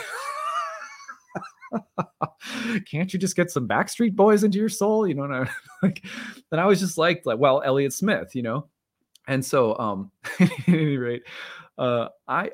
can't 2.87 3.13
you 3.13 3.19
just 3.19 3.37
get 3.37 3.51
some 3.51 3.69
Backstreet 3.69 4.15
Boys 4.15 4.45
into 4.45 4.59
your 4.59 4.69
soul? 4.69 5.07
You 5.07 5.15
know, 5.15 5.25
and 5.25 5.35
I, 5.35 5.51
like, 5.83 6.05
and 6.53 6.61
I 6.61 6.67
was 6.67 6.81
just 6.81 6.99
like, 6.99 7.23
like, 7.25 7.39
well, 7.39 7.63
Elliott 7.65 7.93
Smith, 7.93 8.35
you 8.35 8.43
know, 8.43 8.69
and 9.27 9.45
so, 9.45 9.77
um, 9.79 10.11
at 10.41 10.51
any 10.67 10.97
rate, 10.97 11.23
uh, 11.79 12.09
I, 12.29 12.51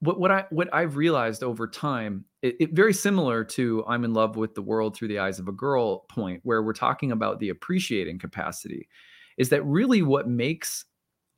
what, 0.00 0.20
what 0.20 0.30
I, 0.30 0.44
what 0.50 0.72
I've 0.72 0.96
realized 0.96 1.42
over 1.42 1.66
time, 1.66 2.24
it, 2.42 2.56
it 2.60 2.72
very 2.72 2.92
similar 2.92 3.44
to 3.44 3.84
I'm 3.86 4.04
in 4.04 4.12
love 4.12 4.36
with 4.36 4.54
the 4.54 4.62
world 4.62 4.96
through 4.96 5.08
the 5.08 5.18
eyes 5.18 5.38
of 5.38 5.48
a 5.48 5.52
girl 5.52 6.00
point, 6.10 6.40
where 6.42 6.62
we're 6.62 6.74
talking 6.74 7.12
about 7.12 7.40
the 7.40 7.48
appreciating 7.48 8.18
capacity, 8.18 8.88
is 9.38 9.48
that 9.50 9.64
really 9.64 10.02
what 10.02 10.28
makes 10.28 10.84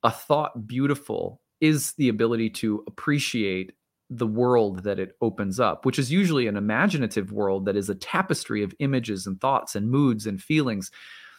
a 0.03 0.11
thought 0.11 0.67
beautiful 0.67 1.41
is 1.61 1.93
the 1.93 2.09
ability 2.09 2.49
to 2.49 2.83
appreciate 2.87 3.73
the 4.09 4.27
world 4.27 4.83
that 4.83 4.99
it 4.99 5.15
opens 5.21 5.59
up, 5.59 5.85
which 5.85 5.99
is 5.99 6.11
usually 6.11 6.47
an 6.47 6.57
imaginative 6.57 7.31
world 7.31 7.65
that 7.65 7.75
is 7.75 7.89
a 7.89 7.95
tapestry 7.95 8.63
of 8.63 8.73
images 8.79 9.27
and 9.27 9.39
thoughts 9.39 9.75
and 9.75 9.89
moods 9.89 10.25
and 10.25 10.41
feelings. 10.41 10.91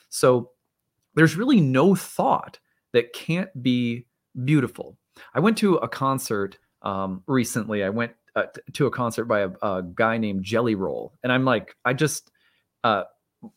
So 0.08 0.50
there's 1.14 1.36
really 1.36 1.60
no 1.60 1.94
thought 1.94 2.58
that 2.92 3.12
can't 3.12 3.50
be 3.62 4.06
beautiful. 4.44 4.96
I 5.34 5.40
went 5.40 5.58
to 5.58 5.76
a 5.76 5.88
concert 5.88 6.58
um, 6.82 7.22
recently. 7.26 7.82
I 7.82 7.90
went 7.90 8.12
uh, 8.36 8.44
to 8.74 8.86
a 8.86 8.90
concert 8.90 9.24
by 9.24 9.40
a, 9.40 9.50
a, 9.62 9.82
guy 9.82 10.16
named 10.18 10.44
Jelly 10.44 10.76
Roll, 10.76 11.12
and 11.22 11.32
I'm 11.32 11.44
like, 11.44 11.74
I 11.84 11.92
just 11.92 12.30
uh, 12.84 13.04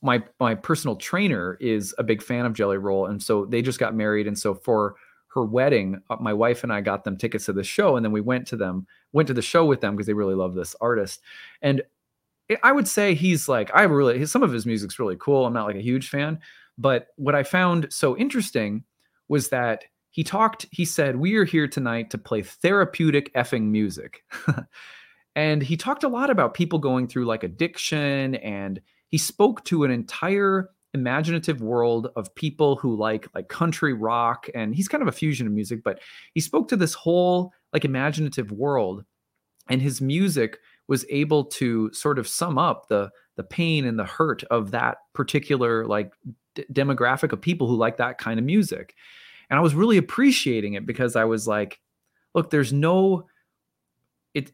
my 0.01 0.23
my 0.39 0.55
personal 0.55 0.95
trainer 0.95 1.57
is 1.61 1.93
a 1.97 2.03
big 2.03 2.21
fan 2.21 2.45
of 2.45 2.53
Jelly 2.53 2.77
Roll, 2.77 3.05
and 3.05 3.21
so 3.21 3.45
they 3.45 3.61
just 3.61 3.79
got 3.79 3.95
married, 3.95 4.27
and 4.27 4.37
so 4.37 4.55
for 4.55 4.95
her 5.33 5.45
wedding, 5.45 6.01
uh, 6.09 6.17
my 6.19 6.33
wife 6.33 6.63
and 6.63 6.71
I 6.71 6.81
got 6.81 7.03
them 7.03 7.17
tickets 7.17 7.45
to 7.45 7.53
the 7.53 7.63
show, 7.63 7.95
and 7.95 8.05
then 8.05 8.11
we 8.11 8.21
went 8.21 8.47
to 8.47 8.57
them, 8.57 8.87
went 9.13 9.27
to 9.27 9.33
the 9.33 9.41
show 9.41 9.65
with 9.65 9.81
them 9.81 9.95
because 9.95 10.07
they 10.07 10.13
really 10.13 10.35
love 10.35 10.55
this 10.55 10.75
artist. 10.81 11.21
And 11.61 11.81
I 12.61 12.71
would 12.71 12.87
say 12.87 13.13
he's 13.13 13.47
like, 13.47 13.71
I 13.73 13.83
really, 13.83 14.25
some 14.25 14.43
of 14.43 14.51
his 14.51 14.65
music's 14.65 14.99
really 14.99 15.15
cool. 15.17 15.45
I'm 15.45 15.53
not 15.53 15.65
like 15.65 15.77
a 15.77 15.81
huge 15.81 16.09
fan, 16.09 16.39
but 16.77 17.07
what 17.15 17.35
I 17.35 17.43
found 17.43 17.87
so 17.91 18.17
interesting 18.17 18.83
was 19.29 19.49
that 19.49 19.85
he 20.11 20.23
talked, 20.23 20.65
he 20.71 20.85
said, 20.85 21.15
We 21.15 21.35
are 21.35 21.45
here 21.45 21.67
tonight 21.67 22.09
to 22.11 22.17
play 22.17 22.41
therapeutic 22.43 23.33
effing 23.33 23.63
music. 23.63 24.23
and 25.35 25.63
he 25.63 25.77
talked 25.77 26.03
a 26.03 26.09
lot 26.09 26.29
about 26.29 26.53
people 26.53 26.79
going 26.79 27.07
through 27.07 27.25
like 27.25 27.43
addiction, 27.43 28.35
and 28.35 28.81
he 29.07 29.17
spoke 29.17 29.63
to 29.65 29.83
an 29.83 29.91
entire 29.91 30.69
imaginative 30.93 31.61
world 31.61 32.09
of 32.15 32.33
people 32.35 32.75
who 32.75 32.95
like 32.95 33.27
like 33.33 33.49
country 33.49 33.93
rock 33.93 34.47
and 34.53 34.75
he's 34.75 34.87
kind 34.87 35.01
of 35.01 35.07
a 35.07 35.11
fusion 35.11 35.47
of 35.47 35.53
music 35.53 35.83
but 35.83 35.99
he 36.35 36.39
spoke 36.39 36.67
to 36.67 36.75
this 36.75 36.93
whole 36.93 37.51
like 37.73 37.85
imaginative 37.85 38.51
world 38.51 39.03
and 39.69 39.81
his 39.81 40.01
music 40.01 40.59
was 40.87 41.05
able 41.09 41.45
to 41.45 41.91
sort 41.93 42.19
of 42.19 42.27
sum 42.27 42.57
up 42.57 42.87
the 42.87 43.09
the 43.35 43.43
pain 43.43 43.85
and 43.85 43.97
the 43.97 44.05
hurt 44.05 44.43
of 44.45 44.71
that 44.71 44.97
particular 45.13 45.85
like 45.85 46.13
d- 46.55 46.65
demographic 46.71 47.31
of 47.31 47.41
people 47.41 47.67
who 47.67 47.75
like 47.75 47.97
that 47.97 48.17
kind 48.17 48.39
of 48.39 48.45
music. 48.45 48.95
And 49.49 49.59
i 49.59 49.61
was 49.61 49.75
really 49.75 49.97
appreciating 49.97 50.73
it 50.73 50.85
because 50.85 51.15
i 51.15 51.25
was 51.25 51.47
like 51.47 51.79
look 52.33 52.49
there's 52.49 52.73
no 52.73 53.27
it 54.33 54.51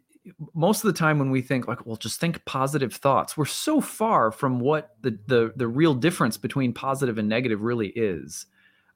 most 0.53 0.83
of 0.83 0.91
the 0.91 0.97
time 0.97 1.19
when 1.19 1.31
we 1.31 1.41
think 1.41 1.67
like 1.67 1.85
well 1.85 1.95
just 1.95 2.19
think 2.19 2.43
positive 2.45 2.93
thoughts 2.93 3.37
we're 3.37 3.45
so 3.45 3.79
far 3.79 4.31
from 4.31 4.59
what 4.59 4.95
the 5.01 5.17
the 5.27 5.53
the 5.55 5.67
real 5.67 5.93
difference 5.93 6.37
between 6.37 6.73
positive 6.73 7.17
and 7.17 7.29
negative 7.29 7.61
really 7.61 7.89
is. 7.89 8.45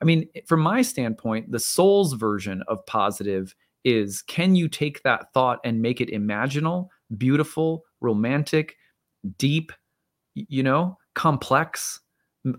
I 0.01 0.05
mean 0.05 0.27
from 0.45 0.59
my 0.59 0.81
standpoint 0.81 1.51
the 1.51 1.59
soul's 1.59 2.13
version 2.13 2.63
of 2.67 2.85
positive 2.85 3.55
is 3.83 4.21
can 4.23 4.55
you 4.55 4.67
take 4.67 5.03
that 5.03 5.33
thought 5.33 5.59
and 5.63 5.81
make 5.81 6.01
it 6.01 6.09
imaginal 6.09 6.87
beautiful 7.17 7.83
romantic 8.01 8.75
deep 9.37 9.71
you 10.35 10.63
know 10.63 10.97
complex 11.15 11.99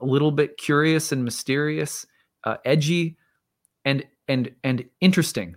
a 0.00 0.04
little 0.04 0.30
bit 0.30 0.56
curious 0.56 1.12
and 1.12 1.24
mysterious 1.24 2.06
uh, 2.44 2.56
edgy 2.64 3.16
and 3.84 4.04
and 4.28 4.50
and 4.62 4.84
interesting? 5.00 5.56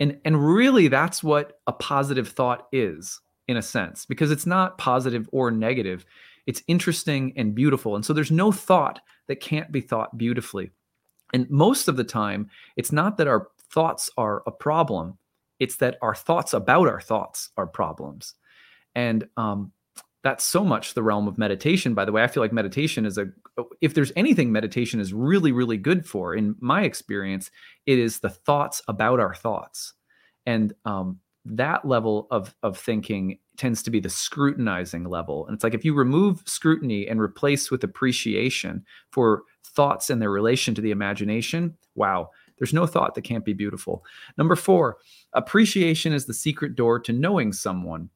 And 0.00 0.18
and 0.24 0.44
really 0.44 0.88
that's 0.88 1.22
what 1.22 1.60
a 1.66 1.72
positive 1.72 2.28
thought 2.28 2.66
is 2.72 3.20
in 3.48 3.56
a 3.56 3.62
sense 3.62 4.06
because 4.06 4.30
it's 4.30 4.46
not 4.46 4.78
positive 4.78 5.28
or 5.32 5.50
negative. 5.50 6.04
It's 6.46 6.62
interesting 6.66 7.32
and 7.36 7.54
beautiful. 7.54 7.94
And 7.94 8.04
so 8.04 8.12
there's 8.12 8.30
no 8.30 8.50
thought 8.50 9.00
that 9.28 9.40
can't 9.40 9.70
be 9.70 9.80
thought 9.80 10.18
beautifully. 10.18 10.70
And 11.32 11.48
most 11.48 11.88
of 11.88 11.96
the 11.96 12.04
time 12.04 12.50
it's 12.76 12.92
not 12.92 13.16
that 13.18 13.28
our 13.28 13.48
thoughts 13.72 14.10
are 14.16 14.42
a 14.46 14.52
problem 14.52 15.18
it's 15.62 15.76
that 15.76 15.96
our 16.02 16.14
thoughts 16.14 16.52
about 16.54 16.88
our 16.88 17.00
thoughts 17.00 17.50
are 17.56 17.68
problems. 17.68 18.34
And 18.96 19.28
um, 19.36 19.70
that's 20.24 20.42
so 20.42 20.64
much 20.64 20.94
the 20.94 21.04
realm 21.04 21.28
of 21.28 21.38
meditation 21.38 21.94
by 21.94 22.04
the 22.04 22.10
way. 22.10 22.24
I 22.24 22.26
feel 22.26 22.42
like 22.42 22.52
meditation 22.52 23.06
is 23.06 23.16
a 23.16 23.26
if 23.80 23.94
there's 23.94 24.12
anything 24.16 24.50
meditation 24.50 24.98
is 24.98 25.12
really 25.12 25.52
really 25.52 25.76
good 25.76 26.04
for 26.06 26.34
in 26.34 26.56
my 26.58 26.82
experience 26.82 27.50
it 27.86 27.98
is 27.98 28.18
the 28.18 28.30
thoughts 28.30 28.82
about 28.88 29.20
our 29.20 29.34
thoughts. 29.34 29.94
And 30.46 30.74
um, 30.84 31.20
that 31.44 31.84
level 31.84 32.26
of 32.32 32.54
of 32.64 32.76
thinking 32.76 33.38
tends 33.56 33.84
to 33.84 33.90
be 33.90 34.00
the 34.00 34.10
scrutinizing 34.10 35.04
level. 35.04 35.46
And 35.46 35.54
it's 35.54 35.62
like 35.62 35.74
if 35.74 35.84
you 35.84 35.94
remove 35.94 36.42
scrutiny 36.44 37.06
and 37.06 37.20
replace 37.20 37.70
with 37.70 37.84
appreciation 37.84 38.84
for 39.12 39.44
thoughts 39.64 40.10
and 40.10 40.20
their 40.20 40.30
relation 40.30 40.74
to 40.74 40.80
the 40.80 40.90
imagination 40.90 41.76
wow 41.94 42.30
there's 42.62 42.72
no 42.72 42.86
thought 42.86 43.16
that 43.16 43.22
can't 43.22 43.44
be 43.44 43.52
beautiful 43.52 44.04
number 44.38 44.54
four 44.54 44.98
appreciation 45.32 46.12
is 46.12 46.26
the 46.26 46.34
secret 46.34 46.76
door 46.76 47.00
to 47.00 47.12
knowing 47.12 47.52
someone 47.52 48.08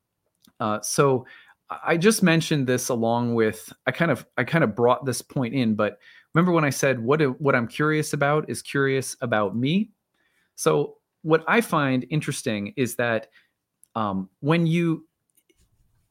uh, 0.61 0.81
so 0.81 1.27
I 1.69 1.97
just 1.97 2.23
mentioned 2.23 2.67
this 2.67 2.89
along 2.89 3.35
with 3.35 3.73
I 3.87 3.91
kind 3.91 4.11
of 4.11 4.27
I 4.37 4.45
kind 4.45 4.63
of 4.63 4.77
brought 4.77 5.05
this 5.05 5.23
point 5.23 5.55
in, 5.55 5.75
but 5.75 5.99
remember 6.35 6.53
when 6.53 6.65
I 6.65 6.71
said 6.71 7.01
what 7.01 7.21
what 7.41 7.55
I'm 7.55 7.67
curious 7.67 8.13
about 8.13 8.49
is 8.49 8.63
curious 8.63 9.17
about 9.21 9.57
me. 9.57 9.91
So 10.55 10.97
what 11.23 11.45
I 11.49 11.61
find 11.61 12.07
interesting 12.11 12.73
is 12.77 12.95
that 12.97 13.29
um, 13.95 14.29
when 14.41 14.67
you 14.67 15.07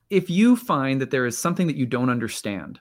if 0.10 0.30
you 0.30 0.56
find 0.56 1.00
that 1.02 1.12
there 1.12 1.26
is 1.26 1.38
something 1.38 1.68
that 1.68 1.78
you 1.78 1.86
don't 1.86 2.10
understand 2.10 2.80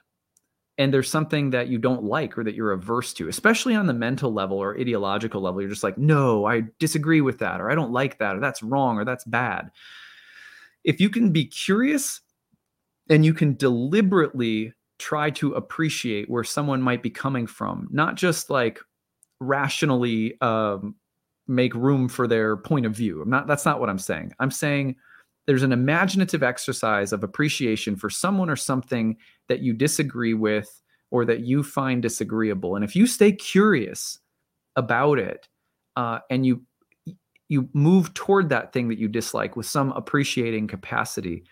and 0.77 0.93
there's 0.93 1.09
something 1.09 1.51
that 1.51 1.67
you 1.67 1.77
don't 1.77 2.03
like 2.03 2.37
or 2.37 2.43
that 2.43 2.55
you're 2.55 2.73
averse 2.73 3.13
to, 3.13 3.29
especially 3.29 3.75
on 3.75 3.87
the 3.87 3.93
mental 3.93 4.33
level 4.33 4.57
or 4.57 4.77
ideological 4.77 5.41
level, 5.41 5.61
you're 5.61 5.69
just 5.69 5.83
like, 5.83 5.97
no, 5.97 6.45
I 6.45 6.63
disagree 6.79 7.21
with 7.21 7.39
that, 7.39 7.61
or 7.61 7.71
I 7.71 7.75
don't 7.75 7.91
like 7.91 8.19
that, 8.19 8.35
or 8.35 8.39
that's 8.39 8.61
wrong, 8.61 8.97
or 8.97 9.05
that's 9.05 9.23
bad. 9.23 9.71
If 10.83 10.99
you 10.99 11.09
can 11.09 11.31
be 11.31 11.45
curious 11.45 12.21
and 13.09 13.25
you 13.25 13.33
can 13.33 13.55
deliberately 13.55 14.73
try 14.97 15.29
to 15.29 15.53
appreciate 15.53 16.29
where 16.29 16.43
someone 16.43 16.81
might 16.81 17.03
be 17.03 17.09
coming 17.09 17.47
from, 17.47 17.87
not 17.91 18.15
just 18.15 18.49
like 18.49 18.79
rationally 19.39 20.39
um, 20.41 20.95
make 21.47 21.73
room 21.75 22.07
for 22.07 22.27
their 22.27 22.57
point 22.57 22.85
of 22.85 22.93
view. 22.93 23.21
I'm 23.21 23.29
not 23.29 23.47
that's 23.47 23.65
not 23.65 23.79
what 23.79 23.89
I'm 23.89 23.99
saying. 23.99 24.33
I'm 24.39 24.51
saying 24.51 24.95
there's 25.45 25.63
an 25.63 25.71
imaginative 25.71 26.43
exercise 26.43 27.13
of 27.13 27.23
appreciation 27.23 27.95
for 27.95 28.09
someone 28.09 28.49
or 28.49 28.55
something 28.55 29.17
that 29.47 29.61
you 29.61 29.73
disagree 29.73 30.33
with 30.33 30.81
or 31.11 31.25
that 31.25 31.41
you 31.41 31.63
find 31.63 32.01
disagreeable. 32.01 32.75
And 32.75 32.83
if 32.83 32.95
you 32.95 33.07
stay 33.07 33.31
curious 33.31 34.19
about 34.75 35.19
it 35.19 35.47
uh, 35.95 36.19
and 36.29 36.45
you 36.45 36.61
you 37.47 37.69
move 37.73 38.11
toward 38.15 38.49
that 38.49 38.73
thing 38.73 38.87
that 38.87 38.97
you 38.97 39.07
dislike 39.07 39.55
with 39.55 39.67
some 39.67 39.91
appreciating 39.91 40.67
capacity, 40.67 41.43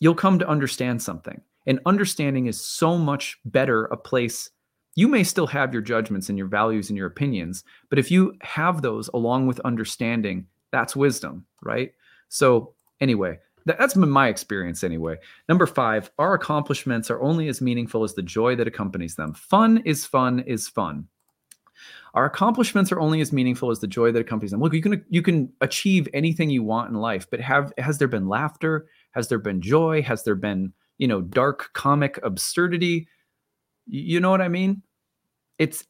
you'll 0.00 0.14
come 0.14 0.38
to 0.38 0.48
understand 0.48 1.02
something. 1.02 1.40
And 1.66 1.80
understanding 1.84 2.46
is 2.46 2.64
so 2.64 2.96
much 2.96 3.36
better 3.44 3.84
a 3.86 3.96
place. 3.96 4.48
You 4.94 5.06
may 5.06 5.22
still 5.22 5.46
have 5.46 5.74
your 5.74 5.82
judgments 5.82 6.30
and 6.30 6.38
your 6.38 6.46
values 6.46 6.88
and 6.88 6.96
your 6.96 7.06
opinions, 7.06 7.62
but 7.90 7.98
if 7.98 8.10
you 8.10 8.34
have 8.40 8.80
those 8.80 9.08
along 9.08 9.46
with 9.46 9.60
understanding, 9.60 10.46
that's 10.72 10.96
wisdom, 10.96 11.44
right? 11.62 11.92
So, 12.30 12.74
anyway, 13.00 13.38
that's 13.66 13.94
been 13.94 14.10
my 14.10 14.28
experience 14.28 14.82
anyway. 14.84 15.18
Number 15.48 15.66
five, 15.66 16.10
our 16.18 16.34
accomplishments 16.34 17.10
are 17.10 17.20
only 17.20 17.48
as 17.48 17.60
meaningful 17.60 18.04
as 18.04 18.14
the 18.14 18.22
joy 18.22 18.56
that 18.56 18.68
accompanies 18.68 19.14
them. 19.14 19.34
Fun 19.34 19.78
is 19.84 20.06
fun 20.06 20.40
is 20.40 20.68
fun. 20.68 21.06
Our 22.14 22.24
accomplishments 22.24 22.90
are 22.90 23.00
only 23.00 23.20
as 23.20 23.32
meaningful 23.32 23.70
as 23.70 23.80
the 23.80 23.86
joy 23.86 24.12
that 24.12 24.20
accompanies 24.20 24.50
them. 24.50 24.60
Look, 24.60 24.72
you 24.72 24.82
can 24.82 25.04
you 25.08 25.22
can 25.22 25.52
achieve 25.60 26.08
anything 26.12 26.50
you 26.50 26.62
want 26.62 26.90
in 26.90 26.96
life, 26.96 27.26
but 27.30 27.40
have 27.40 27.72
has 27.78 27.98
there 27.98 28.08
been 28.08 28.28
laughter? 28.28 28.86
Has 29.12 29.28
there 29.28 29.38
been 29.38 29.60
joy? 29.60 30.02
Has 30.02 30.24
there 30.24 30.34
been, 30.34 30.72
you 30.98 31.08
know, 31.08 31.20
dark 31.20 31.70
comic 31.74 32.18
absurdity? 32.22 33.08
You 33.86 34.20
know 34.20 34.30
what 34.30 34.40
I 34.40 34.48
mean? 34.48 34.82
It's 35.58 35.84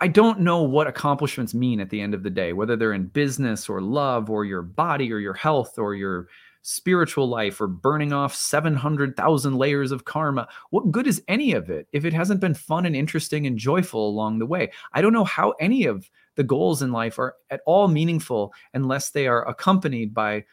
I 0.00 0.08
don't 0.08 0.40
know 0.40 0.62
what 0.62 0.88
accomplishments 0.88 1.54
mean 1.54 1.80
at 1.80 1.90
the 1.90 2.00
end 2.00 2.12
of 2.14 2.22
the 2.22 2.30
day, 2.30 2.52
whether 2.52 2.76
they're 2.76 2.92
in 2.92 3.06
business 3.06 3.68
or 3.68 3.80
love 3.80 4.30
or 4.30 4.44
your 4.44 4.62
body 4.62 5.12
or 5.12 5.18
your 5.18 5.34
health 5.34 5.78
or 5.78 5.94
your 5.94 6.28
spiritual 6.62 7.28
life 7.28 7.60
or 7.60 7.66
burning 7.66 8.12
off 8.12 8.34
700,000 8.34 9.56
layers 9.56 9.92
of 9.92 10.04
karma. 10.04 10.48
What 10.70 10.90
good 10.90 11.06
is 11.06 11.22
any 11.28 11.52
of 11.52 11.70
it 11.70 11.88
if 11.92 12.04
it 12.04 12.12
hasn't 12.12 12.40
been 12.40 12.54
fun 12.54 12.86
and 12.86 12.96
interesting 12.96 13.46
and 13.46 13.58
joyful 13.58 14.08
along 14.08 14.38
the 14.38 14.46
way? 14.46 14.72
I 14.92 15.02
don't 15.02 15.12
know 15.12 15.24
how 15.24 15.50
any 15.60 15.84
of 15.84 16.08
the 16.36 16.44
goals 16.44 16.80
in 16.80 16.92
life 16.92 17.18
are 17.18 17.34
at 17.50 17.60
all 17.66 17.88
meaningful 17.88 18.52
unless 18.72 19.10
they 19.10 19.26
are 19.26 19.46
accompanied 19.46 20.14
by 20.14 20.44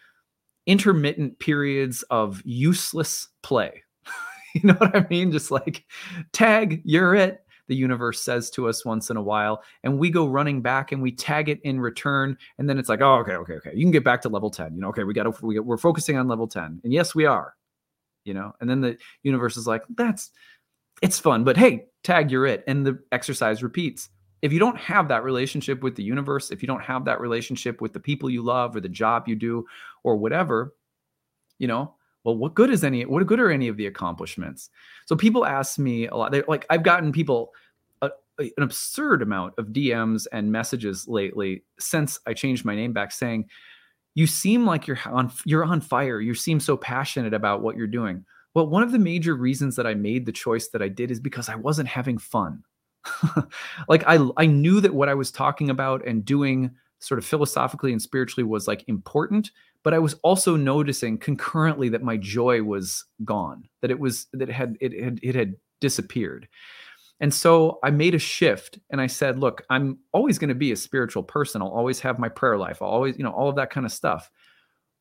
intermittent 0.66 1.39
periods 1.39 2.03
of 2.10 2.41
useless 2.43 3.30
play. 3.43 3.84
you 4.53 4.62
know 4.64 4.74
what 4.74 4.95
I 4.95 5.07
mean? 5.10 5.32
Just 5.32 5.51
like 5.51 5.86
tag, 6.34 6.82
you're 6.84 7.16
it 7.16 7.41
the 7.70 7.76
universe 7.76 8.22
says 8.22 8.49
to 8.49 8.67
us 8.67 8.84
once 8.84 9.09
in 9.09 9.15
a 9.15 9.22
while 9.22 9.63
and 9.84 9.97
we 9.97 10.09
go 10.09 10.28
running 10.28 10.61
back 10.61 10.91
and 10.91 11.01
we 11.01 11.11
tag 11.11 11.47
it 11.47 11.61
in 11.61 11.80
return 11.80 12.38
and 12.57 12.67
then 12.67 12.78
it's 12.78 12.89
like 12.89 12.99
oh 13.01 13.15
okay 13.20 13.34
okay 13.34 13.53
okay 13.53 13.72
you 13.74 13.86
can 13.86 13.91
get 13.91 14.03
back 14.03 14.22
to 14.22 14.28
level 14.28 14.49
10 14.49 14.76
you 14.76 14.82
know 14.82 14.89
okay 14.89 15.05
we 15.05 15.13
got 15.13 15.24
to 15.24 15.45
we, 15.45 15.57
we're 15.59 15.78
focusing 15.78 16.17
on 16.17 16.28
level 16.28 16.47
10 16.47 16.82
and 16.84 16.91
yes 16.91 17.15
we 17.15 17.26
are 17.26 17.55
you 18.26 18.34
know 18.34 18.51
and 18.59 18.70
then 18.70 18.82
the 18.82 18.97
universe 19.24 19.55
is 19.55 19.67
like 19.67 19.84
that's 19.95 20.32
it's 21.01 21.20
fun 21.20 21.43
but 21.45 21.55
hey 21.55 21.86
tag 22.03 22.30
you're 22.30 22.45
it 22.45 22.63
and 22.67 22.86
the 22.86 22.99
exercise 23.11 23.63
repeats. 23.63 24.09
If 24.41 24.53
you 24.53 24.59
don't 24.59 24.78
have 24.78 25.09
that 25.09 25.26
relationship 25.26 25.84
with 25.84 25.95
the 25.95 26.03
universe 26.03 26.49
if 26.49 26.61
you 26.63 26.67
don't 26.67 26.84
have 26.84 27.05
that 27.05 27.22
relationship 27.22 27.82
with 27.82 27.93
the 27.93 27.99
people 27.99 28.30
you 28.30 28.41
love 28.41 28.76
or 28.76 28.80
the 28.80 28.89
job 28.89 29.28
you 29.28 29.36
do 29.36 29.65
or 30.03 30.15
whatever 30.15 30.74
you 31.59 31.67
know 31.67 31.93
well 32.24 32.36
what 32.36 32.53
good 32.53 32.70
is 32.70 32.84
any 32.84 33.05
what 33.05 33.26
good 33.26 33.39
are 33.39 33.51
any 33.51 33.67
of 33.67 33.78
the 33.78 33.88
accomplishments? 33.88 34.70
So 35.05 35.15
people 35.15 35.45
ask 35.45 35.80
me 35.80 36.07
a 36.07 36.15
lot 36.15 36.32
they're 36.32 36.45
like 36.47 36.65
i've 36.70 36.84
gotten 36.84 37.11
people 37.11 37.53
a, 38.01 38.09
a, 38.39 38.43
an 38.43 38.63
absurd 38.63 39.22
amount 39.22 39.53
of 39.57 39.67
dms 39.67 40.28
and 40.32 40.51
messages 40.51 41.07
lately 41.07 41.63
since 41.80 42.20
i 42.28 42.34
changed 42.34 42.65
my 42.65 42.76
name 42.76 42.93
back 42.93 43.11
saying 43.11 43.45
you 44.15 44.28
seem 44.28 44.65
like 44.65 44.88
you're 44.88 44.99
on 45.05 45.32
you're 45.45 45.63
on 45.63 45.82
fire. 45.82 46.20
You 46.20 46.34
seem 46.36 46.59
so 46.59 46.76
passionate 46.76 47.34
about 47.34 47.61
what 47.61 47.78
you're 47.78 47.88
doing. 47.88 48.26
Well 48.53 48.67
one 48.67 48.84
of 48.84 48.91
the 48.91 48.99
major 48.99 49.36
reasons 49.36 49.76
that 49.76 49.88
i 49.88 49.93
made 49.93 50.26
the 50.26 50.32
choice 50.32 50.70
that 50.70 50.82
i 50.82 50.89
did 50.89 51.11
is 51.11 51.20
because 51.20 51.49
i 51.49 51.55
wasn't 51.55 51.88
having 51.88 52.17
fun. 52.17 52.63
Like 53.88 54.03
i 54.07 54.20
i 54.38 54.45
knew 54.45 54.82
that 54.82 54.93
what 54.93 55.09
i 55.09 55.13
was 55.13 55.32
talking 55.32 55.70
about 55.70 56.05
and 56.05 56.26
doing 56.26 56.72
sort 57.00 57.18
of 57.18 57.26
philosophically 57.26 57.91
and 57.91 58.02
spiritually 58.02 58.43
was 58.43 58.68
like 58.68 58.84
important 58.88 59.52
but 59.84 59.93
I 59.93 60.00
was 60.00 60.16
also 60.24 60.56
noticing 60.56 61.18
concurrently 61.18 61.89
that 61.89 62.04
my 62.04 62.18
joy 62.18 62.64
was 62.64 63.06
gone, 63.24 63.70
that 63.82 63.91
it 63.91 64.00
was 64.00 64.28
that 64.34 64.50
it 64.50 64.54
had 64.54 64.78
it 64.82 65.02
had 65.02 65.20
it 65.24 65.36
had 65.36 65.56
disappeared. 65.80 66.47
And 67.22 67.34
so 67.34 67.80
I 67.84 67.91
made 67.91 68.16
a 68.16 68.20
shift 68.20 68.80
and 68.89 69.02
I 69.02 69.08
said, 69.08 69.39
look, 69.39 69.64
I'm 69.70 70.00
always 70.14 70.38
going 70.38 70.50
to 70.50 70.56
be 70.56 70.72
a 70.72 70.78
spiritual 70.78 71.24
person. 71.24 71.62
I'll 71.62 71.68
always 71.68 72.00
have 72.00 72.18
my 72.18 72.30
prayer 72.30 72.58
life. 72.58 72.82
I'll 72.82 72.88
always, 72.89 73.18
you 73.18 73.26
know, 73.26 73.32
all 73.32 73.50
of 73.50 73.58
that 73.58 73.72
kind 73.72 73.86
of 73.86 73.91
stuff. 73.91 74.32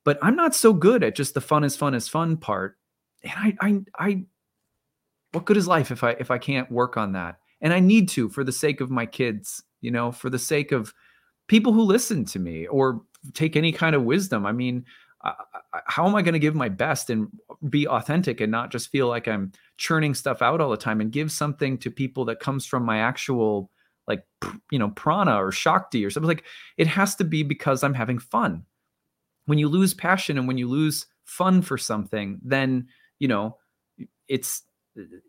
But 0.04 0.18
I'm 0.20 0.34
not 0.34 0.54
so 0.54 0.72
good 0.72 1.04
at 1.04 1.14
just 1.14 1.34
the 1.34 1.40
fun 1.40 1.62
is 1.64 1.76
fun 1.76 1.94
is 1.94 2.08
fun 2.08 2.36
part. 2.36 2.76
And 3.22 3.32
I 3.36 3.56
I 3.60 3.80
I 3.98 4.24
what 5.32 5.44
good 5.44 5.56
is 5.56 5.66
life 5.66 5.90
if 5.90 6.04
I 6.04 6.12
if 6.12 6.30
I 6.30 6.38
can't 6.38 6.70
work 6.70 6.96
on 6.96 7.12
that? 7.12 7.40
And 7.60 7.72
I 7.72 7.80
need 7.80 8.08
to 8.10 8.28
for 8.28 8.44
the 8.44 8.52
sake 8.52 8.80
of 8.80 8.90
my 8.90 9.06
kids, 9.06 9.62
you 9.80 9.90
know, 9.90 10.12
for 10.12 10.30
the 10.30 10.38
sake 10.38 10.70
of 10.70 10.94
people 11.48 11.72
who 11.72 11.82
listen 11.82 12.24
to 12.26 12.38
me 12.38 12.66
or 12.66 13.02
take 13.34 13.56
any 13.56 13.72
kind 13.72 13.96
of 13.96 14.04
wisdom. 14.04 14.46
I 14.46 14.52
mean, 14.52 14.84
uh, 15.24 15.32
how 15.86 16.06
am 16.06 16.14
I 16.14 16.22
going 16.22 16.34
to 16.34 16.38
give 16.38 16.54
my 16.54 16.68
best 16.68 17.10
and 17.10 17.28
be 17.68 17.88
authentic 17.88 18.40
and 18.40 18.52
not 18.52 18.70
just 18.70 18.90
feel 18.90 19.08
like 19.08 19.26
I'm 19.26 19.52
churning 19.76 20.14
stuff 20.14 20.42
out 20.42 20.60
all 20.60 20.70
the 20.70 20.76
time 20.76 21.00
and 21.00 21.10
give 21.10 21.32
something 21.32 21.76
to 21.78 21.90
people 21.90 22.24
that 22.26 22.40
comes 22.40 22.66
from 22.66 22.84
my 22.84 22.98
actual 23.00 23.70
like 24.06 24.24
you 24.70 24.78
know 24.78 24.88
prana 24.90 25.36
or 25.36 25.52
shakti 25.52 26.04
or 26.04 26.10
something 26.10 26.28
like 26.28 26.44
it 26.78 26.86
has 26.86 27.14
to 27.16 27.24
be 27.24 27.42
because 27.42 27.82
I'm 27.82 27.94
having 27.94 28.18
fun. 28.18 28.64
When 29.46 29.58
you 29.58 29.68
lose 29.68 29.92
passion 29.92 30.38
and 30.38 30.46
when 30.46 30.58
you 30.58 30.68
lose 30.68 31.06
fun 31.24 31.62
for 31.62 31.76
something, 31.76 32.38
then 32.44 32.88
you 33.18 33.28
know 33.28 33.56
it's 34.28 34.62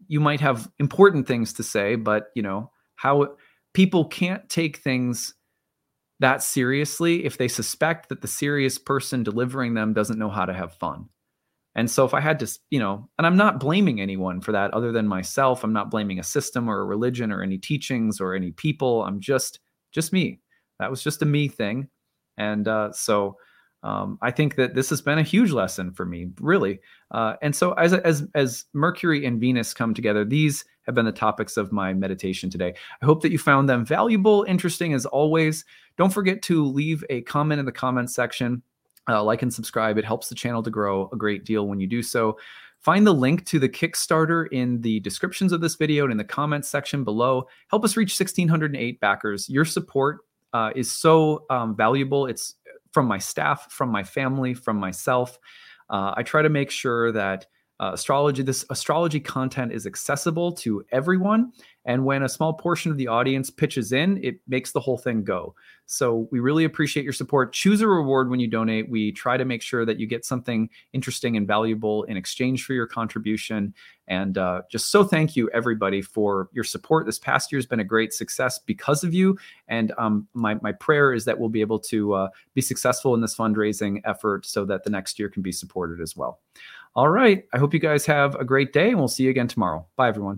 you 0.08 0.20
might 0.20 0.40
have 0.40 0.70
important 0.80 1.28
things 1.28 1.54
to 1.54 1.64
say, 1.64 1.96
but 1.96 2.28
you 2.36 2.44
know 2.44 2.72
how 2.96 3.36
people 3.74 4.06
can't 4.06 4.48
take 4.50 4.78
things 4.78 5.34
that 6.20 6.44
seriously 6.44 7.26
if 7.26 7.38
they 7.38 7.48
suspect 7.48 8.10
that 8.10 8.22
the 8.22 8.28
serious 8.28 8.78
person 8.78 9.24
delivering 9.24 9.74
them 9.74 9.94
doesn't 9.94 10.20
know 10.20 10.30
how 10.30 10.46
to 10.46 10.54
have 10.54 10.74
fun. 10.74 11.10
And 11.76 11.90
so 11.90 12.04
if 12.04 12.14
I 12.14 12.20
had 12.20 12.40
to, 12.40 12.60
you 12.72 12.80
know, 12.80 13.08
and 13.18 13.26
I'm 13.26 13.38
not 13.38 13.60
blaming 13.60 14.02
anyone 14.02 14.42
for 14.42 14.52
that 14.52 14.74
other 14.74 14.92
than 14.92 15.08
myself, 15.08 15.64
I'm 15.64 15.72
not 15.72 15.92
blaming 15.92 16.20
a 16.20 16.24
system 16.24 16.70
or 16.70 16.80
a 16.80 16.86
religion 16.86 17.32
or 17.32 17.42
any 17.42 17.58
teachings 17.58 18.20
or 18.20 18.36
any 18.36 18.52
people. 18.52 19.04
I'm 19.04 19.20
just 19.20 19.60
just 19.94 20.12
me. 20.12 20.40
That 20.80 20.90
was 20.90 21.04
just 21.04 21.22
a 21.22 21.26
me 21.26 21.48
thing. 21.48 21.88
And 22.38 22.68
uh, 22.68 22.92
so 22.92 23.38
um, 23.84 24.18
I 24.22 24.32
think 24.32 24.56
that 24.56 24.76
this 24.76 24.90
has 24.90 25.02
been 25.02 25.20
a 25.20 25.24
huge 25.24 25.52
lesson 25.52 25.94
for 25.94 26.06
me, 26.06 26.28
really. 26.42 26.80
Uh, 27.12 27.36
and 27.42 27.56
so 27.56 27.74
as 27.74 27.94
as 27.94 28.28
as 28.36 28.66
Mercury 28.74 29.26
and 29.26 29.40
Venus 29.40 29.74
come 29.74 29.94
together, 29.94 30.26
these 30.26 30.66
have 30.90 30.96
been 30.96 31.06
the 31.06 31.12
topics 31.12 31.56
of 31.56 31.72
my 31.72 31.94
meditation 31.94 32.50
today. 32.50 32.74
I 33.02 33.06
hope 33.06 33.22
that 33.22 33.32
you 33.32 33.38
found 33.38 33.70
them 33.70 33.86
valuable, 33.86 34.44
interesting 34.48 34.94
as 34.94 35.06
always. 35.06 35.64
Don't 35.98 36.12
forget 36.12 36.42
to 36.44 36.66
leave 36.66 37.04
a 37.10 37.22
comment 37.22 37.60
in 37.60 37.66
the 37.66 37.72
comments 37.72 38.14
section. 38.14 38.64
Uh, 39.08 39.24
like 39.24 39.42
and 39.42 39.52
subscribe. 39.52 39.98
It 39.98 40.06
helps 40.06 40.30
the 40.30 40.36
channel 40.36 40.62
to 40.62 40.70
grow 40.70 41.10
a 41.12 41.16
great 41.16 41.44
deal 41.44 41.68
when 41.68 41.80
you 41.80 41.88
do 41.88 42.04
so. 42.04 42.38
Find 42.80 43.08
the 43.08 43.14
link 43.14 43.46
to 43.48 43.60
the 43.60 43.68
Kickstarter 43.68 44.48
in 44.52 44.82
the 44.82 45.00
descriptions 45.00 45.52
of 45.52 45.62
this 45.62 45.76
video 45.76 46.04
and 46.04 46.12
in 46.12 46.18
the 46.18 46.24
comments 46.24 46.70
section 46.70 47.04
below. 47.04 47.48
Help 47.70 47.84
us 47.84 47.98
reach 47.98 48.20
1,608 48.20 49.00
backers. 49.00 49.50
Your 49.50 49.66
support 49.66 50.20
uh, 50.54 50.72
is 50.76 50.92
so 50.92 51.46
um, 51.50 51.76
valuable. 51.76 52.28
It's 52.28 52.56
from 52.92 53.08
my 53.08 53.18
staff, 53.18 53.72
from 53.72 53.90
my 53.90 54.04
family, 54.04 54.54
from 54.54 54.78
myself. 54.78 55.40
Uh, 55.90 56.14
I 56.16 56.24
try 56.24 56.42
to 56.42 56.50
make 56.50 56.72
sure 56.72 57.12
that 57.12 57.48
uh, 57.80 57.92
astrology 57.94 58.44
this 58.44 58.66
astrology 58.70 59.20
content 59.20 59.72
is 59.72 59.86
accessible 59.86 60.52
to 60.52 60.84
everyone 60.92 61.52
and 61.86 62.06
when 62.06 62.24
a 62.24 62.30
small 62.30 62.54
portion 62.54 62.92
of 62.92 62.98
the 62.98 63.08
audience 63.08 63.50
pitches 63.50 63.92
in 63.92 64.24
it 64.24 64.40
makes 64.48 64.72
the 64.72 64.80
whole 64.80 64.98
thing 64.98 65.24
go. 65.24 65.56
So 65.92 66.28
we 66.32 66.40
really 66.40 66.66
appreciate 66.66 67.04
your 67.04 67.14
support. 67.14 67.52
Choose 67.52 67.82
a 67.82 67.88
reward 67.88 68.30
when 68.30 68.40
you 68.40 68.48
donate. 68.48 68.88
We 68.92 69.12
try 69.12 69.38
to 69.38 69.46
make 69.46 69.64
sure 69.64 69.86
that 69.86 70.00
you 70.00 70.06
get 70.06 70.24
something 70.24 70.70
interesting 70.94 71.36
and 71.36 71.48
valuable 71.48 72.04
in 72.04 72.16
exchange 72.16 72.64
for 72.64 72.74
your 72.74 72.86
contribution. 72.86 73.74
And 74.08 74.38
uh, 74.38 74.62
just 74.70 74.92
so 74.92 75.04
thank 75.04 75.36
you 75.36 75.50
everybody 75.50 76.04
for 76.04 76.50
your 76.54 76.64
support. 76.64 77.08
This 77.08 77.18
past 77.18 77.52
year 77.52 77.58
has 77.58 77.66
been 77.66 77.80
a 77.80 77.84
great 77.84 78.14
success 78.14 78.60
because 78.60 79.04
of 79.04 79.16
you. 79.16 79.36
And 79.68 79.92
um, 79.98 80.28
my, 80.36 80.60
my 80.62 80.74
prayer 80.74 81.12
is 81.12 81.26
that 81.26 81.40
we'll 81.40 81.50
be 81.50 81.62
able 81.62 81.80
to 81.80 82.14
uh, 82.14 82.30
be 82.54 82.62
successful 82.62 83.16
in 83.16 83.22
this 83.22 83.36
fundraising 83.36 84.02
effort 84.06 84.46
so 84.46 84.66
that 84.66 84.84
the 84.84 84.92
next 84.92 85.18
year 85.18 85.28
can 85.28 85.42
be 85.42 85.52
supported 85.52 86.02
as 86.02 86.16
well 86.16 86.40
all 87.00 87.08
right. 87.08 87.45
I 87.54 87.60
hope 87.60 87.74
you 87.74 87.80
guys 87.80 88.06
have 88.08 88.36
a 88.36 88.43
great 88.43 88.74
day 88.74 88.89
and 88.89 89.00
we'll 89.00 89.08
see 89.08 89.24
you 89.24 89.30
again 89.30 89.47
tomorrow. 89.47 89.88
Bye, 89.95 90.10
everyone. 90.10 90.38